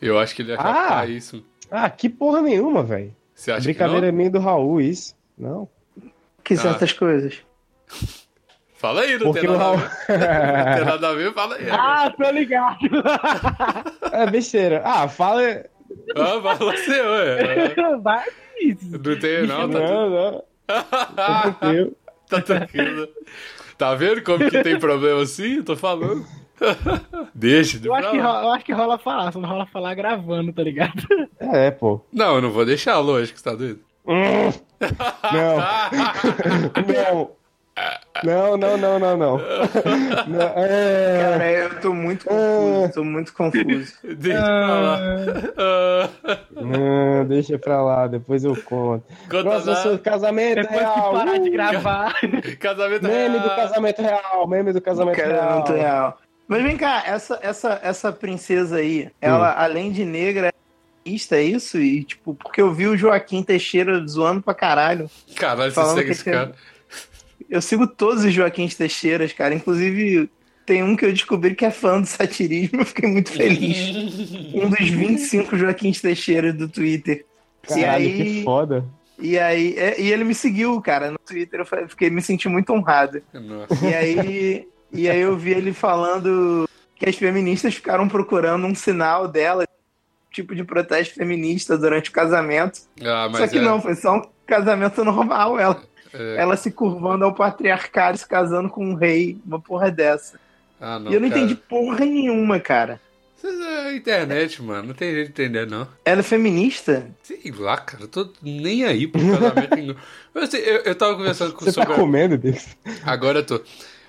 Eu 0.00 0.20
acho 0.20 0.36
que 0.36 0.42
ele 0.42 0.52
ia 0.52 0.56
Ah! 0.56 1.00
ah. 1.00 1.06
isso. 1.06 1.44
Ah, 1.68 1.90
que 1.90 2.08
porra 2.08 2.40
nenhuma, 2.42 2.84
velho. 2.84 3.12
Você 3.34 3.50
acha 3.50 3.64
Brincadeira 3.64 4.02
que 4.02 4.06
é 4.06 4.12
minha 4.12 4.30
do 4.30 4.38
Raul, 4.38 4.80
isso. 4.80 5.16
Não. 5.36 5.68
Que 6.50 6.54
Ah. 6.54 6.62
certas 6.62 6.92
coisas. 6.92 7.38
Fala 8.76 9.02
aí, 9.02 9.12
não 9.18 9.26
Porque 9.26 9.40
tem 9.40 9.48
o 9.50 9.52
nada 9.52 9.64
Raul. 9.64 9.76
a 9.76 9.78
ver. 9.78 9.86
Não 10.66 10.74
tem 10.76 10.84
nada 10.84 11.08
a 11.08 11.14
ver, 11.14 11.32
fala 11.34 11.54
aí. 11.54 11.70
Ah, 11.70 12.10
tô 12.16 12.30
ligado. 12.30 12.78
é 14.12 14.26
besteira. 14.30 14.82
Ah, 14.84 15.06
fala. 15.06 15.42
Ah, 16.16 16.40
fala 16.42 16.56
você, 16.56 17.00
ué. 17.00 17.74
Vai. 18.02 18.24
Não 18.90 19.18
tem, 19.20 19.46
não, 19.46 19.70
tá 19.70 19.78
tudo. 19.80 20.10
Não. 20.10 20.44
Tá 21.14 21.42
tranquilo. 21.52 21.96
Tá 22.28 22.40
tranquilo. 22.42 23.08
Tá 23.78 23.94
vendo 23.94 24.22
como 24.22 24.50
que 24.50 24.62
tem 24.62 24.78
problema 24.78 25.22
assim? 25.22 25.56
Eu 25.58 25.64
tô 25.64 25.76
falando. 25.76 26.24
Deixa, 27.34 27.78
de 27.78 27.86
Eu 27.88 27.94
acho, 27.94 28.10
que 28.10 28.18
rola, 28.18 28.42
eu 28.42 28.50
acho 28.52 28.64
que 28.64 28.72
rola 28.72 28.98
falar, 28.98 29.32
só 29.32 29.40
não 29.40 29.48
rola 29.48 29.66
falar 29.66 29.94
gravando, 29.94 30.52
tá 30.52 30.62
ligado? 30.62 31.02
É, 31.38 31.70
pô. 31.70 32.00
Não, 32.12 32.36
eu 32.36 32.42
não 32.42 32.50
vou 32.50 32.64
deixar, 32.66 32.98
lógico, 32.98 33.38
você 33.38 33.44
tá 33.44 33.54
doido? 33.54 33.80
Hum. 34.06 34.50
Não. 35.32 35.56
Não. 36.86 37.40
Não, 38.22 38.56
não, 38.58 38.76
não, 38.76 38.98
não, 38.98 39.16
não. 39.16 39.38
Não, 39.38 40.52
é... 40.54 41.18
Cara, 41.22 41.50
eu 41.52 41.80
tô 41.80 41.94
muito 41.94 42.26
confuso. 42.26 42.92
Tô 42.92 43.04
muito 43.04 43.32
confuso. 43.32 43.94
Deixa 44.18 44.38
pra 44.42 44.80
lá. 44.80 45.00
Ah, 45.56 46.08
Não, 46.60 47.24
deixa 47.26 47.58
pra 47.58 47.82
lá, 47.82 48.06
depois 48.06 48.44
eu 48.44 48.54
conto. 48.64 49.04
Conta 49.30 49.44
Nossa, 49.44 49.74
seu 49.76 49.98
casamento 49.98 50.56
Depois 50.56 50.78
que 50.78 50.84
real. 50.84 51.12
parar 51.12 51.38
de 51.38 51.50
gravar. 51.50 52.14
Casamento 52.58 53.02
Meme 53.06 53.38
do 53.38 53.44
real. 53.46 53.56
casamento 53.56 54.02
real, 54.02 54.46
meme 54.48 54.72
do 54.74 54.80
casamento 54.82 55.16
real. 55.16 55.38
Casamento 55.38 55.72
real. 55.72 56.18
Mas 56.46 56.62
vem 56.62 56.76
cá, 56.76 57.02
essa, 57.06 57.38
essa, 57.40 57.80
essa 57.82 58.12
princesa 58.12 58.76
aí, 58.76 59.08
ela, 59.20 59.52
além 59.52 59.90
de 59.92 60.04
negra, 60.04 60.52
é 61.04 61.34
é 61.34 61.42
isso? 61.42 61.78
E, 61.78 62.04
tipo, 62.04 62.34
porque 62.34 62.60
eu 62.60 62.72
vi 62.72 62.86
o 62.86 62.96
Joaquim 62.96 63.42
Teixeira 63.42 64.04
zoando 64.06 64.42
pra 64.42 64.54
caralho. 64.54 65.10
Caralho, 65.36 65.72
você 65.72 65.94
segue 65.94 66.10
esse 66.12 66.24
cara. 66.24 66.52
Eu 67.48 67.60
sigo 67.60 67.86
todos 67.86 68.24
os 68.24 68.32
Joaquim 68.32 68.68
Teixeiras, 68.68 69.32
cara. 69.32 69.54
Inclusive, 69.54 70.30
tem 70.64 70.82
um 70.84 70.94
que 70.94 71.04
eu 71.04 71.12
descobri 71.12 71.54
que 71.54 71.64
é 71.64 71.70
fã 71.70 72.00
do 72.00 72.06
satirismo. 72.06 72.82
Eu 72.82 72.86
fiquei 72.86 73.08
muito 73.08 73.32
feliz. 73.32 74.30
um 74.54 74.68
dos 74.70 74.88
25 74.88 75.56
Joaquim 75.56 75.92
Teixeiras 75.92 76.54
do 76.54 76.68
Twitter. 76.68 77.24
Caralho, 77.62 78.04
e 78.04 78.06
aí, 78.08 78.24
que 78.36 78.42
foda. 78.44 78.84
E 79.18 79.38
aí, 79.38 79.74
é- 79.76 80.00
e 80.00 80.12
ele 80.12 80.24
me 80.24 80.34
seguiu, 80.34 80.80
cara, 80.80 81.10
no 81.10 81.18
Twitter. 81.18 81.60
Eu 81.60 81.88
fiquei, 81.88 82.08
me 82.08 82.22
senti 82.22 82.48
muito 82.48 82.72
honrado. 82.72 83.20
Nossa. 83.34 83.86
E 83.86 83.94
aí, 83.94 84.68
e 84.92 85.08
aí 85.10 85.20
eu 85.20 85.36
vi 85.36 85.50
ele 85.50 85.72
falando 85.72 86.68
que 86.96 87.08
as 87.08 87.16
feministas 87.16 87.74
ficaram 87.74 88.08
procurando 88.08 88.66
um 88.66 88.74
sinal 88.74 89.26
dela, 89.26 89.64
tipo 90.30 90.54
de 90.54 90.64
protesto 90.64 91.14
feminista 91.14 91.76
durante 91.76 92.10
o 92.10 92.12
casamento. 92.12 92.80
Ah, 93.02 93.28
mas 93.30 93.38
Só 93.38 93.48
que 93.48 93.58
é, 93.58 93.62
não, 93.62 93.80
foi 93.80 93.94
só 93.94 94.16
um 94.16 94.22
casamento 94.46 95.04
normal. 95.04 95.58
Ela, 95.58 95.82
é- 96.12 96.36
ela 96.36 96.56
se 96.56 96.70
curvando 96.70 97.24
ao 97.24 97.34
patriarcado, 97.34 98.18
se 98.18 98.26
casando 98.26 98.68
com 98.68 98.84
um 98.84 98.94
rei, 98.94 99.38
uma 99.44 99.60
porra 99.60 99.90
dessa. 99.90 100.38
Ah, 100.80 100.98
não, 100.98 101.10
e 101.10 101.14
eu 101.14 101.20
não 101.20 101.28
cara. 101.28 101.40
entendi 101.40 101.54
porra 101.54 102.04
nenhuma, 102.04 102.58
cara. 102.58 103.00
É 103.42 103.96
internet, 103.96 104.62
mano. 104.62 104.88
Não 104.88 104.94
tem 104.94 105.12
jeito 105.12 105.32
de 105.32 105.42
entender, 105.42 105.66
não. 105.66 105.88
Ela 106.04 106.20
é 106.20 106.22
feminista? 106.22 107.06
Sei 107.22 107.40
lá, 107.58 107.78
cara. 107.78 108.04
Eu 108.04 108.08
tô 108.08 108.28
nem 108.42 108.84
aí 108.84 109.06
pro 109.06 109.20
casamento. 109.20 109.76
nenhum. 109.76 109.94
eu, 110.34 110.46
sei, 110.46 110.60
eu, 110.60 110.76
eu 110.82 110.94
tava 110.94 111.16
conversando 111.16 111.54
com 111.54 111.64
Você 111.64 111.80
tá 111.80 111.86
comendo, 111.86 112.36
Deus? 112.36 112.66
Agora 113.04 113.38
eu 113.38 113.46
tô. 113.46 113.60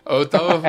Eu 0.06 0.26
tava, 0.26 0.62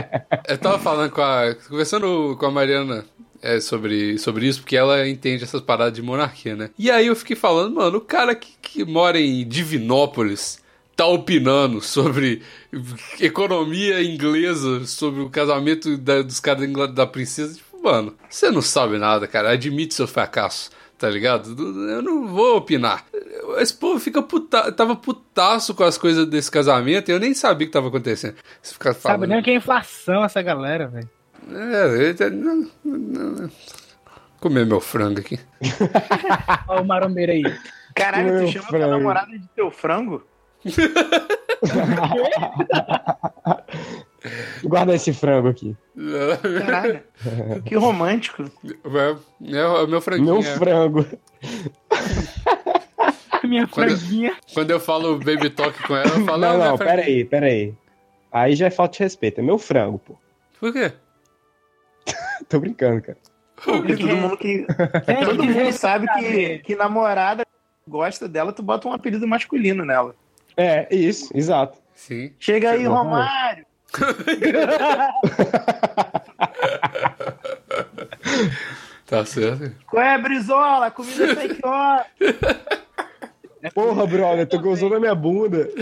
eu 0.46 0.58
tava 0.58 0.78
falando 0.78 1.10
com 1.10 1.22
a. 1.22 1.54
Conversando 1.68 2.36
com 2.38 2.46
a 2.46 2.50
Mariana 2.50 3.04
é, 3.42 3.61
sobre, 3.61 4.16
sobre 4.18 4.46
isso, 4.46 4.61
porque 4.61 4.76
ela 4.76 5.07
entende 5.09 5.42
essas 5.44 5.61
paradas 5.61 5.92
de 5.94 6.00
monarquia, 6.02 6.55
né? 6.57 6.70
E 6.78 6.90
aí 6.90 7.09
eu 7.09 7.16
fiquei 7.16 7.37
falando, 7.37 7.74
mano, 7.74 7.98
o 7.98 8.00
cara 8.00 8.35
que, 8.35 8.52
que 8.62 8.85
mora 8.85 9.20
em 9.20 9.46
Divinópolis 9.46 10.62
tá 10.96 11.07
opinando 11.07 11.81
sobre 11.81 12.42
economia 13.20 14.02
inglesa, 14.02 14.85
sobre 14.87 15.20
o 15.22 15.31
casamento 15.31 15.96
da- 15.96 16.22
dos 16.22 16.40
caras 16.40 16.70
da, 16.70 16.87
da 16.87 17.07
princesa. 17.07 17.55
Tipo, 17.57 17.83
mano, 17.83 18.14
você 18.28 18.50
não 18.50 18.62
sabe 18.62 18.98
nada, 18.98 19.26
cara. 19.26 19.50
Admite 19.50 19.94
seu 19.94 20.07
fracasso. 20.07 20.70
Tá 20.98 21.11
ligado? 21.11 21.50
Eu 21.90 22.00
não 22.00 22.28
vou 22.28 22.59
opinar. 22.59 23.05
Esse 23.59 23.74
povo 23.74 23.98
fica 23.98 24.22
puta... 24.22 24.70
tava 24.70 24.94
putaço 24.94 25.74
com 25.74 25.83
as 25.83 25.98
coisas 25.98 26.26
desse 26.28 26.48
casamento 26.48 27.09
e 27.09 27.12
eu 27.12 27.18
nem 27.18 27.35
sabia 27.35 27.64
o 27.64 27.68
que 27.68 27.72
tava 27.72 27.88
acontecendo. 27.88 28.37
Você 28.62 28.74
fica 28.74 28.92
Sabe 28.92 29.02
falando. 29.02 29.28
nem 29.31 29.40
o 29.40 29.42
que 29.42 29.50
é 29.50 29.57
inflação 29.57 30.24
essa 30.24 30.40
galera, 30.40 30.87
velho. 30.87 31.11
É, 31.50 32.14
eu- 32.24 32.31
não- 32.31 32.70
não- 32.85 33.50
comer 34.40 34.66
meu 34.66 34.81
frango 34.81 35.20
aqui. 35.20 35.38
Olha 36.68 36.83
o 36.83 36.87
marombeiro 36.87 37.33
aí. 37.33 37.42
Caralho, 37.94 38.33
Meu 38.35 38.46
tu 38.46 38.52
chama 38.52 38.68
tua 38.68 38.78
frango. 38.78 38.90
namorada 38.96 39.38
de 39.38 39.46
teu 39.55 39.70
frango? 39.70 40.22
Guarda 44.64 44.94
esse 44.94 45.12
frango 45.12 45.48
aqui. 45.48 45.76
Caralho, 46.64 47.00
que 47.64 47.74
romântico. 47.76 48.44
É, 48.64 49.16
é 49.59 49.66
o 49.66 49.87
meu 49.87 50.00
franguinho. 50.00 50.35
Meu 50.35 50.42
frango. 50.42 51.05
Minha 53.44 53.66
Quando- 53.66 53.98
franguinha. 53.98 54.37
Quando 54.55 54.70
eu 54.70 54.78
falo 54.78 55.18
baby 55.18 55.50
talk 55.50 55.76
com 55.83 55.96
ela, 55.96 56.07
eu 56.16 56.24
falo. 56.24 56.38
Não, 56.38 56.50
"Ah, 56.50 56.57
não, 56.68 56.76
franguinha." 56.78 56.96
pera 56.96 57.02
aí, 57.02 57.24
pera 57.24 57.46
aí. 57.46 57.74
Aí 58.31 58.55
já 58.55 58.66
é 58.66 58.70
falta 58.70 58.96
de 58.96 59.02
respeito. 59.02 59.40
É 59.40 59.42
meu 59.42 59.59
frango, 59.59 59.98
pô. 59.98 60.14
Por 60.61 60.72
quê? 60.72 60.92
Tô 62.48 62.58
brincando, 62.60 63.02
cara. 63.02 63.18
Porque 63.56 63.96
todo 63.96 64.16
mundo 64.16 64.36
que. 64.36 64.66
Tem 65.06 65.24
Todo 65.24 65.42
que 65.42 65.48
mundo 65.48 65.72
sabe 65.72 66.06
que, 66.18 66.58
que 66.58 66.74
namorada 66.74 67.44
gosta 67.86 68.28
dela, 68.28 68.52
tu 68.52 68.62
bota 68.62 68.88
um 68.88 68.92
apelido 68.92 69.26
masculino 69.26 69.84
nela. 69.84 70.14
É, 70.56 70.92
isso, 70.94 71.30
exato. 71.34 71.78
Sim. 71.94 72.32
Chega 72.38 72.70
aí, 72.70 72.82
Chegou. 72.82 72.96
Romário. 72.96 73.66
Tá 79.12 79.26
certo. 79.26 79.70
Qual 79.86 80.02
é, 80.02 80.16
Brizola? 80.16 80.90
Comida 80.90 81.34
sai 81.34 81.48
que 81.50 81.66
hora? 81.66 82.06
Porra, 83.74 84.06
brother, 84.06 84.48
tu 84.48 84.58
gozou 84.58 84.88
na 84.88 84.98
minha 84.98 85.14
bunda. 85.14 85.68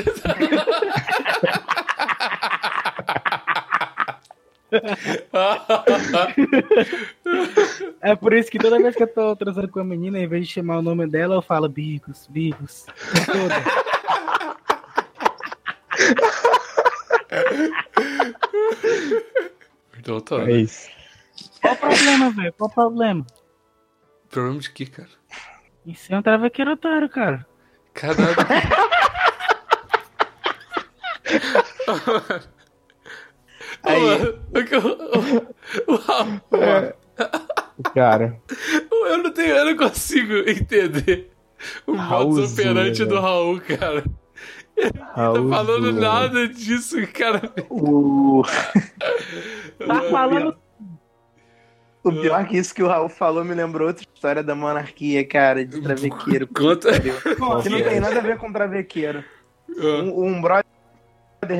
É 8.00 8.16
por 8.16 8.32
isso 8.32 8.50
que 8.50 8.58
toda 8.58 8.78
vez 8.78 8.96
que 8.96 9.02
eu 9.02 9.12
tô 9.12 9.36
transando 9.36 9.68
com 9.68 9.80
a 9.80 9.84
menina, 9.84 10.18
em 10.18 10.26
vez 10.26 10.46
de 10.46 10.54
chamar 10.54 10.78
o 10.78 10.82
nome 10.82 11.06
dela, 11.06 11.34
eu 11.34 11.42
falo 11.42 11.68
bicos, 11.68 12.26
bicos. 12.28 12.86
Toda. 13.26 13.54
Então 19.98 20.20
tá. 20.20 20.36
É 20.50 20.52
isso. 20.52 20.88
Qual 21.60 21.74
o 21.74 21.76
problema, 21.76 22.30
velho? 22.30 22.52
Qual 22.54 22.70
o 22.70 22.72
problema? 22.72 23.26
Problema 24.30 24.58
de 24.58 24.70
quê, 24.70 24.86
cara? 24.86 25.10
Isso 25.86 26.12
é 26.12 26.18
um 26.18 26.22
travequeiro 26.22 26.72
otário, 26.72 27.08
cara. 27.08 27.46
Caralho. 27.92 28.34
Aí. 33.82 34.39
O- 34.76 35.92
o- 35.92 36.56
o- 36.56 36.56
É. 36.56 36.94
Cara, 37.94 38.36
Eu 38.90 39.18
não 39.18 39.30
tenho, 39.32 39.54
eu 39.56 39.64
não 39.66 39.76
consigo 39.76 40.34
entender 40.48 41.30
o 41.86 41.92
modus 41.92 42.08
Raulzinho, 42.08 42.70
operandi 42.70 43.04
do 43.04 43.08
velho. 43.10 43.20
Raul, 43.20 43.60
cara. 43.60 44.04
Não 45.16 45.50
tá 45.50 45.56
falando 45.56 45.92
nada 45.92 46.48
disso, 46.48 46.96
cara. 47.12 47.42
O, 47.68 48.42
Tá 49.86 50.02
falando. 50.10 50.56
o 52.04 52.12
pior 52.12 52.46
que 52.46 52.56
isso 52.56 52.74
que 52.74 52.82
o 52.82 52.86
Raul 52.88 53.08
falou 53.10 53.44
me 53.44 53.54
lembrou 53.54 53.88
outra 53.88 54.04
história 54.14 54.42
da 54.42 54.54
monarquia, 54.54 55.26
cara, 55.26 55.64
de 55.64 55.80
travequeiro. 55.82 56.46
Conta. 56.46 56.92
Que 57.00 57.68
não 57.68 57.82
tem 57.82 58.00
nada 58.00 58.18
a 58.18 58.22
ver 58.22 58.38
com 58.38 58.50
travequeiro. 58.52 59.22
Um, 59.76 60.24
um 60.26 60.40
brother 60.40 60.64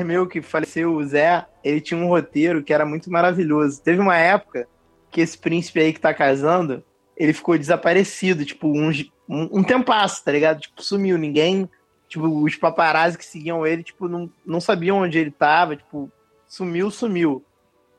meu 0.05 0.27
que 0.27 0.41
faleceu, 0.41 0.93
o 0.93 1.03
Zé, 1.03 1.45
ele 1.63 1.81
tinha 1.81 1.99
um 1.99 2.07
roteiro 2.07 2.63
que 2.63 2.73
era 2.73 2.85
muito 2.85 3.11
maravilhoso. 3.11 3.81
Teve 3.81 3.99
uma 3.99 4.17
época 4.17 4.67
que 5.09 5.21
esse 5.21 5.37
príncipe 5.37 5.79
aí 5.79 5.93
que 5.93 5.99
tá 5.99 6.13
casando, 6.13 6.83
ele 7.17 7.33
ficou 7.33 7.57
desaparecido, 7.57 8.45
tipo, 8.45 8.67
uns- 8.67 9.11
um, 9.27 9.59
um 9.59 9.63
tempasso, 9.63 10.23
tá 10.23 10.31
ligado? 10.31 10.61
Tipo, 10.61 10.81
sumiu, 10.81 11.17
ninguém. 11.17 11.69
Tipo, 12.07 12.27
os 12.27 12.55
paparazzi 12.55 13.17
que 13.17 13.25
seguiam 13.25 13.65
ele, 13.65 13.83
tipo, 13.83 14.07
não, 14.07 14.29
não 14.45 14.59
sabiam 14.59 14.97
onde 14.97 15.17
ele 15.17 15.31
tava, 15.31 15.75
tipo, 15.75 16.11
sumiu, 16.47 16.91
sumiu. 16.91 17.43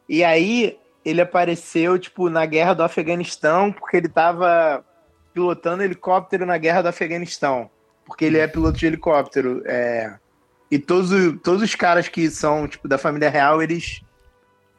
E 0.09 0.23
aí 0.23 0.79
ele 1.05 1.21
apareceu, 1.21 1.99
tipo, 1.99 2.29
na 2.29 2.45
guerra 2.47 2.75
do 2.75 2.83
Afeganistão, 2.83 3.73
porque 3.73 3.97
ele 3.97 4.09
tava 4.09 4.85
pilotando 5.33 5.83
helicóptero 5.83 6.45
na 6.45 6.59
guerra 6.59 6.83
do 6.83 6.89
Afeganistão. 6.89 7.71
Porque 8.05 8.25
ele 8.25 8.39
é 8.39 8.47
piloto 8.47 8.79
de 8.79 8.87
helicóptero. 8.87 9.63
É... 9.65 10.15
E 10.73 10.79
todos, 10.79 11.11
todos 11.43 11.63
os 11.63 11.75
caras 11.75 12.09
que 12.09 12.31
são, 12.31 12.67
tipo, 12.67 12.89
da 12.89 12.97
família 12.97 13.29
real, 13.29 13.63
eles, 13.63 14.01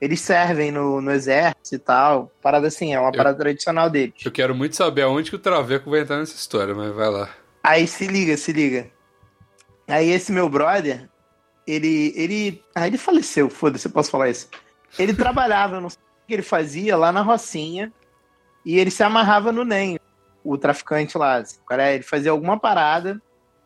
Eles 0.01 0.19
servem 0.19 0.71
no, 0.71 0.99
no 0.99 1.11
exército 1.11 1.75
e 1.75 1.79
tal. 1.79 2.29
Parada 2.41 2.67
assim, 2.67 2.93
é 2.93 2.99
uma 2.99 3.09
Eu- 3.11 3.15
parada 3.15 3.37
tradicional 3.37 3.89
deles. 3.89 4.15
Eu 4.25 4.31
quero 4.31 4.53
muito 4.55 4.75
saber 4.75 5.03
aonde 5.03 5.29
que 5.29 5.35
o 5.37 5.39
Traveco 5.39 5.89
vai 5.89 6.01
entrar 6.01 6.17
nessa 6.17 6.35
história, 6.35 6.73
mas 6.75 6.93
vai 6.93 7.09
lá. 7.09 7.29
Aí 7.63 7.87
se 7.87 8.07
liga, 8.07 8.35
se 8.35 8.51
liga. 8.51 8.89
Aí 9.87 10.09
esse 10.09 10.31
meu 10.31 10.49
brother, 10.49 11.07
ele. 11.65 12.11
ele. 12.17 12.61
Ah, 12.75 12.87
ele 12.87 12.97
faleceu, 12.97 13.49
foda-se, 13.49 13.87
eu 13.87 13.91
posso 13.91 14.09
falar 14.11 14.29
isso. 14.29 14.49
Ele 14.99 15.13
trabalhava, 15.13 15.75
eu 15.77 15.81
não 15.81 15.89
sei 15.89 15.99
o 16.01 16.27
que 16.27 16.33
ele 16.33 16.41
fazia, 16.41 16.97
lá 16.97 17.11
na 17.11 17.21
Rocinha. 17.21 17.93
E 18.65 18.77
ele 18.79 18.91
se 18.91 19.03
amarrava 19.03 19.51
no 19.51 19.63
NEM, 19.63 19.99
o 20.43 20.57
traficante 20.57 21.17
lá. 21.17 21.35
assim, 21.37 21.59
cara, 21.67 21.93
ele 21.93 22.03
fazia 22.03 22.31
alguma 22.31 22.59
parada. 22.59 23.21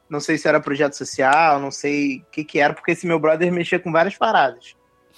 Não 0.10 0.20
sei 0.20 0.38
se 0.38 0.48
era 0.48 0.60
projeto 0.60 0.94
social, 0.94 1.60
não 1.60 1.72
sei 1.72 2.20
o 2.20 2.32
que 2.32 2.44
que 2.44 2.60
era, 2.60 2.74
porque 2.74 2.92
esse 2.92 3.06
meu 3.06 3.20
brother 3.20 3.52
mexia 3.52 3.80
com 3.80 3.92
várias 3.92 4.18
paradas. 4.18 4.76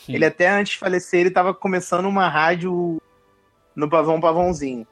Hum. 0.08 0.14
Ele 0.14 0.26
até 0.26 0.50
antes 0.50 0.74
de 0.74 0.80
falecer, 0.80 1.22
ele 1.22 1.32
tava 1.32 1.54
começando 1.54 2.06
uma 2.06 2.28
rádio 2.28 3.02
no 3.76 3.90
Pavão 3.90 4.20
Pavãozinho. 4.20 4.88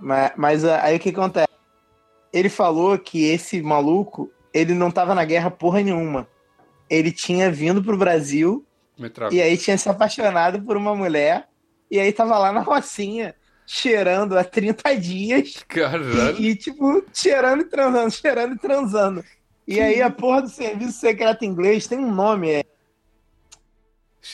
Mas, 0.00 0.32
mas 0.36 0.64
ah, 0.64 0.82
aí 0.82 0.96
o 0.96 1.00
que 1.00 1.10
acontece? 1.10 1.48
Ele 2.32 2.48
falou 2.48 2.98
que 2.98 3.24
esse 3.24 3.62
maluco, 3.62 4.30
ele 4.52 4.74
não 4.74 4.90
tava 4.90 5.14
na 5.14 5.24
guerra 5.24 5.50
porra 5.50 5.82
nenhuma. 5.82 6.28
Ele 6.88 7.10
tinha 7.10 7.50
vindo 7.50 7.82
pro 7.82 7.96
Brasil 7.96 8.64
e 9.30 9.42
aí 9.42 9.56
tinha 9.56 9.76
se 9.76 9.88
apaixonado 9.88 10.62
por 10.62 10.76
uma 10.76 10.94
mulher 10.94 11.48
e 11.90 12.00
aí 12.00 12.12
tava 12.12 12.38
lá 12.38 12.52
na 12.52 12.60
Rocinha, 12.60 13.34
cheirando 13.66 14.38
há 14.38 14.44
30 14.44 14.96
dias 14.96 15.64
Caralho. 15.68 16.40
e, 16.40 16.54
tipo, 16.54 17.04
cheirando 17.12 17.62
e 17.62 17.64
transando, 17.64 18.10
cheirando 18.10 18.54
e 18.54 18.58
transando. 18.58 19.24
E 19.66 19.80
aí 19.80 20.00
a 20.00 20.08
porra 20.10 20.42
do 20.42 20.48
serviço 20.48 21.00
secreto 21.00 21.44
inglês 21.44 21.86
tem 21.88 21.98
um 21.98 22.14
nome, 22.14 22.50
é 22.50 22.64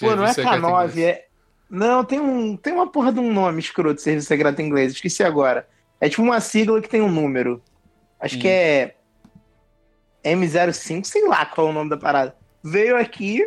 Pô, 0.01 0.15
não 0.15 0.25
é 0.25 0.33
Serviço 0.33 0.35
secreto 0.35 0.63
K9, 0.63 0.89
inglês. 0.91 0.99
é. 0.99 1.27
Não, 1.71 2.05
tem, 2.05 2.21
um, 2.21 2.55
tem 2.57 2.73
uma 2.73 2.87
porra 2.91 3.11
de 3.13 3.19
um 3.21 3.33
nome 3.33 3.59
escroto, 3.61 4.01
Serviço 4.01 4.27
Secreto 4.29 4.61
Inglês, 4.61 4.93
esqueci 4.93 5.23
agora. 5.25 5.67
É 5.99 6.07
tipo 6.09 6.21
uma 6.23 6.39
sigla 6.41 6.83
que 6.83 6.89
tem 6.89 7.01
um 7.01 7.11
número. 7.11 7.63
Acho 8.21 8.37
Hum. 8.37 8.41
que 8.41 8.49
é 8.49 8.95
M05, 10.25 11.05
sei 11.05 11.27
lá 11.27 11.47
qual 11.47 11.69
é 11.69 11.71
o 11.71 11.73
nome 11.73 11.89
da 11.91 11.97
parada. 11.97 12.37
Veio 12.63 12.97
aqui 12.97 13.43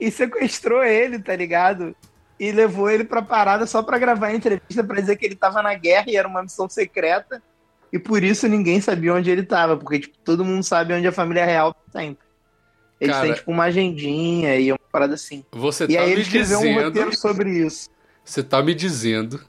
e 0.00 0.10
sequestrou 0.10 0.82
ele, 0.82 1.18
tá 1.20 1.34
ligado? 1.36 1.94
E 2.40 2.50
levou 2.52 2.88
ele 2.90 3.04
pra 3.04 3.20
parada 3.20 3.66
só 3.66 3.82
pra 3.82 3.98
gravar 3.98 4.28
a 4.28 4.34
entrevista 4.34 4.82
pra 4.82 4.98
dizer 4.98 5.16
que 5.16 5.26
ele 5.26 5.36
tava 5.36 5.62
na 5.62 5.74
guerra 5.74 6.06
e 6.08 6.16
era 6.16 6.26
uma 6.26 6.42
missão 6.42 6.66
secreta. 6.70 7.42
E 7.92 7.98
por 7.98 8.24
isso 8.24 8.48
ninguém 8.48 8.80
sabia 8.80 9.12
onde 9.12 9.30
ele 9.30 9.42
tava, 9.42 9.76
porque 9.76 9.98
tipo, 9.98 10.16
todo 10.24 10.42
mundo 10.42 10.62
sabe 10.62 10.94
onde 10.94 11.06
a 11.06 11.12
família 11.12 11.44
real 11.44 11.74
tá 11.74 12.00
sempre. 12.00 12.24
Eles 12.98 13.14
Cara- 13.14 13.26
têm 13.26 13.34
tipo 13.34 13.50
uma 13.50 13.64
agendinha 13.64 14.56
e 14.56 14.72
uma 14.72 14.78
parada 14.90 15.14
assim. 15.14 15.44
Você 15.52 15.84
E 15.84 15.94
tá 15.94 16.00
aí 16.02 16.14
um 16.56 16.82
roteiro 16.82 17.14
sobre 17.14 17.50
isso. 17.50 17.90
Você 18.24 18.42
tá 18.42 18.62
me 18.62 18.74
dizendo 18.74 19.40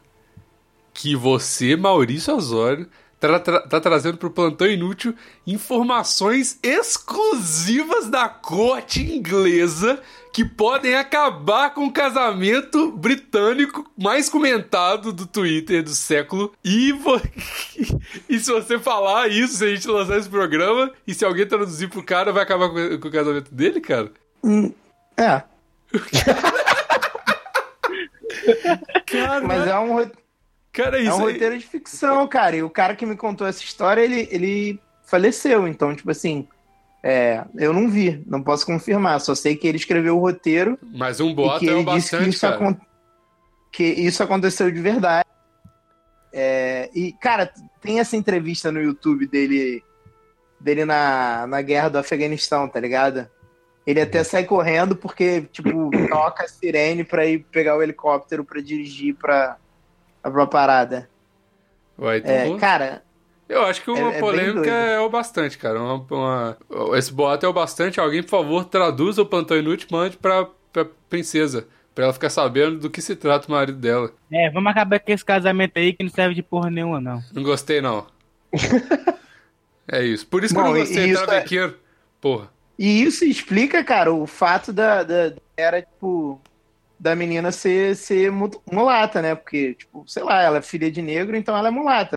que 0.94 1.16
você, 1.16 1.78
Maurício 1.78 2.36
Osório, 2.36 2.90
tá, 3.30 3.40
tra- 3.40 3.62
tá 3.62 3.80
trazendo 3.80 4.18
pro 4.18 4.30
Plantão 4.32 4.68
Inútil 4.68 5.14
informações 5.46 6.58
exclusivas 6.64 8.08
da 8.10 8.28
corte 8.28 9.02
inglesa 9.02 10.00
que 10.34 10.44
podem 10.46 10.96
acabar 10.96 11.74
com 11.74 11.86
o 11.86 11.92
casamento 11.92 12.92
britânico 12.94 13.90
mais 13.98 14.30
comentado 14.30 15.12
do 15.12 15.26
Twitter 15.28 15.84
do 15.84 15.90
século. 15.92 16.54
E, 16.64 16.92
vo- 16.94 17.22
e 18.30 18.40
se 18.40 18.52
você 18.52 18.80
falar 18.80 19.28
isso, 19.28 19.56
se 19.58 19.66
a 19.66 19.76
gente 19.76 19.88
lançar 19.88 20.18
esse 20.18 20.30
programa, 20.30 20.92
e 21.06 21.14
se 21.14 21.26
alguém 21.26 21.46
traduzir 21.46 21.90
pro 21.90 22.02
cara, 22.04 22.32
vai 22.32 22.44
acabar 22.44 22.70
com, 22.70 23.00
com 23.00 23.08
o 23.08 23.12
casamento 23.12 23.54
dele, 23.54 23.82
cara? 23.82 24.12
Hum, 24.44 24.74
É, 25.18 25.44
Cara, 29.06 29.46
mas 29.46 29.68
é 29.68 29.78
um, 29.78 30.10
cara, 30.72 31.00
é 31.00 31.04
isso 31.04 31.12
um 31.18 31.26
aí- 31.28 31.34
roteiro 31.34 31.58
de 31.58 31.66
ficção, 31.66 32.28
cara. 32.28 32.56
E 32.56 32.64
o 32.64 32.70
cara 32.70 32.96
que 32.96 33.06
me 33.06 33.16
contou 33.16 33.48
essa 33.48 33.64
história, 33.64 34.02
ele, 34.02 34.28
ele 34.32 34.80
faleceu. 35.04 35.68
Então, 35.68 35.96
tipo 35.96 36.12
assim, 36.12 36.48
é, 37.04 37.44
eu 37.58 37.74
não 37.74 37.90
vi, 37.90 38.24
não 38.28 38.42
posso 38.42 38.66
confirmar. 38.66 39.20
Só 39.22 39.34
sei 39.36 39.56
que 39.56 39.68
ele 39.68 39.78
escreveu 39.78 40.18
o 40.18 40.22
roteiro 40.22 40.78
Mas 40.94 41.20
um 41.20 41.34
boato 41.34 41.60
que 41.60 41.70
é 41.70 41.74
ele 41.74 41.84
disse 41.86 42.10
que 42.10 42.16
bastante, 42.16 42.30
isso, 42.30 42.42
cara. 42.42 42.56
acon- 42.56 42.78
que 43.72 43.84
isso 43.84 44.22
aconteceu 44.24 44.70
de 44.72 44.80
verdade. 44.82 45.28
É, 46.34 46.90
e, 46.96 47.12
cara, 47.14 47.52
tem 47.82 48.00
essa 48.00 48.16
entrevista 48.16 48.72
no 48.72 48.82
YouTube 48.82 49.28
dele, 49.28 49.84
dele 50.60 50.86
na, 50.86 51.46
na 51.48 51.62
guerra 51.62 51.90
do 51.90 51.98
Afeganistão, 51.98 52.68
tá 52.70 52.80
ligado? 52.80 53.28
Ele 53.86 54.00
até 54.00 54.24
sai 54.24 54.44
correndo 54.46 54.96
porque, 54.96 55.42
tipo, 55.52 55.90
toca 56.08 56.44
a 56.44 56.48
sirene 56.48 57.04
pra 57.04 57.26
ir 57.26 57.40
pegar 57.52 57.76
o 57.76 57.82
helicóptero 57.82 58.46
pra 58.46 58.62
dirigir 58.62 59.16
pra, 59.16 59.58
pra 60.22 60.48
parada. 60.48 61.10
Vai, 61.98 62.18
então 62.18 62.32
É, 62.32 62.46
vou- 62.48 62.58
cara, 62.58 63.04
Eu 63.50 63.64
acho 63.66 63.82
que 63.84 63.92
uma 63.92 64.14
é- 64.14 64.18
é 64.18 64.20
polêmica 64.20 64.70
é 64.70 65.00
o 65.02 65.10
bastante, 65.10 65.58
cara. 65.58 65.78
Uma, 65.82 66.06
uma- 66.10 66.58
Esse 66.98 67.12
boato 67.12 67.46
é 67.46 67.50
o 67.50 67.54
bastante. 67.54 68.00
Alguém, 68.00 68.24
por 68.24 68.30
favor, 68.30 68.64
traduza 68.66 69.22
o 69.22 69.26
plantão 69.26 69.58
inútil 69.58 69.88
e 69.90 69.94
mande 69.94 70.16
pra, 70.18 70.48
pra 70.72 70.86
princesa. 71.10 71.68
Pra 71.94 72.06
ela 72.06 72.14
ficar 72.14 72.30
sabendo 72.30 72.80
do 72.80 72.90
que 72.90 73.02
se 73.02 73.14
trata 73.14 73.50
o 73.50 73.52
marido 73.52 73.78
dela. 73.78 74.10
É, 74.32 74.50
vamos 74.50 74.72
acabar 74.72 74.98
com 75.02 75.12
esse 75.12 75.26
casamento 75.26 75.74
aí 75.78 75.92
que 75.92 76.02
não 76.04 76.10
serve 76.10 76.34
de 76.34 76.42
porra 76.42 76.70
nenhuma, 76.70 77.02
não. 77.02 77.22
Não 77.34 77.44
gostei, 77.44 77.82
não. 77.82 78.08
é 79.92 80.04
isso. 80.04 80.26
Por 80.28 80.44
isso 80.44 80.54
que 80.54 80.60
eu 80.60 80.64
Bom, 80.64 80.70
não 80.70 80.78
e- 80.78 80.82
gostei, 80.82 81.06
e 81.08 81.12
isso 81.12 81.22
é- 81.24 81.26
travequeiro. 81.26 81.78
Porra. 82.20 82.50
E 82.80 83.04
isso 83.04 83.26
explica, 83.26 83.84
cara, 83.84 84.12
o 84.14 84.26
fato 84.26 84.72
da, 84.72 85.04
da 85.04 85.34
era, 85.58 85.82
tipo, 85.82 86.40
da 87.02 87.16
menina 87.16 87.52
ser, 87.52 87.96
ser 87.96 88.32
mu- 88.32 88.62
mulata, 88.72 89.24
né? 89.24 89.34
Porque, 89.34 89.74
tipo, 89.74 90.04
sei 90.08 90.22
lá, 90.22 90.40
ela 90.44 90.60
é 90.60 90.62
filha 90.62 90.92
de 90.92 91.02
negro, 91.02 91.36
então 91.36 91.58
ela 91.58 91.70
é 91.70 91.72
mulata. 91.72 92.16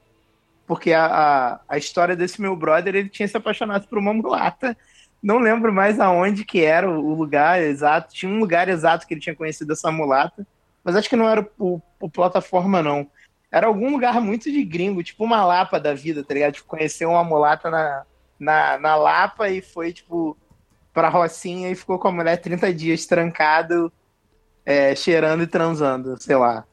Porque 0.67 0.93
a, 0.93 1.07
a, 1.07 1.61
a 1.67 1.79
história 1.79 2.15
desse 2.15 2.39
meu 2.39 2.55
brother, 2.55 2.95
ele 2.95 3.09
tinha 3.09 3.27
se 3.27 3.35
apaixonado 3.35 3.89
por 3.89 3.97
uma 3.97 4.13
mulata. 4.13 4.77
Não 5.23 5.39
lembro 5.39 5.73
mais 5.73 5.99
aonde 5.99 6.45
que 6.45 6.63
era 6.63 6.87
o 6.91 7.13
o 7.13 7.15
lugar 7.15 7.63
exato. 7.63 8.13
Tinha 8.13 8.31
um 8.31 8.39
lugar 8.39 8.69
exato 8.69 9.07
que 9.07 9.15
ele 9.15 9.23
tinha 9.23 9.35
conhecido 9.35 9.73
essa 9.73 9.91
mulata. 9.91 10.47
Mas 10.85 10.97
acho 10.97 11.09
que 11.09 11.17
não 11.17 11.31
era 11.31 11.49
o, 11.59 11.81
o 11.99 12.11
plataforma, 12.11 12.83
não. 12.83 13.11
Era 13.51 13.67
algum 13.69 13.91
lugar 13.91 14.21
muito 14.21 14.53
de 14.53 14.63
gringo, 14.63 15.03
tipo 15.03 15.25
uma 15.25 15.47
Lapa 15.47 15.81
da 15.81 15.95
vida, 15.95 16.23
tá 16.23 16.35
ligado? 16.35 16.53
Tipo, 16.55 16.69
conheceu 16.69 17.09
uma 17.09 17.25
mulata 17.25 17.71
na, 17.71 18.03
na, 18.39 18.79
na 18.79 18.97
Lapa 18.97 19.49
e 19.49 19.63
foi, 19.63 19.95
tipo, 19.95 20.37
pra 20.93 21.09
Rocinha 21.09 21.71
e 21.71 21.75
ficou 21.75 21.99
com 21.99 22.09
a 22.09 22.13
mulher 22.13 22.37
30 22.37 22.71
dias 22.75 23.07
trancado, 23.07 23.91
é, 24.65 24.95
cheirando 24.95 25.43
e 25.43 25.47
transando, 25.47 26.17
sei 26.21 26.37
lá. 26.37 26.65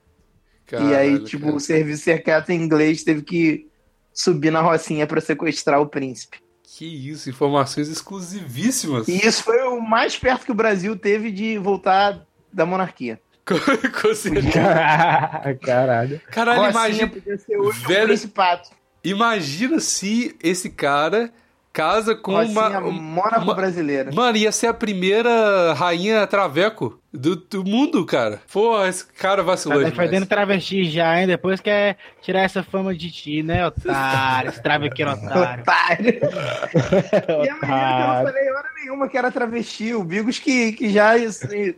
e 0.71 0.75
aí, 0.75 0.81
Caralho, 1.11 1.23
tipo, 1.25 1.45
cara. 1.45 1.55
o 1.55 1.59
serviço 1.59 2.03
secreto 2.03 2.49
em 2.51 2.61
inglês 2.61 3.03
teve 3.03 3.21
que 3.21 3.67
subir 4.13 4.51
na 4.51 4.61
Rocinha 4.61 5.05
pra 5.07 5.19
sequestrar 5.21 5.79
o 5.81 5.87
príncipe. 5.87 6.37
Que 6.63 6.85
isso, 7.09 7.29
informações 7.29 7.89
exclusivíssimas. 7.89 9.07
E 9.07 9.17
isso 9.27 9.43
foi 9.43 9.61
o 9.63 9.81
mais 9.81 10.17
perto 10.17 10.45
que 10.45 10.51
o 10.51 10.55
Brasil 10.55 10.95
teve 10.97 11.29
de 11.31 11.57
voltar 11.57 12.25
da 12.51 12.65
monarquia. 12.65 13.19
Com- 13.45 14.15
certeza. 14.15 14.51
Caralho. 15.61 16.21
Caralho, 16.31 16.59
Rocinha 16.61 16.71
imagina, 16.71 17.07
podia 17.09 17.37
ser 17.37 17.57
hoje 17.57 17.85
velho- 17.87 18.03
um 18.03 18.07
principato. 18.07 18.69
imagina 19.03 19.79
se 19.79 20.35
esse 20.41 20.69
cara 20.69 21.31
casa 21.73 22.15
com 22.15 22.33
Rocinha, 22.33 22.79
uma, 22.79 22.81
Mônaco 22.91 23.41
uma- 23.41 23.53
brasileira. 23.55 24.11
Mano, 24.13 24.37
ia 24.37 24.51
ser 24.51 24.67
a 24.67 24.73
primeira 24.73 25.73
rainha 25.73 26.25
traveco 26.27 27.00
do, 27.13 27.35
do 27.35 27.63
mundo, 27.65 28.05
cara. 28.05 28.41
Pô, 28.51 28.83
esse 28.85 29.05
cara 29.05 29.43
vacilou 29.43 29.81
Tá 29.81 29.89
defendendo 29.89 30.25
travesti 30.25 30.85
já, 30.89 31.19
hein? 31.19 31.27
Depois 31.27 31.59
quer 31.59 31.97
tirar 32.21 32.41
essa 32.41 32.63
fama 32.63 32.95
de 32.95 33.11
ti, 33.11 33.43
né, 33.43 33.67
otário? 33.67 34.49
Esse 34.49 34.63
travequeiro 34.63 35.11
otário. 35.11 35.61
Otário. 35.61 36.21
E 37.43 37.49
a 37.49 37.53
menina 37.55 37.59
que 37.59 38.01
eu 38.01 38.07
não 38.07 38.23
falei 38.23 38.51
hora 38.51 38.69
nenhuma 38.79 39.09
que 39.09 39.17
era 39.17 39.31
travesti. 39.31 39.93
O 39.93 40.03
Bigos 40.03 40.39
que, 40.39 40.71
que 40.73 40.89
já 40.89 41.13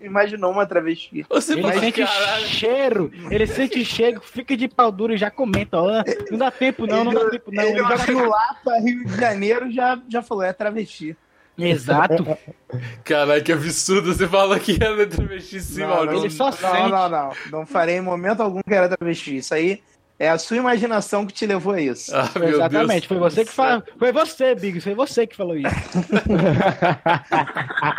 imaginou 0.01 0.51
uma 0.51 0.65
travesti. 0.65 1.25
Você 1.29 1.53
Ele 1.53 1.73
sente 1.73 2.03
caralho. 2.03 2.45
cheiro, 2.45 3.11
ele 3.29 3.47
sente 3.47 3.83
cheiro, 3.85 4.21
fica 4.21 4.55
de 4.55 4.67
pau 4.67 4.91
duro 4.91 5.13
e 5.13 5.17
já 5.17 5.31
comenta, 5.31 5.77
ó. 5.81 6.03
Não 6.29 6.37
dá 6.37 6.51
tempo 6.51 6.85
não, 6.85 7.03
não 7.03 7.13
dá 7.13 7.29
tempo 7.29 7.51
não. 7.51 7.63
Ele 7.63 7.79
Ele 7.79 8.11
olhou 8.11 8.29
lá 8.29 8.55
pra 8.63 8.79
Rio 8.79 9.05
de 9.05 9.15
Janeiro 9.17 9.71
já, 9.71 9.99
já 10.07 10.21
falou, 10.21 10.43
é 10.43 10.53
travesti. 10.53 11.15
Exato. 11.57 12.25
Caralho, 13.03 13.43
que 13.43 13.51
absurdo. 13.51 14.13
Você 14.13 14.27
fala 14.27 14.59
que 14.59 14.77
era 14.81 15.05
travesti 15.05 15.61
sim, 15.61 15.81
Não, 15.81 15.89
Maurício. 15.89 16.25
ele 16.25 16.29
só 16.29 16.45
não, 16.45 16.51
sente. 16.51 16.89
não, 16.89 17.09
não. 17.09 17.31
Não 17.51 17.65
farei 17.65 17.97
em 17.97 18.01
momento 18.01 18.41
algum 18.41 18.61
que 18.61 18.73
era 18.73 18.89
travesti. 18.89 19.37
Isso 19.37 19.53
aí 19.53 19.81
é 20.19 20.29
a 20.29 20.37
sua 20.37 20.57
imaginação 20.57 21.25
que 21.25 21.33
te 21.33 21.45
levou 21.45 21.73
a 21.73 21.81
isso. 21.81 22.15
Ah, 22.15 22.29
meu 22.35 22.49
Exatamente, 22.49 23.01
Deus. 23.01 23.05
foi 23.07 23.17
você 23.17 23.45
que 23.45 23.51
falou. 23.51 23.83
Foi 23.97 24.11
você, 24.11 24.55
Biggs, 24.55 24.83
foi 24.83 24.95
você 24.95 25.27
que 25.27 25.35
falou 25.35 25.55
isso. 25.57 25.69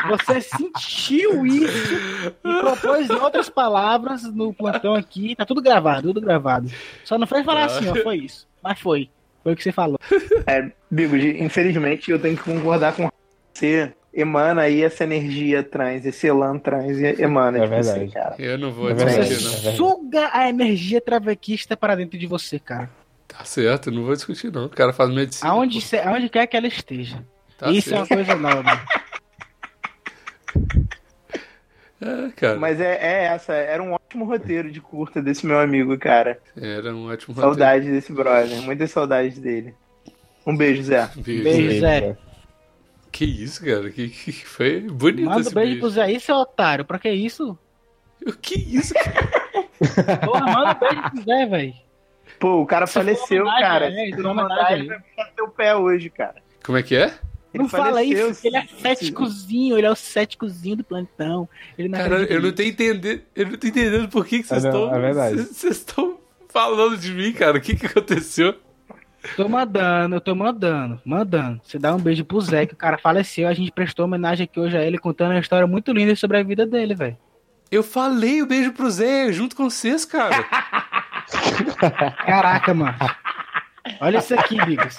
Você 0.09 0.41
sentiu 0.41 1.47
isso 1.47 1.95
e 2.45 2.61
propôs 2.61 3.09
em 3.09 3.15
outras 3.15 3.49
palavras 3.49 4.23
no 4.23 4.53
plantão 4.53 4.95
aqui. 4.95 5.35
Tá 5.37 5.45
tudo 5.45 5.63
gravado, 5.63 6.09
tudo 6.09 6.21
gravado. 6.21 6.71
Só 7.05 7.19
não 7.19 7.27
foi 7.27 7.43
falar 7.45 7.67
assim, 7.67 7.89
ó, 7.89 7.95
foi 7.97 8.17
isso. 8.19 8.47
Mas 8.63 8.79
foi. 8.81 9.09
Foi 9.43 9.53
o 9.53 9.57
que 9.57 9.63
você 9.63 9.73
falou. 9.73 9.99
É, 10.47 10.71
Bigos, 10.91 11.23
infelizmente 11.23 12.11
eu 12.11 12.19
tenho 12.19 12.37
que 12.37 12.43
concordar 12.43 12.95
com 12.95 13.11
você. 13.55 13.93
emana 14.13 14.63
aí 14.63 14.83
essa 14.83 15.05
energia 15.05 15.63
trans, 15.63 16.05
esse 16.07 16.27
elan 16.27 16.59
trans 16.59 16.99
emana 17.19 17.59
É 17.59 17.63
de 17.63 17.67
verdade. 17.69 17.99
você, 18.07 18.07
cara. 18.13 18.35
Eu 18.39 18.59
não 18.59 18.71
vou 18.73 18.91
É 18.91 18.95
discutir, 18.95 19.15
não. 19.17 19.23
É 19.25 19.55
verdade. 19.55 19.77
suga 19.77 20.31
a 20.33 20.49
energia 20.49 21.01
travequista 21.01 21.77
para 21.77 21.95
dentro 21.97 22.19
de 22.19 22.27
você, 22.27 22.59
cara. 22.59 22.91
Tá 23.27 23.45
certo, 23.45 23.89
eu 23.89 23.95
não 23.95 24.05
vou 24.05 24.15
discutir, 24.15 24.53
não. 24.53 24.67
O 24.67 24.69
cara 24.71 24.93
faz 24.93 25.11
medicina. 25.11 25.51
Aonde, 25.51 25.81
cê- 25.81 25.99
aonde 25.99 26.29
quer 26.29 26.47
que 26.47 26.57
ela 26.57 26.67
esteja. 26.69 27.25
Tá 27.59 27.71
Isso 27.71 27.93
é 27.93 27.99
uma 27.99 28.07
certo. 28.07 28.25
coisa 28.27 28.41
nova. 28.41 28.81
É, 32.01 32.29
cara. 32.37 32.59
Mas 32.59 32.81
é, 32.81 32.99
é 33.01 33.25
essa, 33.27 33.55
era 33.55 33.83
um 33.83 33.93
ótimo 33.95 34.25
roteiro 34.27 34.71
de 34.71 34.79
curta 34.81 35.23
desse 35.23 35.47
meu 35.47 35.59
amigo, 35.59 35.97
cara. 35.97 36.39
Era 36.55 36.95
um 36.95 37.07
ótimo 37.11 37.35
roteiro. 37.35 37.55
Saudades 37.55 37.89
desse 37.89 38.13
brother, 38.13 38.61
muitas 38.63 38.91
saudades 38.91 39.39
dele. 39.39 39.75
Um 40.47 40.55
beijo, 40.55 40.83
Zé. 40.83 41.09
Beijo. 41.17 41.43
Beijo. 41.45 41.81
Zé. 41.81 42.17
Que 43.15 43.25
isso, 43.25 43.65
cara? 43.65 43.91
Que, 43.91 44.09
que 44.09 44.33
foi 44.33 44.81
bonito 44.81 45.25
Manda 45.27 45.41
esse 45.41 45.55
beijo 45.55 45.69
beijo. 45.71 45.81
pro 45.81 45.91
Zé 45.91 46.03
aí, 46.03 46.19
seu 46.19 46.35
otário. 46.35 46.85
Pra 46.85 46.99
que 46.99 47.09
isso? 47.11 47.57
O 48.27 48.33
que 48.33 48.57
isso, 48.57 48.93
cara? 48.93 49.31
Porra, 50.27 50.41
manda 50.47 50.71
um 50.75 50.79
beijo 50.81 51.11
pro 51.11 51.23
Zé, 51.23 51.47
velho. 51.47 51.75
Pô, 52.41 52.62
o 52.62 52.67
cara 52.67 52.85
Isso 52.87 52.95
foi 52.95 53.03
faleceu, 53.05 53.43
homenagem, 53.43 53.62
cara. 53.69 53.87
é, 53.93 54.07
Se 54.07 54.17
não 54.21 54.35
mandar, 54.35 54.73
ele 54.73 54.89
vai 54.89 54.99
ficar 55.01 55.25
teu 55.37 55.49
pé 55.49 55.77
hoje, 55.77 56.11
cara. 56.11 56.35
Como 56.65 56.77
é 56.77 56.83
que 56.83 56.97
é? 56.97 57.15
Não 57.55 57.69
fala 57.69 58.03
isso, 58.03 58.45
ele 58.45 58.57
é 58.57 58.67
céticozinho, 58.81 59.79
ele 59.79 59.87
é 59.87 59.91
o 59.91 59.95
céticozinho 59.95 60.75
do 60.79 60.83
plantão. 60.83 61.49
Ele 61.79 61.87
não 61.89 61.97
Cara, 61.99 62.15
acredita 62.15 62.35
eu 62.35 62.43
não 62.43 62.53
tô 62.53 62.62
entendendo. 62.65 63.23
Eu 63.37 63.47
não 63.47 63.57
tô 63.57 63.67
entendendo 63.69 64.09
por 64.09 64.27
que 64.27 64.41
que 64.43 64.49
vocês 64.49 64.65
É, 64.65 64.69
estão. 64.69 64.93
é 64.93 64.99
verdade. 64.99 65.37
Vocês 65.37 65.49
vocês 65.57 65.77
estão 65.77 66.19
falando 66.49 66.97
de 66.99 67.12
mim, 67.12 67.33
cara. 67.33 67.59
O 67.59 67.61
que 67.61 67.77
que 67.77 67.87
aconteceu? 67.87 68.57
Tô 69.37 69.49
mandando, 69.49 70.16
eu 70.16 70.20
tô 70.20 70.35
mandando, 70.35 71.01
mandando. 71.05 71.61
Você 71.64 71.79
dá 71.79 71.95
um 71.95 71.99
beijo 71.99 72.25
pro 72.25 72.41
Zé, 72.41 72.66
que 72.66 72.75
o 72.75 72.77
cara 72.77 72.99
faleceu. 72.99 73.49
A 73.49 73.55
gente 73.55 73.72
prestou 73.72 74.05
homenagem 74.05 74.45
aqui 74.45 74.61
hoje 74.61 74.77
a 74.77 74.85
ele, 74.85 74.99
contando 74.99 75.33
uma 75.33 75.41
história 75.41 75.66
muito 75.66 75.93
linda 75.93 76.14
sobre 76.14 76.39
a 76.39 76.43
vida 76.43 76.66
dele, 76.66 76.95
velho. 76.95 77.16
Eu 77.70 77.83
falei 77.83 78.43
o 78.43 78.47
beijo 78.47 78.72
pro 78.72 78.91
Zé 78.91 79.33
junto 79.33 79.57
com 79.57 79.68
vocês, 79.68 80.05
cara. 80.05 80.45
Caraca, 82.25 82.75
mano. 82.75 82.97
Olha 84.01 84.18
isso 84.18 84.39
aqui, 84.39 84.62
Bigos. 84.64 84.97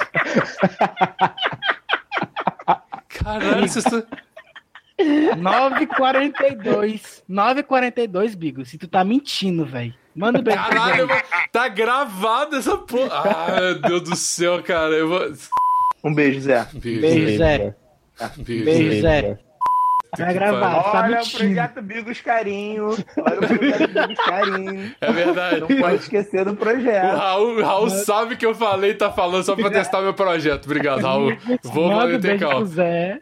Caralho, 3.10 3.68
vocês 3.68 3.86
estão. 3.86 4.04
9h42. 5.00 7.24
9h42, 7.30 8.36
Bigos. 8.36 8.70
Se 8.70 8.78
tu 8.78 8.88
tá 8.88 9.04
mentindo, 9.04 9.66
velho. 9.66 9.94
Manda 10.16 10.40
um 10.40 10.44
Zé. 10.44 10.56
Caralho, 10.56 11.02
eu 11.02 11.08
vou- 11.08 11.22
tá 11.52 11.68
gravado 11.68 12.56
essa 12.56 12.78
porra. 12.78 13.10
Ah, 13.12 13.62
meu 13.62 13.80
Deus 13.82 14.02
do 14.04 14.16
céu, 14.16 14.64
cara. 14.64 14.94
Eu 14.94 15.10
vou. 15.10 15.34
Um 16.04 16.14
beijo, 16.14 16.40
Zé. 16.42 16.66
Beijo, 16.74 17.02
Beijo, 17.02 17.38
Zé. 17.38 17.58
beijo. 18.38 18.66
Beijo, 18.66 19.02
Zé. 19.02 19.38
Vai 20.18 20.34
gravar, 20.34 20.82
tá 20.82 21.02
Olha 21.04 21.22
o 21.22 21.30
projeto 21.30 21.82
Bigos 21.82 22.22
Carinho. 22.22 22.86
Olha 23.18 23.36
o 23.40 23.48
projeto 23.48 23.88
Bigos 24.08 24.26
Carinho. 24.26 24.96
É 25.02 25.12
verdade. 25.12 25.60
Não 25.60 25.68
pode 25.68 25.96
esquecer 25.96 26.46
do 26.46 26.56
projeto. 26.56 27.18
Raul, 27.18 27.58
o 27.58 27.62
Raul 27.62 27.90
sabe 27.90 28.38
que 28.38 28.46
eu 28.46 28.56
falei 28.56 28.92
e 28.92 28.96
tá 28.96 29.12
falando 29.12 29.44
só 29.44 29.54
pra 29.58 29.70
testar 29.70 30.02
meu 30.02 30.14
projeto. 30.14 30.66
Obrigado, 30.68 31.02
Raul. 31.02 31.36
Vou 31.64 31.90
Manda 31.90 32.06
um 32.06 32.12
manter 32.14 32.20
beijo 32.22 32.38
pro 32.40 32.48
calma. 32.50 32.66
Zé. 32.68 33.20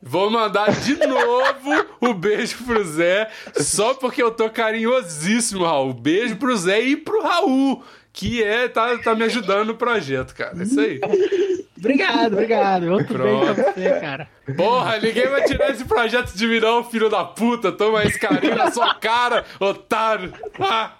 Vou 0.00 0.30
mandar 0.30 0.70
de 0.72 0.94
novo 0.96 1.86
o 2.00 2.14
beijo 2.14 2.64
pro 2.64 2.84
Zé, 2.84 3.28
só 3.54 3.94
porque 3.94 4.22
eu 4.22 4.30
tô 4.30 4.48
carinhosíssimo, 4.50 5.64
Raul. 5.64 5.92
Beijo 5.92 6.36
pro 6.36 6.56
Zé 6.56 6.80
e 6.80 6.96
pro 6.96 7.22
Raul, 7.22 7.82
que 8.12 8.42
é, 8.42 8.68
tá, 8.68 8.98
tá 8.98 9.14
me 9.14 9.24
ajudando 9.24 9.68
no 9.68 9.74
projeto, 9.74 10.34
cara. 10.34 10.58
É 10.58 10.62
isso 10.62 10.80
aí. 10.80 11.00
Obrigado, 11.78 12.34
obrigado. 12.34 12.92
Outro 12.92 13.18
beijo 13.18 13.40
Pronto. 13.40 13.54
pra 13.54 13.72
você, 13.72 14.00
cara. 14.00 14.28
Porra, 14.56 14.98
ninguém 14.98 15.28
vai 15.28 15.42
tirar 15.44 15.70
esse 15.70 15.84
projeto 15.84 16.32
de 16.32 16.46
mim, 16.46 16.60
não, 16.60 16.84
filho 16.84 17.08
da 17.08 17.24
puta. 17.24 17.72
Toma 17.72 18.04
esse 18.04 18.18
carinho 18.18 18.54
na 18.54 18.70
sua 18.70 18.94
cara, 18.94 19.44
otário. 19.58 20.32
Ah. 20.60 20.92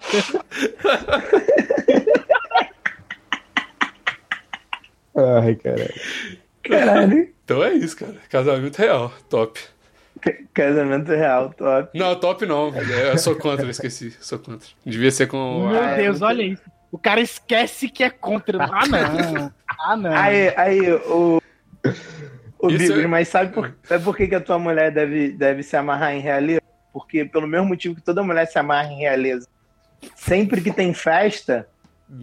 Ai, 5.14 5.54
caralho. 5.56 5.94
Caralho. 6.62 7.28
Então 7.52 7.64
é 7.64 7.74
isso, 7.74 7.96
cara. 7.96 8.14
Casamento 8.28 8.76
real, 8.78 9.12
top. 9.28 9.60
Casamento 10.54 11.08
real, 11.10 11.50
top. 11.56 11.98
Não, 11.98 12.14
top 12.18 12.46
não. 12.46 12.72
É, 12.74 13.12
Eu 13.12 13.18
sou 13.18 13.34
contra, 13.36 13.64
eu 13.66 13.70
esqueci. 13.70 14.10
Sou 14.20 14.38
contra. 14.38 14.68
Devia 14.84 15.10
ser 15.10 15.26
com. 15.26 15.68
Meu 15.68 15.82
é 15.82 15.96
Deus, 15.96 16.20
muito- 16.20 16.24
olha 16.24 16.42
isso. 16.42 16.62
O 16.90 16.98
cara 16.98 17.20
esquece 17.20 17.88
que 17.88 18.04
é 18.04 18.10
contra. 18.10 18.62
Ah, 18.62 18.86
não. 18.86 19.52
Ah, 19.80 19.96
não. 19.96 20.12
Aí, 20.14 20.52
aí, 20.56 20.92
o. 20.92 21.40
O 22.58 22.68
Bigos, 22.68 22.90
é- 22.90 23.06
mas 23.08 23.26
sabe 23.28 23.52
por, 23.52 23.74
sabe 23.82 24.04
por 24.04 24.16
que, 24.16 24.28
que 24.28 24.34
a 24.36 24.40
tua 24.40 24.56
mulher 24.58 24.92
deve, 24.92 25.32
deve 25.32 25.62
se 25.64 25.76
amarrar 25.76 26.14
em 26.14 26.20
realeza? 26.20 26.60
Porque 26.92 27.24
pelo 27.24 27.46
mesmo 27.48 27.66
motivo 27.66 27.94
que 27.96 28.02
toda 28.02 28.22
mulher 28.22 28.46
se 28.46 28.56
amarra 28.58 28.92
em 28.92 28.98
realeza. 28.98 29.48
Sempre 30.14 30.60
que 30.60 30.70
tem 30.72 30.94
festa, 30.94 31.66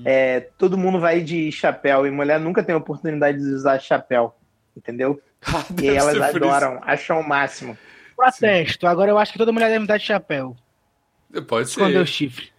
é, 0.06 0.42
todo 0.58 0.78
mundo 0.78 0.98
vai 1.00 1.20
de 1.20 1.52
chapéu 1.52 2.06
e 2.08 2.12
mulher 2.12 2.40
nunca 2.40 2.64
tem 2.64 2.74
oportunidade 2.76 3.38
de 3.38 3.52
usar 3.54 3.80
chapéu. 3.80 4.34
Entendeu? 4.80 5.22
Ah, 5.46 5.66
E 5.82 5.88
elas 5.90 6.16
ser 6.18 6.24
isso. 6.28 6.38
adoram, 6.38 6.80
acham 6.84 7.20
o 7.20 7.28
máximo. 7.28 7.78
Protesto. 8.16 8.88
Agora 8.88 9.12
eu 9.12 9.18
acho 9.18 9.32
que 9.34 9.38
toda 9.38 9.52
mulher 9.52 9.70
deve 9.70 9.86
dar 9.86 9.98
de 9.98 10.06
chapéu. 10.06 10.56
Pode 11.48 11.68
Esconder 11.68 12.00
o 12.02 12.06
ser. 12.08 12.12
chifre. 12.14 12.50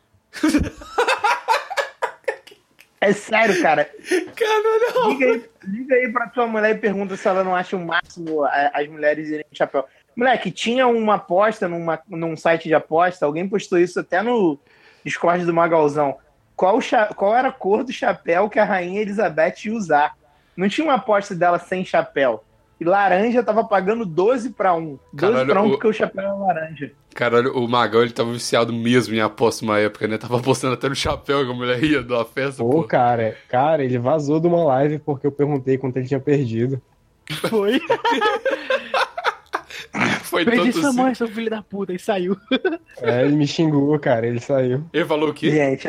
É 3.01 3.13
sério, 3.15 3.61
cara. 3.63 3.89
Caralho. 4.37 5.09
Liga 5.09 5.27
aí, 5.27 5.45
liga 5.65 5.95
aí 5.95 6.13
pra 6.13 6.29
tua 6.29 6.47
mulher 6.47 6.77
e 6.77 6.79
pergunta 6.79 7.17
se 7.17 7.27
ela 7.27 7.43
não 7.43 7.57
acha 7.57 7.75
o 7.77 7.85
máximo 7.85 8.45
a- 8.45 8.71
as 8.75 8.87
mulheres 8.89 9.29
irem 9.29 9.45
de 9.51 9.57
chapéu. 9.57 9.87
Moleque, 10.15 10.51
tinha 10.51 10.87
uma 10.87 11.15
aposta 11.15 11.67
numa, 11.67 11.99
num 12.09 12.37
site 12.37 12.69
de 12.69 12.75
aposta, 12.75 13.25
alguém 13.25 13.49
postou 13.49 13.79
isso 13.79 13.99
até 14.01 14.21
no 14.23 14.59
Discord 15.03 15.47
do 15.47 15.55
Magalzão. 15.55 16.19
Qual, 16.55 16.79
qual 17.17 17.35
era 17.35 17.49
a 17.49 17.53
cor 17.53 17.83
do 17.85 17.93
chapéu 17.93 18.51
que 18.51 18.59
a 18.59 18.65
Rainha 18.65 19.01
Elizabeth 19.01 19.55
ia 19.65 19.73
usar? 19.73 20.15
Não 20.57 20.69
tinha 20.69 20.87
uma 20.87 20.95
aposta 20.95 21.35
dela 21.35 21.59
sem 21.59 21.85
chapéu. 21.85 22.43
E 22.81 22.85
laranja 22.85 23.43
tava 23.43 23.63
pagando 23.63 24.07
12 24.07 24.51
pra 24.51 24.75
1. 24.75 24.99
12 25.13 25.33
Caralho, 25.33 25.49
pra 25.51 25.63
1 25.63 25.67
o- 25.67 25.71
porque 25.73 25.87
o 25.89 25.93
chapéu 25.93 26.25
era 26.25 26.33
laranja. 26.35 26.93
Caralho, 27.15 27.55
o 27.57 27.69
Magão 27.69 28.01
ele 28.03 28.11
tava 28.13 28.33
viciado 28.33 28.73
mesmo 28.73 29.15
em 29.15 29.21
aposta 29.21 29.65
uma 29.65 29.79
época, 29.79 30.09
né? 30.09 30.17
Tava 30.17 30.39
apostando 30.39 30.75
até 30.75 30.89
no 30.89 30.95
chapéu 30.95 31.45
que 31.45 31.51
a 31.51 31.55
mulher 31.55 31.83
ia 31.85 32.01
uma 32.01 32.25
festa, 32.25 32.63
Pô, 32.63 32.71
pô. 32.71 32.85
cara, 32.85 33.37
cara, 33.49 33.85
ele 33.85 33.99
vazou 33.99 34.41
de 34.41 34.47
uma 34.47 34.65
live 34.65 34.99
porque 34.99 35.27
eu 35.27 35.33
perguntei 35.33 35.77
quanto 35.77 35.97
ele 35.99 36.07
tinha 36.09 36.21
perdido. 36.21 36.81
Foi. 37.49 37.79
Foi 40.23 40.45
Perdi 40.45 40.67
tanto 40.67 40.79
sua 40.81 40.89
assim. 40.91 40.99
mãe, 40.99 41.15
seu 41.15 41.29
filho 41.29 41.51
da 41.51 41.63
puta, 41.63 41.93
e 41.93 41.99
saiu. 41.99 42.37
É, 43.03 43.25
ele 43.25 43.35
me 43.37 43.47
xingou, 43.47 43.99
cara, 43.99 44.27
ele 44.27 44.41
saiu. 44.41 44.85
Ele 44.93 45.05
falou 45.05 45.31
o 45.31 45.35
quê? 45.35 45.51
Gente, 45.51 45.89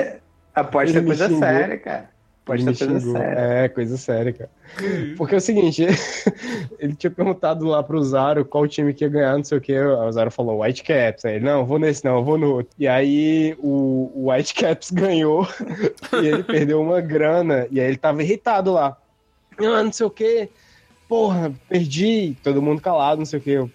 aposta 0.56 0.98
é 0.98 1.02
coisa 1.04 1.28
xingou. 1.28 1.40
séria, 1.40 1.78
cara. 1.78 2.10
É 2.54 2.58
me 2.58 2.76
coisa 2.76 3.00
séria. 3.00 3.40
É, 3.40 3.70
coisa 3.70 3.98
séria, 3.98 4.34
cara. 4.34 4.50
Porque 5.18 5.36
é 5.36 5.38
o 5.38 5.42
seguinte, 5.42 5.86
ele 6.80 6.96
tinha 6.96 7.12
perguntado 7.12 7.66
lá 7.66 7.82
pro 7.84 8.04
Zaro 8.04 8.46
qual 8.46 8.68
time 8.68 8.94
que 8.94 9.04
ia 9.04 9.10
ganhar, 9.10 9.38
não 9.38 9.44
sei 9.44 9.58
o 9.58 9.62
que. 9.62 9.78
O 9.78 10.12
Zaro 10.12 10.32
falou 10.32 10.62
Whitecaps. 10.62 11.26
Aí 11.26 11.36
ele, 11.36 11.46
não, 11.46 11.66
vou 11.66 11.80
nesse 11.80 12.04
não, 12.06 12.24
vou 12.24 12.38
no 12.38 12.56
outro. 12.56 12.74
E 12.78 12.88
aí 12.88 13.56
o, 13.60 14.12
o 14.14 14.32
Whitecaps 14.32 14.90
ganhou 14.92 15.48
e 16.22 16.28
ele 16.28 16.44
perdeu 16.44 16.82
uma 16.82 17.02
grana. 17.02 17.68
E 17.72 17.80
aí 17.80 17.88
ele 17.88 17.98
tava 17.98 18.24
irritado 18.24 18.74
lá. 18.74 18.98
Ah, 19.58 19.84
não 19.84 19.92
sei 19.92 20.06
o 20.06 20.10
que. 20.10 20.50
Porra, 21.08 21.52
perdi. 21.68 22.38
Todo 22.44 22.62
mundo 22.62 22.82
calado, 22.82 23.20
não 23.20 23.26
sei 23.26 23.40
o 23.40 23.42
que. 23.42 23.72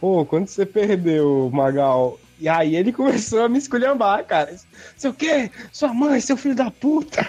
Pô, 0.00 0.24
quando 0.24 0.48
você 0.48 0.66
perdeu, 0.66 1.50
Magal? 1.52 2.18
E 2.42 2.48
aí 2.48 2.74
ele 2.74 2.92
começou 2.92 3.44
a 3.44 3.48
me 3.48 3.56
esculhambar, 3.56 4.24
cara. 4.24 4.52
Sei 4.96 5.08
o 5.08 5.14
que? 5.14 5.48
Sua 5.70 5.94
mãe, 5.94 6.20
seu 6.20 6.36
filho 6.36 6.56
da 6.56 6.72
puta. 6.72 7.24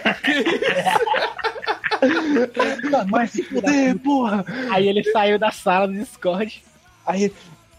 Vai 3.11 3.27
se 3.27 3.43
fuder, 3.43 3.95
porra. 3.99 4.43
Aí 4.71 4.87
ele 4.87 5.03
saiu 5.03 5.37
da 5.37 5.51
sala 5.51 5.87
do 5.87 5.93
Discord. 5.93 6.63
Aí, 7.05 7.31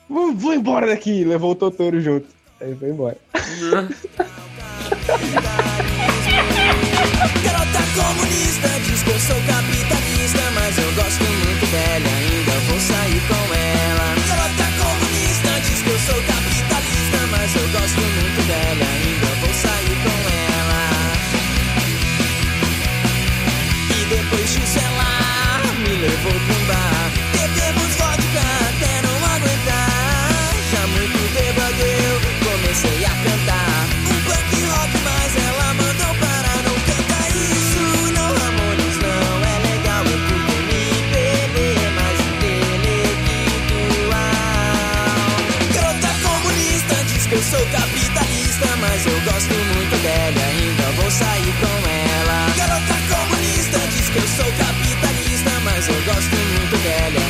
vou, 0.09 0.33
vou 0.33 0.55
embora 0.55 0.87
daqui. 0.87 1.25
Levou 1.25 1.51
o 1.51 1.57
Totoro 1.57 2.01
junto. 2.01 2.29
Aí 2.61 2.73
foi 2.77 2.91
embora. 2.91 3.19
Garota 7.43 7.83
comunista 7.97 8.69
diz 8.87 9.03
que 9.03 9.11
eu 9.11 9.19
sou 9.19 9.37
capitalista, 9.49 10.51
mas 10.55 10.79
eu 10.79 10.93
gosto 10.93 11.25
muito 11.25 11.67
dela 11.73 12.07
ainda 12.17 12.53
vou 12.71 12.79
sair 12.79 13.21
com 13.27 13.55
ela. 13.55 13.64
Eu 54.17 54.29
sou 54.29 54.53
capitalista, 54.53 55.51
mas 55.65 55.89
eu 55.89 56.03
gosto 56.05 56.37
muito 56.37 56.77
dela 56.83 57.24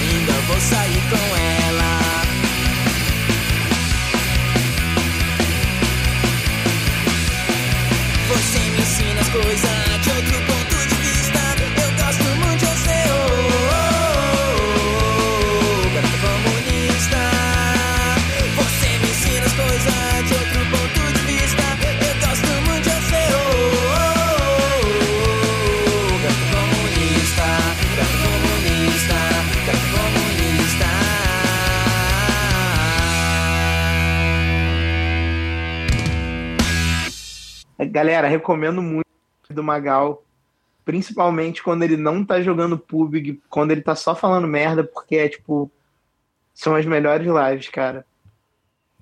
Galera, 37.94 38.26
recomendo 38.26 38.82
muito 38.82 39.06
do 39.50 39.62
Magal. 39.62 40.24
Principalmente 40.84 41.62
quando 41.62 41.84
ele 41.84 41.96
não 41.96 42.24
tá 42.24 42.42
jogando 42.42 42.76
PUBG, 42.76 43.40
quando 43.48 43.70
ele 43.70 43.82
tá 43.82 43.94
só 43.94 44.16
falando 44.16 44.48
merda, 44.48 44.82
porque 44.82 45.14
é 45.14 45.28
tipo. 45.28 45.70
São 46.52 46.74
as 46.74 46.84
melhores 46.84 47.24
lives, 47.24 47.68
cara. 47.68 48.04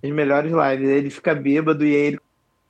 As 0.04 0.10
melhores 0.10 0.52
lives. 0.52 0.90
Ele 0.90 1.08
fica 1.08 1.34
bêbado 1.34 1.86
e 1.86 1.96
aí 1.96 2.02
ele 2.02 2.20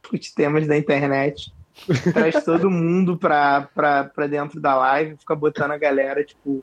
discute 0.00 0.32
temas 0.32 0.64
da 0.68 0.78
internet. 0.78 1.52
Traz 2.14 2.44
todo 2.44 2.70
mundo 2.70 3.16
pra, 3.16 3.68
pra, 3.74 4.04
pra 4.04 4.28
dentro 4.28 4.60
da 4.60 4.76
live, 4.76 5.16
fica 5.16 5.34
botando 5.34 5.72
a 5.72 5.78
galera, 5.78 6.22
tipo. 6.22 6.62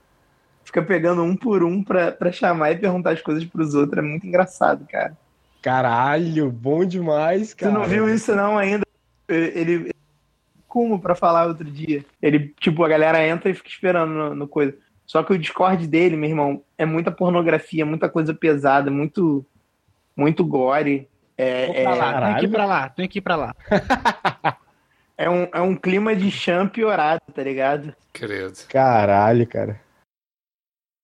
Fica 0.64 0.82
pegando 0.82 1.22
um 1.22 1.36
por 1.36 1.64
um 1.64 1.84
pra, 1.84 2.14
pra 2.14 2.32
chamar 2.32 2.72
e 2.72 2.78
perguntar 2.78 3.12
as 3.12 3.22
coisas 3.22 3.44
pros 3.44 3.74
outros. 3.76 3.98
É 4.02 4.08
muito 4.08 4.26
engraçado, 4.26 4.88
cara. 4.90 5.18
Caralho, 5.62 6.50
bom 6.50 6.86
demais, 6.86 7.50
Tu 7.54 7.58
cara. 7.58 7.74
não 7.74 7.84
viu 7.84 8.08
isso 8.08 8.34
não 8.34 8.58
ainda? 8.58 8.88
Ele 9.30 9.92
como 10.68 11.00
pra 11.00 11.16
falar 11.16 11.48
outro 11.48 11.70
dia. 11.70 12.06
Ele, 12.22 12.54
tipo, 12.60 12.84
a 12.84 12.88
galera 12.88 13.26
entra 13.28 13.50
e 13.50 13.54
fica 13.54 13.70
esperando 13.70 14.14
no, 14.14 14.36
no 14.36 14.48
coisa. 14.48 14.74
Só 15.06 15.24
que 15.24 15.34
o 15.34 15.38
Discord 15.38 15.88
dele, 15.88 16.16
meu 16.16 16.30
irmão, 16.30 16.64
é 16.78 16.86
muita 16.86 17.12
pornografia, 17.12 17.86
muita 17.86 18.08
coisa 18.08 18.34
pesada, 18.34 18.92
muito 18.92 19.44
muito 20.16 20.46
gore. 20.46 21.10
É, 21.36 21.66
Vou 21.66 21.76
pra 21.76 21.96
lá, 21.96 22.12
é, 22.12 22.26
tem 22.26 22.40
que 22.40 22.46
ir 22.46 22.50
pra 22.50 22.66
lá, 22.66 22.90
tem 22.90 23.08
que 23.08 23.18
ir 23.18 23.22
pra 23.22 23.36
lá. 23.36 23.56
é, 25.18 25.30
um, 25.30 25.48
é 25.52 25.62
um 25.62 25.76
clima 25.76 26.16
de 26.16 26.30
chão 26.30 26.68
piorado, 26.68 27.22
tá 27.34 27.42
ligado? 27.42 27.96
Credo. 28.14 28.60
Caralho, 28.68 29.48
cara. 29.48 29.82